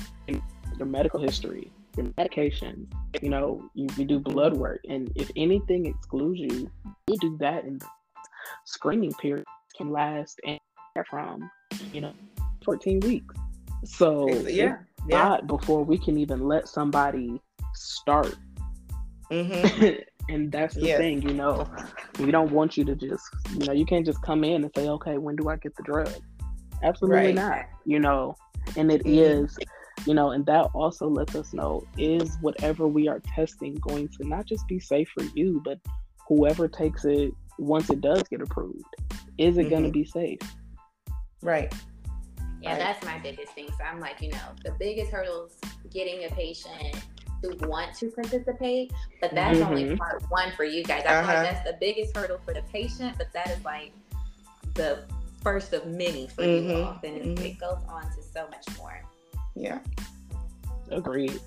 your 0.78 0.86
medical 0.86 1.20
history, 1.20 1.70
your 1.96 2.06
medication, 2.16 2.86
you 3.20 3.28
know, 3.28 3.62
you, 3.74 3.86
we 3.98 4.04
do 4.04 4.18
blood 4.18 4.56
work. 4.56 4.80
And 4.88 5.12
if 5.16 5.30
anything 5.36 5.86
excludes 5.86 6.40
you, 6.40 6.70
we 7.06 7.16
do 7.18 7.36
that. 7.40 7.64
And 7.64 7.82
screening 8.64 9.12
period 9.14 9.44
can 9.76 9.90
last 9.90 10.40
anywhere 10.44 11.06
from, 11.10 11.50
you 11.92 12.00
know, 12.00 12.12
14 12.64 13.00
weeks. 13.00 13.34
So 13.84 14.28
yeah. 14.46 14.78
Yeah. 15.08 15.38
Before 15.46 15.84
we 15.84 15.98
can 15.98 16.16
even 16.18 16.46
let 16.46 16.68
somebody 16.68 17.40
start. 17.74 18.36
Mhm. 19.30 20.02
and 20.28 20.52
that's 20.52 20.74
the 20.74 20.86
Yes. 20.86 20.98
thing, 20.98 21.22
you 21.22 21.34
know, 21.34 21.66
we 22.18 22.30
don't 22.30 22.52
want 22.52 22.76
you 22.76 22.84
to 22.84 22.94
just, 22.94 23.24
you 23.58 23.64
know, 23.66 23.72
you 23.72 23.84
can't 23.86 24.06
just 24.06 24.20
come 24.22 24.44
in 24.44 24.62
and 24.64 24.72
say, 24.76 24.88
okay, 24.88 25.18
when 25.18 25.36
do 25.36 25.48
I 25.48 25.56
get 25.56 25.74
the 25.76 25.82
drug? 25.82 26.12
Absolutely 26.82 27.26
Right. 27.26 27.34
not, 27.34 27.64
you 27.84 28.00
know, 28.00 28.34
and 28.76 28.90
it 28.90 29.02
Mhm. 29.04 29.44
is, 29.44 29.58
you 30.06 30.14
know, 30.14 30.30
and 30.30 30.46
that 30.46 30.66
also 30.74 31.08
lets 31.08 31.34
us 31.34 31.52
know 31.52 31.82
is 31.98 32.36
whatever 32.40 32.86
we 32.86 33.08
are 33.08 33.20
testing 33.34 33.74
going 33.76 34.08
to 34.20 34.28
not 34.28 34.46
just 34.46 34.66
be 34.68 34.80
safe 34.80 35.08
for 35.16 35.24
you, 35.34 35.60
but 35.64 35.78
whoever 36.28 36.68
takes 36.68 37.04
it 37.04 37.32
once 37.58 37.90
it 37.90 38.00
does 38.00 38.22
get 38.24 38.40
approved, 38.40 38.84
is 39.38 39.58
it 39.58 39.68
going 39.68 39.84
to 39.84 39.90
be 39.90 40.04
safe? 40.04 40.38
Right. 41.42 41.74
Yeah, 42.60 42.70
Right. 42.72 42.78
that's 42.78 43.04
my 43.04 43.18
biggest 43.18 43.52
thing. 43.54 43.68
So 43.78 43.84
I'm 43.84 44.00
like, 44.00 44.20
you 44.20 44.30
know, 44.30 44.38
the 44.64 44.72
biggest 44.72 45.10
hurdles 45.10 45.56
getting 45.90 46.24
a 46.24 46.28
patient 46.34 46.94
to 47.42 47.56
want 47.66 47.94
to 47.96 48.10
participate, 48.10 48.92
but 49.20 49.34
that's 49.34 49.58
only 49.60 49.84
Mhm. 49.84 49.98
part 49.98 50.22
one 50.28 50.52
for 50.52 50.64
you 50.64 50.84
guys. 50.84 51.04
I 51.06 51.08
feel 51.08 51.16
Uh-huh. 51.20 51.32
like 51.32 51.42
that's 51.54 51.64
the 51.70 51.76
biggest 51.80 52.14
hurdle 52.14 52.38
for 52.44 52.52
the 52.52 52.62
patient, 52.64 53.16
but 53.16 53.32
that 53.32 53.48
is 53.50 53.64
like 53.64 53.92
the 54.74 55.04
first 55.42 55.72
of 55.72 55.86
many 55.86 56.26
for 56.28 56.42
you 56.42 56.60
Mhm. 56.62 56.86
all. 56.86 56.98
Then 57.02 57.14
it, 57.14 57.22
Mhm. 57.24 57.44
it 57.46 57.58
goes 57.58 57.82
on 57.88 58.02
to 58.14 58.22
so 58.22 58.46
much 58.48 58.66
more. 58.76 59.02
Yeah. 59.54 59.78
Agreed. 60.90 61.40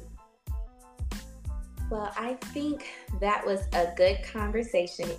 Well, 1.92 2.12
I 2.18 2.34
think 2.54 2.88
that 3.20 3.46
was 3.46 3.68
a 3.74 3.94
good 3.96 4.24
conversation. 4.24 5.10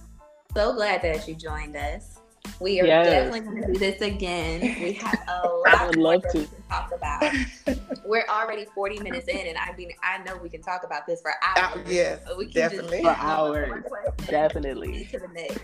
So 0.55 0.75
glad 0.75 1.03
that 1.03 1.29
you 1.29 1.35
joined 1.37 1.77
us. 1.77 2.19
We 2.61 2.81
are 2.81 2.87
yes. 2.87 3.07
definitely 3.07 3.41
going 3.41 3.63
to 3.63 3.73
do 3.73 3.79
this 3.79 4.01
again. 4.01 4.61
We 4.81 4.93
have 4.93 5.19
a 5.29 5.49
lot 5.49 5.75
I 5.75 5.87
would 5.87 5.97
love 5.97 6.23
to. 6.33 6.49
talk 6.71 6.93
about. 6.95 7.23
We're 8.07 8.27
already 8.29 8.67
40 8.75 9.01
minutes 9.01 9.29
in, 9.29 9.47
and 9.47 9.59
I 9.59 9.75
mean, 9.77 9.91
I 10.03 10.19
know 10.25 10.37
we 10.37 10.49
can 10.49 10.63
talk 10.63 10.85
about 10.85 11.07
this 11.07 11.21
for 11.21 11.33
hours. 11.43 11.87
Uh, 11.87 11.91
yes, 11.91 12.21
we 12.37 12.47
can 12.47 12.55
definitely. 12.55 13.03
for 13.03 13.17
hours. 13.19 13.83
Definitely. 14.27 15.09
To 15.15 15.19
the 15.19 15.29
next. 15.29 15.61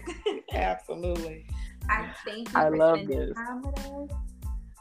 Absolutely. 0.53 1.47
I 1.89 2.13
thank 2.25 2.53
you 2.53 2.59
I 2.59 2.69
love 2.69 3.07
this. 3.07 3.35
time 3.35 3.63
with 3.63 3.79
us. 3.79 4.11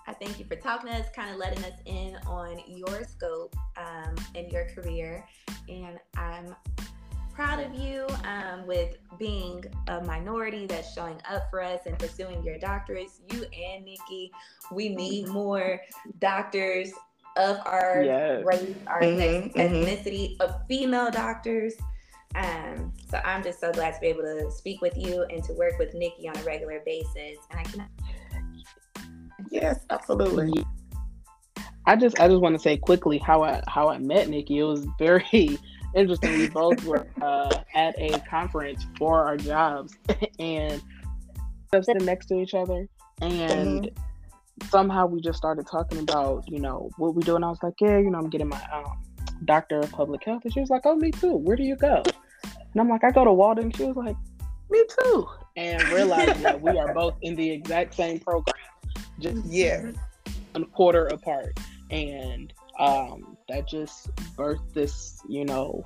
I 0.07 0.13
thank 0.13 0.39
you 0.39 0.45
for 0.45 0.55
talking 0.55 0.91
to 0.91 0.97
us, 0.97 1.05
kind 1.15 1.29
of 1.29 1.37
letting 1.37 1.63
us 1.63 1.79
in 1.85 2.17
on 2.27 2.59
your 2.67 3.03
scope 3.03 3.55
um, 3.77 4.15
and 4.35 4.51
your 4.51 4.65
career. 4.65 5.25
And 5.67 5.99
I'm 6.17 6.55
proud 7.39 7.61
of 7.61 7.73
you 7.73 8.05
um, 8.25 8.67
with 8.67 8.97
being 9.17 9.63
a 9.87 10.01
minority 10.01 10.65
that's 10.65 10.93
showing 10.93 11.15
up 11.31 11.49
for 11.49 11.63
us 11.63 11.79
and 11.85 11.97
pursuing 11.97 12.43
your 12.43 12.59
doctorates. 12.59 13.21
You 13.31 13.43
and 13.43 13.85
Nikki, 13.85 14.29
we 14.73 14.89
need 14.89 15.29
more 15.29 15.79
doctors 16.19 16.91
of 17.37 17.57
our 17.65 18.03
yes. 18.03 18.43
race, 18.43 18.75
our 18.87 19.01
mm-hmm, 19.01 19.57
mm-hmm. 19.57 19.57
ethnicity, 19.57 20.35
mm-hmm. 20.35 20.41
of 20.41 20.67
female 20.67 21.09
doctors. 21.09 21.75
Um, 22.35 22.91
so 23.09 23.21
I'm 23.23 23.41
just 23.41 23.61
so 23.61 23.71
glad 23.71 23.93
to 23.93 24.01
be 24.01 24.07
able 24.07 24.23
to 24.23 24.51
speak 24.51 24.81
with 24.81 24.97
you 24.97 25.23
and 25.29 25.41
to 25.45 25.53
work 25.53 25.79
with 25.79 25.93
Nikki 25.93 26.27
on 26.27 26.35
a 26.35 26.43
regular 26.43 26.81
basis. 26.85 27.37
And 27.51 27.59
I 27.61 27.63
can. 27.63 27.87
Yes, 29.49 29.79
absolutely. 29.89 30.65
I 31.85 31.95
just 31.95 32.19
I 32.19 32.27
just 32.27 32.41
want 32.41 32.55
to 32.55 32.59
say 32.59 32.75
quickly 32.75 33.17
how 33.17 33.43
I 33.43 33.63
how 33.69 33.87
I 33.87 33.97
met 33.97 34.27
Nikki. 34.27 34.59
It 34.59 34.63
was 34.63 34.85
very 34.99 35.57
interesting. 35.95 36.39
We 36.39 36.49
both 36.49 36.83
were 36.83 37.07
uh, 37.21 37.61
at 37.75 37.95
a 37.99 38.19
conference 38.29 38.85
for 38.97 39.25
our 39.25 39.37
jobs 39.37 39.97
and 40.39 40.81
sitting 41.71 42.05
next 42.05 42.27
to 42.27 42.39
each 42.39 42.53
other, 42.53 42.87
and 43.21 43.85
mm-hmm. 43.85 44.67
somehow 44.69 45.05
we 45.05 45.21
just 45.21 45.37
started 45.37 45.67
talking 45.67 45.99
about 45.99 46.49
you 46.49 46.59
know 46.59 46.89
what 46.97 47.15
we 47.15 47.23
do, 47.23 47.35
and 47.35 47.45
I 47.45 47.49
was 47.49 47.59
like, 47.63 47.75
yeah, 47.79 47.97
you 47.97 48.09
know, 48.09 48.19
I'm 48.19 48.29
getting 48.29 48.49
my 48.49 48.61
um, 48.73 48.99
doctor 49.45 49.79
of 49.79 49.91
public 49.91 50.23
health, 50.23 50.43
and 50.43 50.53
she 50.53 50.59
was 50.59 50.69
like, 50.69 50.81
oh, 50.85 50.95
me 50.95 51.11
too. 51.11 51.35
Where 51.35 51.55
do 51.55 51.63
you 51.63 51.75
go? 51.75 52.03
And 52.43 52.81
I'm 52.81 52.89
like, 52.89 53.03
I 53.03 53.11
go 53.11 53.25
to 53.25 53.33
Walden. 53.33 53.71
She 53.71 53.85
was 53.85 53.95
like, 53.95 54.15
me 54.69 54.83
too, 54.99 55.27
and 55.55 55.81
realizing 55.89 56.43
that 56.43 56.61
we 56.61 56.77
are 56.77 56.93
both 56.93 57.15
in 57.21 57.35
the 57.35 57.49
exact 57.49 57.95
same 57.95 58.19
program, 58.19 58.55
just 59.19 59.45
yeah, 59.45 59.91
a 60.55 60.65
quarter 60.65 61.07
apart, 61.07 61.57
and 61.89 62.53
um, 62.79 63.37
that 63.49 63.67
just 63.67 64.15
birthed 64.35 64.73
this, 64.73 65.21
you 65.27 65.45
know, 65.45 65.85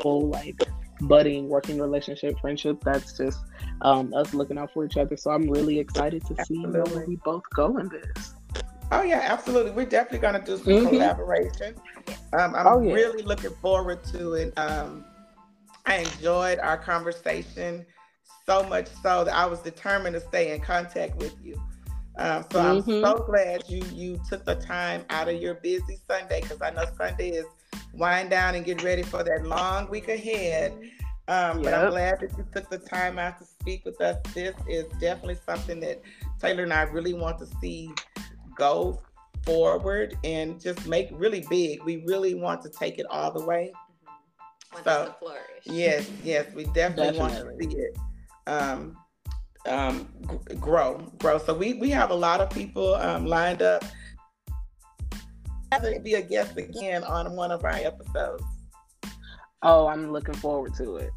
whole 0.00 0.28
like 0.28 0.60
budding 1.02 1.48
working 1.48 1.78
relationship, 1.78 2.38
friendship. 2.40 2.82
That's 2.84 3.16
just 3.16 3.40
um, 3.82 4.12
us 4.14 4.34
looking 4.34 4.58
out 4.58 4.72
for 4.72 4.84
each 4.84 4.96
other. 4.96 5.16
So 5.16 5.30
I'm 5.30 5.48
really 5.48 5.78
excited 5.78 6.24
to 6.26 6.44
see 6.44 6.64
where 6.66 6.84
we 7.06 7.16
both 7.24 7.44
go 7.54 7.78
in 7.78 7.88
this. 7.88 8.34
Oh 8.92 9.02
yeah, 9.02 9.20
absolutely. 9.24 9.72
We're 9.72 9.86
definitely 9.86 10.18
gonna 10.18 10.44
do 10.44 10.56
some 10.56 10.66
mm-hmm. 10.66 10.88
collaboration. 10.88 11.74
Um, 12.32 12.54
I'm 12.54 12.66
oh, 12.66 12.80
yeah. 12.80 12.92
really 12.92 13.22
looking 13.22 13.54
forward 13.62 14.04
to 14.04 14.34
it. 14.34 14.52
Um, 14.58 15.04
I 15.86 15.96
enjoyed 15.96 16.58
our 16.58 16.78
conversation 16.78 17.84
so 18.46 18.62
much 18.64 18.88
so 19.02 19.24
that 19.24 19.34
I 19.34 19.46
was 19.46 19.60
determined 19.60 20.14
to 20.14 20.20
stay 20.20 20.54
in 20.54 20.60
contact 20.60 21.16
with 21.16 21.34
you. 21.42 21.60
Um, 22.16 22.44
so 22.52 22.58
mm-hmm. 22.60 22.90
I'm 22.92 23.02
so 23.02 23.24
glad 23.26 23.64
you 23.68 23.82
you 23.92 24.20
took 24.28 24.44
the 24.44 24.54
time 24.54 25.04
out 25.10 25.28
of 25.28 25.40
your 25.40 25.54
busy 25.54 25.98
Sunday 26.06 26.40
because 26.42 26.62
I 26.62 26.70
know 26.70 26.84
Sunday 26.96 27.30
is 27.30 27.46
wind 27.92 28.30
down 28.30 28.54
and 28.54 28.64
get 28.64 28.82
ready 28.82 29.02
for 29.02 29.24
that 29.24 29.44
long 29.44 29.88
week 29.90 30.08
ahead. 30.08 30.72
Um, 31.26 31.62
yep. 31.62 31.64
But 31.64 31.74
I'm 31.74 31.90
glad 31.90 32.20
that 32.20 32.36
you 32.36 32.46
took 32.52 32.68
the 32.68 32.78
time 32.78 33.18
out 33.18 33.38
to 33.38 33.44
speak 33.44 33.84
with 33.84 34.00
us. 34.00 34.18
This 34.34 34.54
is 34.68 34.84
definitely 35.00 35.38
something 35.46 35.80
that 35.80 36.02
Taylor 36.40 36.62
and 36.64 36.72
I 36.72 36.82
really 36.82 37.14
want 37.14 37.38
to 37.38 37.46
see 37.60 37.90
go 38.56 39.00
forward 39.44 40.16
and 40.22 40.60
just 40.60 40.86
make 40.86 41.08
really 41.12 41.44
big. 41.48 41.82
We 41.82 42.04
really 42.04 42.34
want 42.34 42.62
to 42.62 42.68
take 42.68 42.98
it 42.98 43.06
all 43.10 43.32
the 43.32 43.44
way. 43.44 43.72
Mm-hmm. 44.74 44.84
So, 44.84 45.14
yes, 45.64 46.10
yes, 46.22 46.46
we 46.54 46.64
definitely, 46.66 47.18
definitely, 47.18 47.18
want 47.18 47.60
to 47.60 47.70
see 47.70 47.76
it. 47.76 47.98
Um, 48.46 48.96
um, 49.66 50.08
grow, 50.60 50.98
grow. 51.18 51.38
So 51.38 51.54
we 51.54 51.74
we 51.74 51.90
have 51.90 52.10
a 52.10 52.14
lot 52.14 52.40
of 52.40 52.50
people 52.50 52.94
um, 52.96 53.26
lined 53.26 53.62
up. 53.62 53.84
To 55.72 56.00
be 56.00 56.14
a 56.14 56.22
guest 56.22 56.56
again 56.56 57.02
on 57.02 57.34
one 57.34 57.50
of 57.50 57.64
our 57.64 57.72
episodes. 57.72 58.44
Oh, 59.62 59.88
I'm 59.88 60.12
looking 60.12 60.34
forward 60.34 60.74
to 60.74 60.96
it. 60.98 61.10